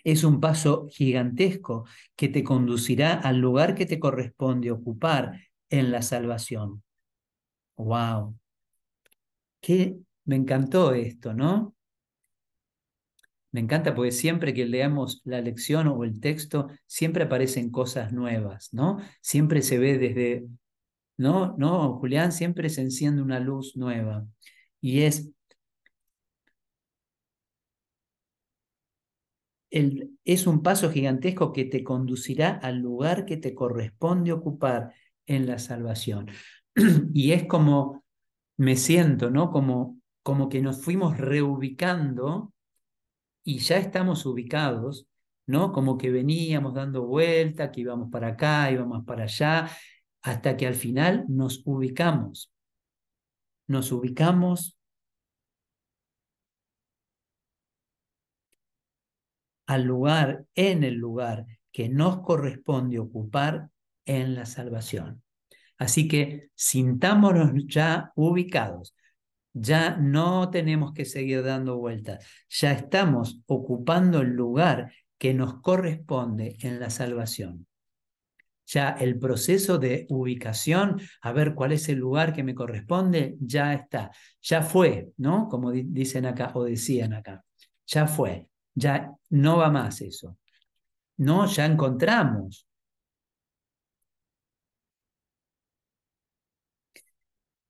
Es 0.04 0.24
un 0.24 0.40
paso 0.40 0.88
gigantesco 0.90 1.86
que 2.16 2.30
te 2.30 2.44
conducirá 2.44 3.14
al 3.14 3.38
lugar 3.38 3.76
que 3.76 3.86
te 3.86 4.00
corresponde 4.00 4.72
ocupar 4.72 5.40
en 5.70 5.92
la 5.92 6.02
salvación. 6.02 6.84
¡Wow! 7.78 8.36
Qué 9.62 9.98
me 10.26 10.36
encantó 10.36 10.94
esto, 10.94 11.34
¿no? 11.34 11.76
Me 13.52 13.62
encanta 13.62 13.96
porque 13.96 14.12
siempre 14.12 14.54
que 14.54 14.66
leamos 14.66 15.22
la 15.26 15.42
lección 15.42 15.88
o 15.88 16.04
el 16.04 16.20
texto, 16.20 16.70
siempre 16.86 17.24
aparecen 17.24 17.72
cosas 17.72 18.14
nuevas, 18.14 18.70
¿no? 18.74 19.00
Siempre 19.22 19.62
se 19.64 19.80
ve 19.80 19.98
desde, 19.98 20.48
¿no? 21.18 21.56
No, 21.58 21.98
Julián, 22.00 22.32
siempre 22.32 22.70
se 22.70 22.82
enciende 22.82 23.24
una 23.24 23.40
luz 23.40 23.76
nueva. 23.76 24.26
Y 24.82 25.02
es, 25.02 25.32
es 29.70 30.48
un 30.48 30.64
paso 30.64 30.92
gigantesco 30.92 31.54
que 31.54 31.66
te 31.66 31.84
conducirá 31.84 32.52
al 32.52 32.80
lugar 32.80 33.26
que 33.26 33.38
te 33.38 33.54
corresponde 33.54 34.32
ocupar 34.32 34.94
en 35.26 35.46
la 35.46 35.60
salvación. 35.60 36.28
y 37.14 37.32
es 37.34 37.46
como, 37.46 38.04
me 38.58 38.76
siento, 38.76 39.30
¿no? 39.30 39.52
Como, 39.52 40.00
como 40.24 40.50
que 40.50 40.62
nos 40.62 40.82
fuimos 40.82 41.18
reubicando 41.18 42.54
y 43.44 43.60
ya 43.60 43.78
estamos 43.78 44.26
ubicados, 44.26 45.08
¿no? 45.46 45.72
Como 45.72 45.98
que 45.98 46.12
veníamos 46.12 46.74
dando 46.74 47.06
vuelta, 47.06 47.72
que 47.72 47.82
íbamos 47.82 48.10
para 48.12 48.30
acá, 48.30 48.72
íbamos 48.72 49.06
para 49.06 49.24
allá, 49.24 49.70
hasta 50.22 50.58
que 50.58 50.68
al 50.68 50.76
final 50.76 51.26
nos 51.28 51.62
ubicamos. 51.66 52.52
Nos 53.68 53.92
ubicamos 53.92 54.79
al 59.70 59.84
lugar, 59.84 60.46
en 60.56 60.84
el 60.84 60.96
lugar 60.96 61.46
que 61.72 61.90
nos 61.90 62.22
corresponde 62.22 62.98
ocupar 62.98 63.70
en 64.04 64.34
la 64.34 64.48
salvación. 64.48 65.22
Así 65.78 66.08
que 66.08 66.50
sintámonos 66.56 67.52
ya 67.68 68.12
ubicados. 68.16 68.96
Ya 69.54 69.96
no 69.96 70.50
tenemos 70.50 70.94
que 70.94 71.06
seguir 71.06 71.44
dando 71.44 71.78
vueltas, 71.78 72.26
ya 72.50 72.72
estamos 72.72 73.42
ocupando 73.46 74.22
el 74.22 74.30
lugar 74.30 74.92
que 75.20 75.36
nos 75.36 75.62
corresponde 75.62 76.58
en 76.62 76.80
la 76.80 76.90
salvación. 76.90 77.68
Ya 78.66 78.90
el 78.90 79.20
proceso 79.20 79.78
de 79.78 80.08
ubicación, 80.10 81.00
a 81.22 81.32
ver 81.32 81.54
cuál 81.54 81.74
es 81.74 81.90
el 81.90 82.00
lugar 82.00 82.34
que 82.34 82.44
me 82.44 82.56
corresponde, 82.56 83.36
ya 83.40 83.76
está, 83.76 84.10
ya 84.42 84.64
fue, 84.64 85.12
¿no? 85.18 85.48
Como 85.48 85.72
dicen 85.72 86.26
acá 86.26 86.54
o 86.56 86.64
decían 86.64 87.14
acá, 87.14 87.44
ya 87.86 88.08
fue, 88.08 88.50
ya 88.80 89.12
no 89.30 89.58
va 89.58 89.70
más 89.70 90.02
eso. 90.02 90.38
No, 91.18 91.46
ya 91.48 91.66
encontramos 91.66 92.68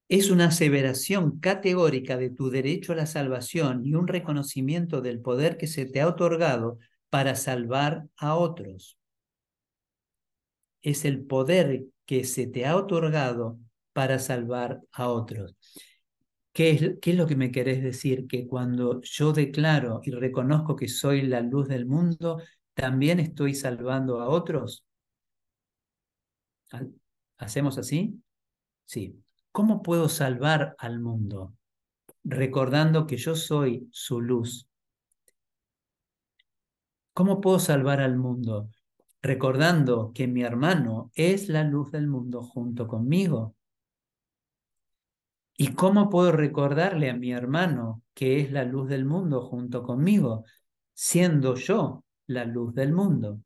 es 0.10 0.32
una 0.32 0.48
aseveración 0.48 1.40
categórica 1.40 2.18
de 2.18 2.32
tu 2.32 2.50
derecho 2.50 2.94
a 2.94 2.96
la 2.96 3.06
salvación 3.06 3.86
y 3.86 3.94
un 3.94 4.08
reconocimiento 4.08 5.02
del 5.02 5.22
poder 5.22 5.58
que 5.58 5.68
se 5.68 5.86
te 5.86 6.02
ha 6.02 6.08
otorgado 6.08 6.80
para 7.10 7.36
salvar 7.36 8.06
a 8.18 8.36
otros. 8.36 8.98
Es 10.82 11.06
el 11.06 11.26
poder 11.26 11.86
que 12.06 12.24
se 12.24 12.48
te 12.48 12.66
ha 12.66 12.76
otorgado 12.76 13.60
para 13.94 14.18
salvar 14.20 14.82
a 14.92 15.10
otros. 15.10 15.56
¿Qué 16.60 16.72
es, 16.72 17.00
¿Qué 17.02 17.12
es, 17.12 17.16
lo 17.16 17.26
que 17.26 17.38
me 17.38 17.54
querés 17.54 17.82
decir? 17.82 18.28
Que 18.28 18.46
cuando 18.46 19.00
yo 19.02 19.32
declaro 19.32 20.02
y 20.04 20.12
reconozco 20.12 20.76
que 20.76 20.90
soy 20.90 21.22
la 21.22 21.40
luz 21.40 21.70
del 21.70 21.86
mundo, 21.86 22.42
¿también 22.74 23.22
estoy 23.22 23.56
salvando 23.56 24.20
a 24.20 24.28
otros? 24.28 24.84
¿Hacemos 27.38 27.78
así? 27.78 28.22
Sí. 28.84 29.24
¿Cómo 29.54 29.82
puedo 29.82 30.10
salvar 30.10 30.76
al 30.80 31.00
mundo? 31.00 31.54
Recordando 32.26 33.08
que 33.08 33.16
yo 33.16 33.38
soy 33.38 33.88
su 33.94 34.20
luz. 34.20 34.68
¿Cómo 37.14 37.40
puedo 37.40 37.60
salvar 37.60 38.02
al 38.02 38.18
mundo? 38.18 38.68
Recordando 39.22 40.12
que 40.14 40.28
mi 40.28 40.44
hermano 40.44 41.10
es 41.14 41.48
la 41.48 41.64
luz 41.64 41.90
del 41.94 42.10
mundo 42.10 42.44
junto 42.44 42.86
conmigo. 42.86 43.56
¿Y 45.62 45.74
cómo 45.74 46.10
puedo 46.10 46.32
recordarle 46.32 47.10
a 47.10 47.16
mi 47.16 47.34
hermano 47.34 48.02
que 48.14 48.40
es 48.40 48.50
la 48.50 48.64
luz 48.64 48.88
del 48.88 49.04
mundo 49.04 49.42
junto 49.42 49.84
conmigo, 49.84 50.46
siendo 50.94 51.56
yo 51.56 52.06
la 52.28 52.46
luz 52.46 52.74
del 52.74 52.94
mundo? 52.94 53.42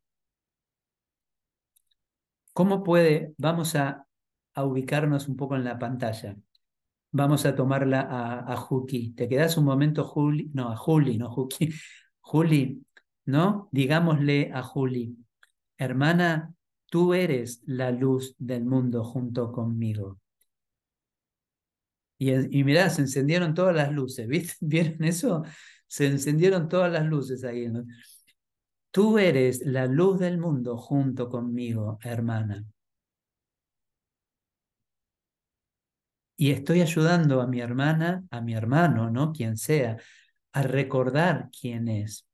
¿Cómo 2.54 2.84
puede, 2.84 3.34
vamos 3.38 3.76
a 3.76 4.06
a 4.56 4.66
ubicarnos 4.66 5.28
un 5.28 5.36
poco 5.36 5.56
en 5.56 5.64
la 5.64 5.80
pantalla. 5.80 6.36
Vamos 7.12 7.46
a 7.46 7.56
tomarla 7.56 8.02
a, 8.02 8.54
a 8.54 8.56
Juki. 8.56 9.14
¿Te 9.14 9.28
quedas 9.28 9.58
un 9.58 9.66
momento, 9.66 10.04
Juli? 10.04 10.52
No, 10.54 10.70
a 10.70 10.76
Juli, 10.76 11.18
no 11.18 11.30
Juki. 11.32 11.70
Juli, 12.22 12.86
¿no? 13.26 13.70
Digámosle 13.72 14.52
a 14.54 14.64
Juli, 14.64 15.18
hermana, 15.78 16.54
tú 16.86 17.14
eres 17.14 17.62
la 17.66 17.92
luz 17.92 18.36
del 18.38 18.66
mundo 18.66 19.04
junto 19.04 19.52
conmigo. 19.52 20.20
Y, 22.30 22.64
mirá, 22.64 22.90
se 22.90 23.02
encendieron 23.02 23.54
todas 23.54 23.76
las 23.76 23.92
luces, 23.92 24.28
¿viste? 24.30 24.56
¿Vieron 24.62 25.04
eso? 25.04 25.44
Se 25.88 26.08
encendieron 26.08 26.68
todas 26.70 26.92
las 26.92 27.06
luces 27.06 27.44
ahí. 27.44 27.68
Tú 28.92 29.18
eres 29.18 29.66
la 29.66 29.88
luz 29.88 30.20
del 30.20 30.38
mundo 30.38 30.78
junto 30.78 31.30
conmigo, 31.30 32.00
hermana. 32.02 32.64
y 36.38 36.52
estoy 36.52 36.82
ayudando 36.82 37.42
a 37.42 37.48
mi 37.48 37.62
hermana, 37.62 38.26
a 38.32 38.42
mi 38.42 38.54
hermano, 38.54 39.10
¿no? 39.10 39.32
Quien 39.34 39.58
sea, 39.58 39.98
a 40.52 40.62
recordar 40.64 41.50
quién 41.58 41.88
es. 41.88 42.28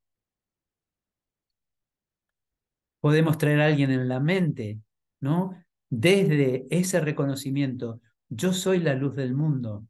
Podemos 2.99 3.37
traer 3.37 3.61
a 3.61 3.65
alguien 3.67 3.91
en 3.91 4.07
la 4.09 4.19
mente, 4.19 4.79
¿no? 5.19 5.55
Desde 5.89 6.67
ese 6.69 6.99
reconocimiento, 6.99 8.01
yo 8.29 8.53
soy 8.53 8.79
la 8.79 8.95
luz 8.95 9.15
del 9.15 9.33
mundo. 9.33 9.85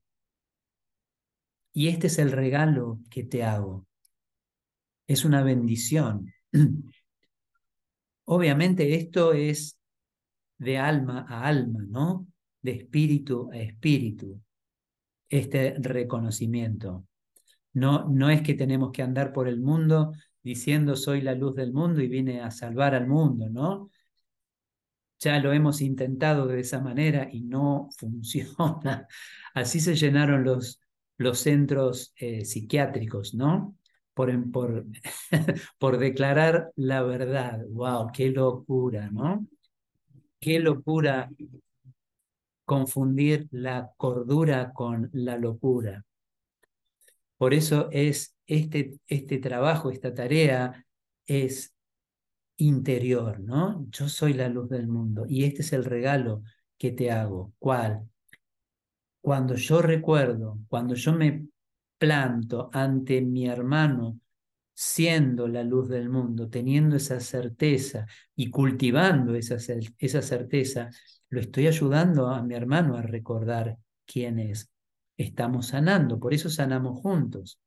Y 1.73 1.87
este 1.89 2.07
es 2.07 2.19
el 2.19 2.31
regalo 2.31 2.99
que 3.09 3.23
te 3.23 3.43
hago. 3.43 3.85
Es 5.07 5.25
una 5.25 5.43
bendición. 5.43 6.31
Obviamente 8.25 8.95
esto 8.95 9.33
es 9.33 9.77
de 10.57 10.77
alma 10.77 11.25
a 11.27 11.45
alma, 11.45 11.85
¿no? 11.87 12.27
de 12.61 12.71
espíritu 12.71 13.49
a 13.51 13.57
espíritu, 13.57 14.41
este 15.29 15.75
reconocimiento. 15.79 17.05
No, 17.73 18.07
no 18.09 18.29
es 18.29 18.41
que 18.41 18.55
tenemos 18.55 18.91
que 18.91 19.03
andar 19.03 19.31
por 19.31 19.47
el 19.47 19.59
mundo 19.59 20.13
diciendo 20.41 20.95
soy 20.95 21.21
la 21.21 21.35
luz 21.35 21.55
del 21.55 21.73
mundo 21.73 22.01
y 22.01 22.07
vine 22.07 22.41
a 22.41 22.51
salvar 22.51 22.95
al 22.95 23.07
mundo, 23.07 23.49
¿no? 23.49 23.89
Ya 25.19 25.39
lo 25.39 25.51
hemos 25.53 25.81
intentado 25.81 26.47
de 26.47 26.61
esa 26.61 26.79
manera 26.79 27.27
y 27.31 27.41
no 27.41 27.89
funciona. 27.97 29.07
Así 29.53 29.79
se 29.79 29.95
llenaron 29.95 30.43
los, 30.43 30.81
los 31.17 31.39
centros 31.39 32.13
eh, 32.17 32.45
psiquiátricos, 32.45 33.33
¿no? 33.33 33.75
Por, 34.13 34.51
por, 34.51 34.85
por 35.77 35.97
declarar 35.97 36.71
la 36.75 37.03
verdad. 37.03 37.61
¡Wow! 37.69 38.11
¡Qué 38.13 38.29
locura, 38.29 39.09
¿no? 39.11 39.45
Qué 40.39 40.59
locura 40.59 41.29
confundir 42.65 43.47
la 43.51 43.91
cordura 43.97 44.71
con 44.73 45.09
la 45.13 45.37
locura. 45.37 46.05
Por 47.37 47.53
eso 47.53 47.89
es 47.91 48.35
este, 48.45 48.99
este 49.07 49.39
trabajo, 49.39 49.89
esta 49.89 50.13
tarea 50.13 50.85
es 51.25 51.73
interior, 52.59 53.39
¿no? 53.39 53.87
Yo 53.89 54.07
soy 54.09 54.33
la 54.33 54.49
luz 54.49 54.69
del 54.69 54.87
mundo 54.87 55.25
y 55.27 55.45
este 55.45 55.61
es 55.61 55.73
el 55.73 55.85
regalo 55.85 56.43
que 56.77 56.91
te 56.91 57.11
hago. 57.11 57.53
¿Cuál? 57.59 58.07
Cuando 59.21 59.55
yo 59.55 59.81
recuerdo, 59.81 60.59
cuando 60.67 60.95
yo 60.95 61.13
me 61.13 61.47
planto 61.97 62.69
ante 62.73 63.21
mi 63.21 63.47
hermano 63.47 64.19
siendo 64.73 65.47
la 65.47 65.63
luz 65.63 65.89
del 65.89 66.09
mundo, 66.09 66.49
teniendo 66.49 66.95
esa 66.95 67.19
certeza 67.19 68.05
y 68.35 68.49
cultivando 68.49 69.35
esa, 69.35 69.57
esa 69.97 70.21
certeza, 70.21 70.89
lo 71.29 71.41
estoy 71.41 71.67
ayudando 71.67 72.27
a 72.27 72.41
mi 72.43 72.55
hermano 72.55 72.95
a 72.95 73.01
recordar 73.01 73.77
quién 74.05 74.39
es. 74.39 74.69
Estamos 75.17 75.67
sanando, 75.67 76.19
por 76.19 76.33
eso 76.33 76.49
sanamos 76.49 76.99
juntos. 77.01 77.59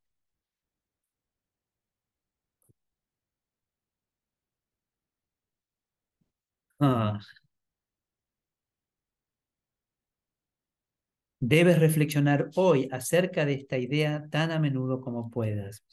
Ah. 6.82 7.20
Debes 11.38 11.78
reflexionar 11.78 12.50
hoy 12.56 12.88
acerca 12.90 13.44
de 13.44 13.54
esta 13.54 13.78
idea 13.78 14.26
tan 14.30 14.50
a 14.50 14.58
menudo 14.58 15.00
como 15.00 15.30
puedas. 15.30 15.84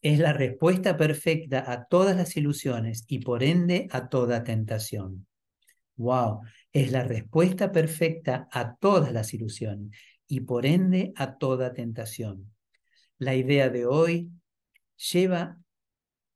Es 0.00 0.18
la 0.18 0.32
respuesta 0.32 0.96
perfecta 0.96 1.70
a 1.70 1.84
todas 1.84 2.16
las 2.16 2.34
ilusiones 2.36 3.04
y 3.08 3.18
por 3.18 3.42
ende 3.42 3.88
a 3.90 4.08
toda 4.08 4.42
tentación. 4.42 5.26
Wow, 5.96 6.40
es 6.72 6.90
la 6.90 7.04
respuesta 7.04 7.72
perfecta 7.72 8.48
a 8.50 8.76
todas 8.76 9.12
las 9.12 9.34
ilusiones 9.34 9.90
y 10.28 10.40
por 10.40 10.64
ende 10.64 11.12
a 11.16 11.36
toda 11.36 11.74
tentación. 11.74 12.50
La 13.18 13.34
idea 13.34 13.68
de 13.68 13.84
hoy 13.84 14.30
lleva 15.12 15.58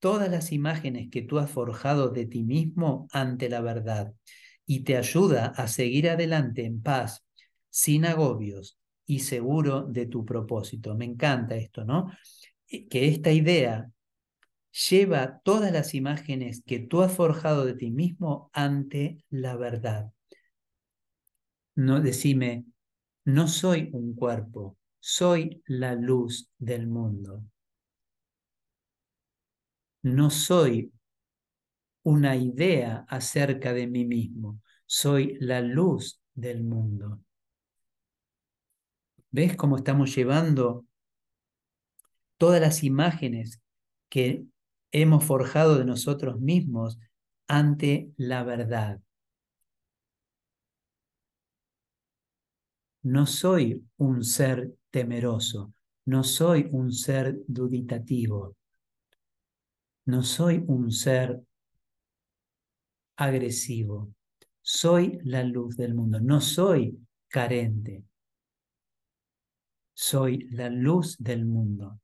todas 0.05 0.31
las 0.31 0.53
imágenes 0.53 1.09
que 1.11 1.23
tú 1.23 1.39
has 1.39 1.51
forjado 1.51 2.11
de 2.11 2.27
ti 2.27 2.43
mismo 2.43 3.09
ante 3.11 3.49
la 3.49 3.63
verdad 3.63 4.13
y 4.67 4.81
te 4.81 4.99
ayuda 4.99 5.47
a 5.47 5.67
seguir 5.67 6.11
adelante 6.11 6.67
en 6.67 6.83
paz, 6.83 7.25
sin 7.71 8.05
agobios 8.05 8.79
y 9.07 9.21
seguro 9.21 9.81
de 9.81 10.05
tu 10.05 10.27
propósito. 10.27 10.95
Me 10.95 11.07
encanta 11.07 11.57
esto, 11.57 11.87
¿no? 11.87 12.13
Que 12.69 13.09
esta 13.09 13.33
idea 13.33 13.91
lleva 14.91 15.41
todas 15.43 15.73
las 15.73 15.95
imágenes 15.95 16.63
que 16.67 16.81
tú 16.81 17.01
has 17.01 17.15
forjado 17.15 17.65
de 17.65 17.73
ti 17.73 17.91
mismo 17.91 18.51
ante 18.53 19.25
la 19.31 19.57
verdad. 19.57 20.13
No 21.77 22.03
decime, 22.03 22.67
no 23.25 23.49
soy 23.49 23.89
un 23.95 24.15
cuerpo, 24.15 24.77
soy 25.01 25.63
la 25.65 25.95
luz 25.95 26.51
del 26.59 26.89
mundo. 26.89 27.43
No 30.05 30.31
soy 30.31 30.93
una 32.05 32.37
idea 32.37 33.05
acerca 33.09 33.73
de 33.73 33.89
mí 33.89 34.05
mismo, 34.05 34.61
soy 34.87 35.37
la 35.41 35.61
luz 35.61 36.21
del 36.33 36.63
mundo. 36.63 37.21
¿Ves 39.33 39.57
cómo 39.57 39.77
estamos 39.77 40.15
llevando 40.15 40.85
todas 42.37 42.61
las 42.61 42.85
imágenes 42.85 43.61
que 44.09 44.45
hemos 44.93 45.25
forjado 45.25 45.79
de 45.79 45.85
nosotros 45.85 46.41
mismos 46.41 46.99
ante 47.49 48.13
la 48.17 48.45
verdad. 48.45 49.01
No 53.03 53.27
soy 53.27 53.85
un 53.97 54.25
ser 54.25 54.73
temeroso, 54.91 55.75
no 56.07 56.23
soy 56.23 56.69
un 56.71 56.93
ser 56.93 57.39
duditativo, 57.49 58.57
no 60.07 60.23
soy 60.23 60.63
un 60.67 60.91
ser 60.91 61.43
agresivo, 63.17 64.13
soy 64.61 65.19
la 65.25 65.45
luz 65.45 65.77
del 65.77 65.95
mundo, 65.95 66.21
no 66.21 66.41
soy 66.41 66.99
carente, 67.29 68.05
soy 69.95 70.49
la 70.51 70.69
luz 70.69 71.17
del 71.19 71.45
mundo. 71.45 72.01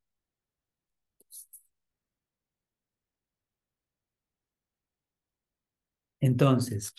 Entonces, 6.20 6.92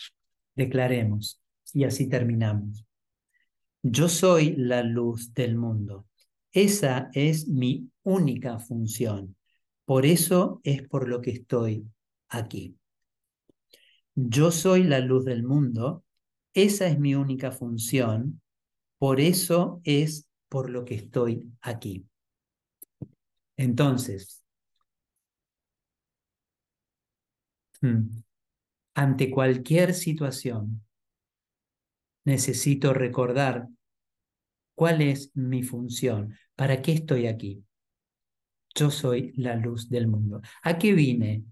declaremos 0.54 1.40
y 1.72 1.84
así 1.84 2.08
terminamos. 2.08 2.84
Yo 3.82 4.08
soy 4.08 4.54
la 4.56 4.82
luz 4.82 5.32
del 5.32 5.56
mundo. 5.56 6.06
Esa 6.52 7.10
es 7.14 7.48
mi 7.48 7.90
única 8.02 8.58
función. 8.58 9.36
Por 9.92 10.06
eso 10.06 10.62
es 10.64 10.88
por 10.88 11.06
lo 11.06 11.20
que 11.20 11.32
estoy 11.32 11.86
aquí. 12.30 12.78
Yo 14.14 14.50
soy 14.50 14.84
la 14.84 15.00
luz 15.00 15.26
del 15.26 15.42
mundo. 15.42 16.02
Esa 16.54 16.86
es 16.86 16.98
mi 16.98 17.14
única 17.14 17.50
función. 17.52 18.40
Por 18.96 19.20
eso 19.20 19.82
es 19.84 20.30
por 20.48 20.70
lo 20.70 20.86
que 20.86 20.94
estoy 20.94 21.46
aquí. 21.60 22.06
Entonces, 23.58 24.42
hmm, 27.82 28.22
ante 28.94 29.30
cualquier 29.30 29.92
situación, 29.92 30.82
necesito 32.24 32.94
recordar 32.94 33.68
cuál 34.74 35.02
es 35.02 35.32
mi 35.34 35.62
función, 35.62 36.34
para 36.56 36.80
qué 36.80 36.92
estoy 36.92 37.26
aquí. 37.26 37.62
Yo 38.74 38.90
soy 38.90 39.32
la 39.36 39.56
luz 39.56 39.88
del 39.88 40.08
mundo. 40.08 40.40
¿A 40.62 40.78
qué 40.78 40.92
vine? 40.92 41.44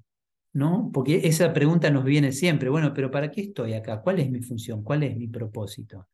¿No? 0.52 0.90
Porque 0.92 1.26
esa 1.28 1.52
pregunta 1.52 1.90
nos 1.90 2.04
viene 2.04 2.32
siempre. 2.32 2.68
Bueno, 2.70 2.92
pero 2.94 3.10
¿para 3.10 3.30
qué 3.30 3.42
estoy 3.42 3.74
acá? 3.74 4.00
¿Cuál 4.02 4.20
es 4.20 4.30
mi 4.30 4.42
función? 4.42 4.82
¿Cuál 4.82 5.02
es 5.04 5.16
mi 5.16 5.28
propósito? 5.28 6.08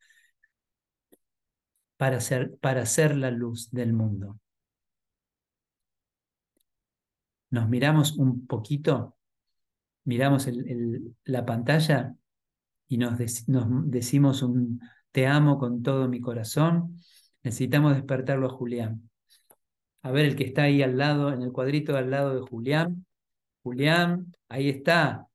Para 1.97 2.21
ser, 2.21 2.57
para 2.59 2.87
ser 2.87 3.17
la 3.17 3.31
luz 3.31 3.71
del 3.71 3.93
mundo. 3.93 4.39
Nos 7.51 7.69
miramos 7.69 8.17
un 8.19 8.47
poquito, 8.47 9.17
miramos 10.05 10.49
la 11.25 11.47
pantalla 11.47 12.15
y 12.89 12.99
nos, 12.99 13.19
nos 13.49 13.91
decimos 13.91 14.43
un 14.43 14.81
te 15.13 15.27
amo 15.27 15.59
con 15.59 15.83
todo 15.83 16.09
mi 16.09 16.21
corazón. 16.21 16.97
Necesitamos 17.43 17.95
despertarlo 17.95 18.47
a 18.49 18.51
Julián. 18.51 19.09
A 20.07 20.13
ver 20.13 20.27
el 20.27 20.37
que 20.37 20.45
está 20.45 20.63
ahí 20.63 20.83
al 20.83 20.97
lado, 20.97 21.33
en 21.33 21.43
el 21.43 21.51
cuadrito 21.51 21.97
al 21.97 22.13
lado 22.13 22.33
de 22.33 22.41
Julián. 22.41 23.05
Julián, 23.65 24.33
ahí 24.49 24.69
está. 24.69 25.27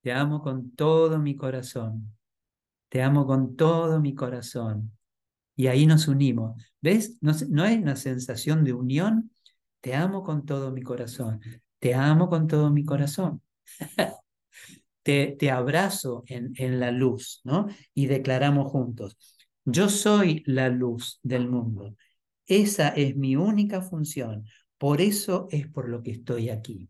Te 0.00 0.10
amo 0.10 0.40
con 0.40 0.70
todo 0.74 1.18
mi 1.18 1.36
corazón. 1.36 2.16
Te 2.88 3.02
amo 3.02 3.26
con 3.26 3.56
todo 3.56 4.00
mi 4.00 4.14
corazón. 4.14 4.96
Y 5.54 5.66
ahí 5.66 5.84
nos 5.84 6.08
unimos. 6.08 6.58
¿Ves? 6.80 7.18
¿No, 7.20 7.34
¿No 7.50 7.64
hay 7.64 7.76
una 7.76 7.96
sensación 7.96 8.64
de 8.64 8.72
unión? 8.72 9.30
Te 9.82 9.94
amo 9.94 10.22
con 10.22 10.46
todo 10.46 10.72
mi 10.72 10.80
corazón. 10.80 11.42
Te 11.80 11.94
amo 11.94 12.30
con 12.30 12.46
todo 12.46 12.70
mi 12.70 12.86
corazón. 12.86 13.42
te, 15.02 15.36
te, 15.38 15.50
abrazo 15.50 16.24
en, 16.26 16.54
en 16.56 16.80
la 16.80 16.90
luz, 16.90 17.42
¿no? 17.44 17.66
Y 17.92 18.06
declaramos 18.06 18.72
juntos, 18.72 19.18
yo 19.66 19.90
soy 19.90 20.42
la 20.46 20.70
luz 20.70 21.20
del 21.22 21.50
mundo. 21.50 21.94
Esa 22.46 22.88
es 22.88 23.16
mi 23.16 23.36
única 23.36 23.80
función. 23.80 24.46
Por 24.78 25.00
eso 25.00 25.48
es 25.50 25.66
por 25.68 25.88
lo 25.88 26.02
que 26.02 26.12
estoy 26.12 26.50
aquí. 26.50 26.88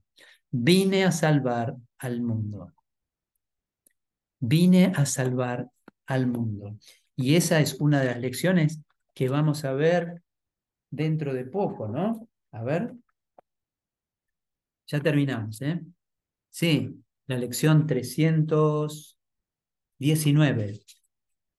Vine 0.51 1.05
a 1.05 1.13
salvar 1.13 1.77
al 1.99 2.23
mundo. 2.23 2.73
Vine 4.41 4.93
a 4.95 5.07
salvar 5.07 5.69
al 6.07 6.27
mundo. 6.27 6.77
Y 7.17 7.37
esa 7.37 7.61
es 7.61 7.75
una 7.81 8.01
de 8.01 8.07
las 8.07 8.21
lecciones 8.21 8.81
que 9.15 9.29
vamos 9.29 9.65
a 9.65 9.73
ver 9.73 10.23
dentro 10.91 11.33
de 11.35 11.45
poco, 11.45 11.89
¿no? 11.89 12.29
A 12.53 12.63
ver. 12.63 12.95
Ya 14.87 15.01
terminamos, 15.01 15.61
¿eh? 15.63 15.81
Sí, 16.51 17.03
la 17.27 17.39
lección 17.39 17.87
319. 17.87 20.81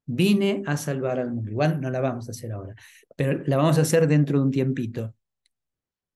Vine 0.06 0.64
a 0.66 0.78
salvar 0.78 1.20
al 1.20 1.32
mundo. 1.32 1.52
Igual 1.52 1.82
no 1.82 1.90
la 1.90 2.00
vamos 2.00 2.28
a 2.28 2.32
hacer 2.32 2.52
ahora, 2.52 2.76
pero 3.16 3.44
la 3.46 3.58
vamos 3.58 3.78
a 3.78 3.82
hacer 3.82 4.08
dentro 4.08 4.40
de 4.40 4.46
un 4.46 4.52
tiempito. 4.52 5.16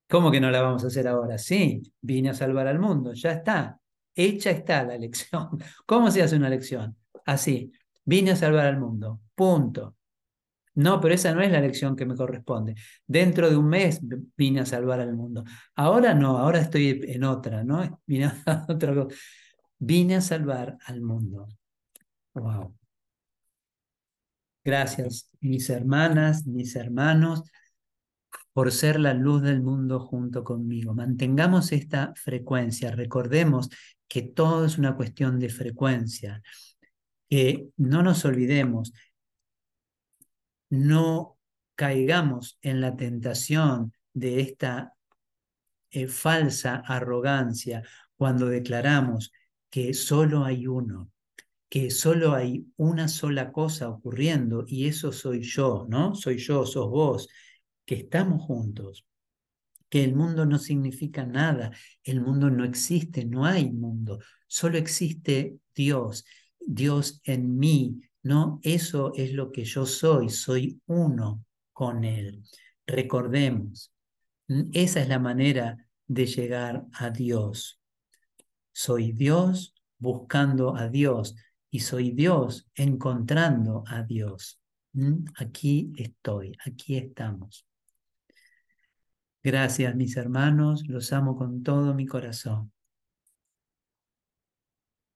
¿Cómo 0.09 0.31
que 0.31 0.41
no 0.41 0.49
la 0.49 0.61
vamos 0.61 0.83
a 0.83 0.87
hacer 0.87 1.07
ahora? 1.07 1.37
Sí, 1.37 1.83
vine 2.01 2.29
a 2.31 2.33
salvar 2.33 2.67
al 2.67 2.79
mundo, 2.79 3.13
ya 3.13 3.31
está. 3.31 3.79
Hecha 4.15 4.51
está 4.51 4.83
la 4.83 4.97
lección. 4.97 5.49
¿Cómo 5.85 6.09
se 6.11 6.23
hace 6.23 6.35
una 6.35 6.49
lección? 6.49 6.97
Así, 7.25 7.71
vine 8.05 8.31
a 8.31 8.35
salvar 8.35 8.65
al 8.65 8.79
mundo, 8.79 9.21
punto. 9.35 9.95
No, 10.75 10.99
pero 11.01 11.13
esa 11.13 11.33
no 11.33 11.41
es 11.41 11.51
la 11.51 11.61
lección 11.61 11.95
que 11.95 12.05
me 12.05 12.15
corresponde. 12.15 12.75
Dentro 13.05 13.49
de 13.49 13.57
un 13.57 13.67
mes 13.67 13.99
vine 14.37 14.61
a 14.61 14.65
salvar 14.65 14.99
al 15.01 15.13
mundo. 15.13 15.43
Ahora 15.75 16.13
no, 16.13 16.37
ahora 16.37 16.59
estoy 16.59 17.01
en 17.05 17.23
otra, 17.25 17.63
¿no? 17.63 18.01
Vine 18.07 18.25
a, 18.25 18.65
otra 18.67 19.07
Vine 19.77 20.15
a 20.15 20.21
salvar 20.21 20.77
al 20.85 21.01
mundo. 21.01 21.47
Wow. 22.33 22.78
Gracias, 24.69 25.31
mis 25.39 25.67
hermanas, 25.71 26.45
mis 26.45 26.75
hermanos, 26.75 27.41
por 28.53 28.71
ser 28.71 28.99
la 28.99 29.15
luz 29.15 29.41
del 29.41 29.63
mundo 29.63 29.99
junto 29.99 30.43
conmigo. 30.43 30.93
Mantengamos 30.93 31.71
esta 31.71 32.13
frecuencia. 32.15 32.91
Recordemos 32.91 33.69
que 34.07 34.21
todo 34.21 34.65
es 34.65 34.77
una 34.77 34.95
cuestión 34.95 35.39
de 35.39 35.49
frecuencia. 35.49 36.43
Que 37.27 37.69
no 37.77 38.03
nos 38.03 38.23
olvidemos, 38.25 38.93
no 40.69 41.39
caigamos 41.73 42.59
en 42.61 42.79
la 42.79 42.95
tentación 42.95 43.91
de 44.13 44.41
esta 44.41 44.93
eh, 45.89 46.07
falsa 46.07 46.83
arrogancia 46.85 47.81
cuando 48.15 48.45
declaramos 48.45 49.31
que 49.71 49.95
solo 49.95 50.45
hay 50.45 50.67
uno, 50.67 51.09
que 51.69 51.91
solo 51.91 52.33
hay 52.33 52.65
una 52.77 53.07
sola 53.07 53.51
cosa 53.51 53.89
ocurriendo 53.89 54.65
y 54.67 54.87
eso 54.87 55.11
soy 55.11 55.41
yo, 55.41 55.85
¿no? 55.87 56.15
Soy 56.15 56.37
yo, 56.37 56.65
sos 56.65 56.89
vos, 56.89 57.29
que 57.85 57.95
estamos 57.95 58.41
juntos, 58.41 59.05
que 59.87 60.03
el 60.03 60.15
mundo 60.15 60.45
no 60.45 60.57
significa 60.57 61.25
nada, 61.25 61.71
el 62.03 62.21
mundo 62.21 62.49
no 62.49 62.63
existe, 62.65 63.23
no 63.25 63.45
hay 63.45 63.71
mundo, 63.71 64.19
solo 64.47 64.77
existe 64.77 65.59
Dios, 65.75 66.25
Dios 66.59 67.21
en 67.23 67.57
mí, 67.57 68.01
¿no? 68.23 68.59
Eso 68.63 69.11
es 69.15 69.33
lo 69.33 69.51
que 69.51 69.63
yo 69.63 69.85
soy, 69.85 70.29
soy 70.29 70.81
uno 70.87 71.45
con 71.71 72.03
Él. 72.03 72.43
Recordemos, 72.85 73.91
esa 74.73 75.01
es 75.01 75.07
la 75.07 75.19
manera 75.19 75.77
de 76.07 76.25
llegar 76.25 76.85
a 76.93 77.11
Dios. 77.11 77.79
Soy 78.71 79.11
Dios 79.11 79.75
buscando 79.99 80.75
a 80.75 80.87
Dios 80.87 81.35
y 81.71 81.79
soy 81.79 82.11
Dios 82.11 82.67
encontrando 82.75 83.83
a 83.87 84.03
Dios. 84.03 84.59
¿Mm? 84.93 85.25
Aquí 85.37 85.93
estoy, 85.97 86.57
aquí 86.65 86.97
estamos. 86.97 87.65
Gracias 89.41 89.95
mis 89.95 90.17
hermanos, 90.17 90.83
los 90.87 91.13
amo 91.13 91.37
con 91.37 91.63
todo 91.63 91.93
mi 91.93 92.05
corazón. 92.05 92.71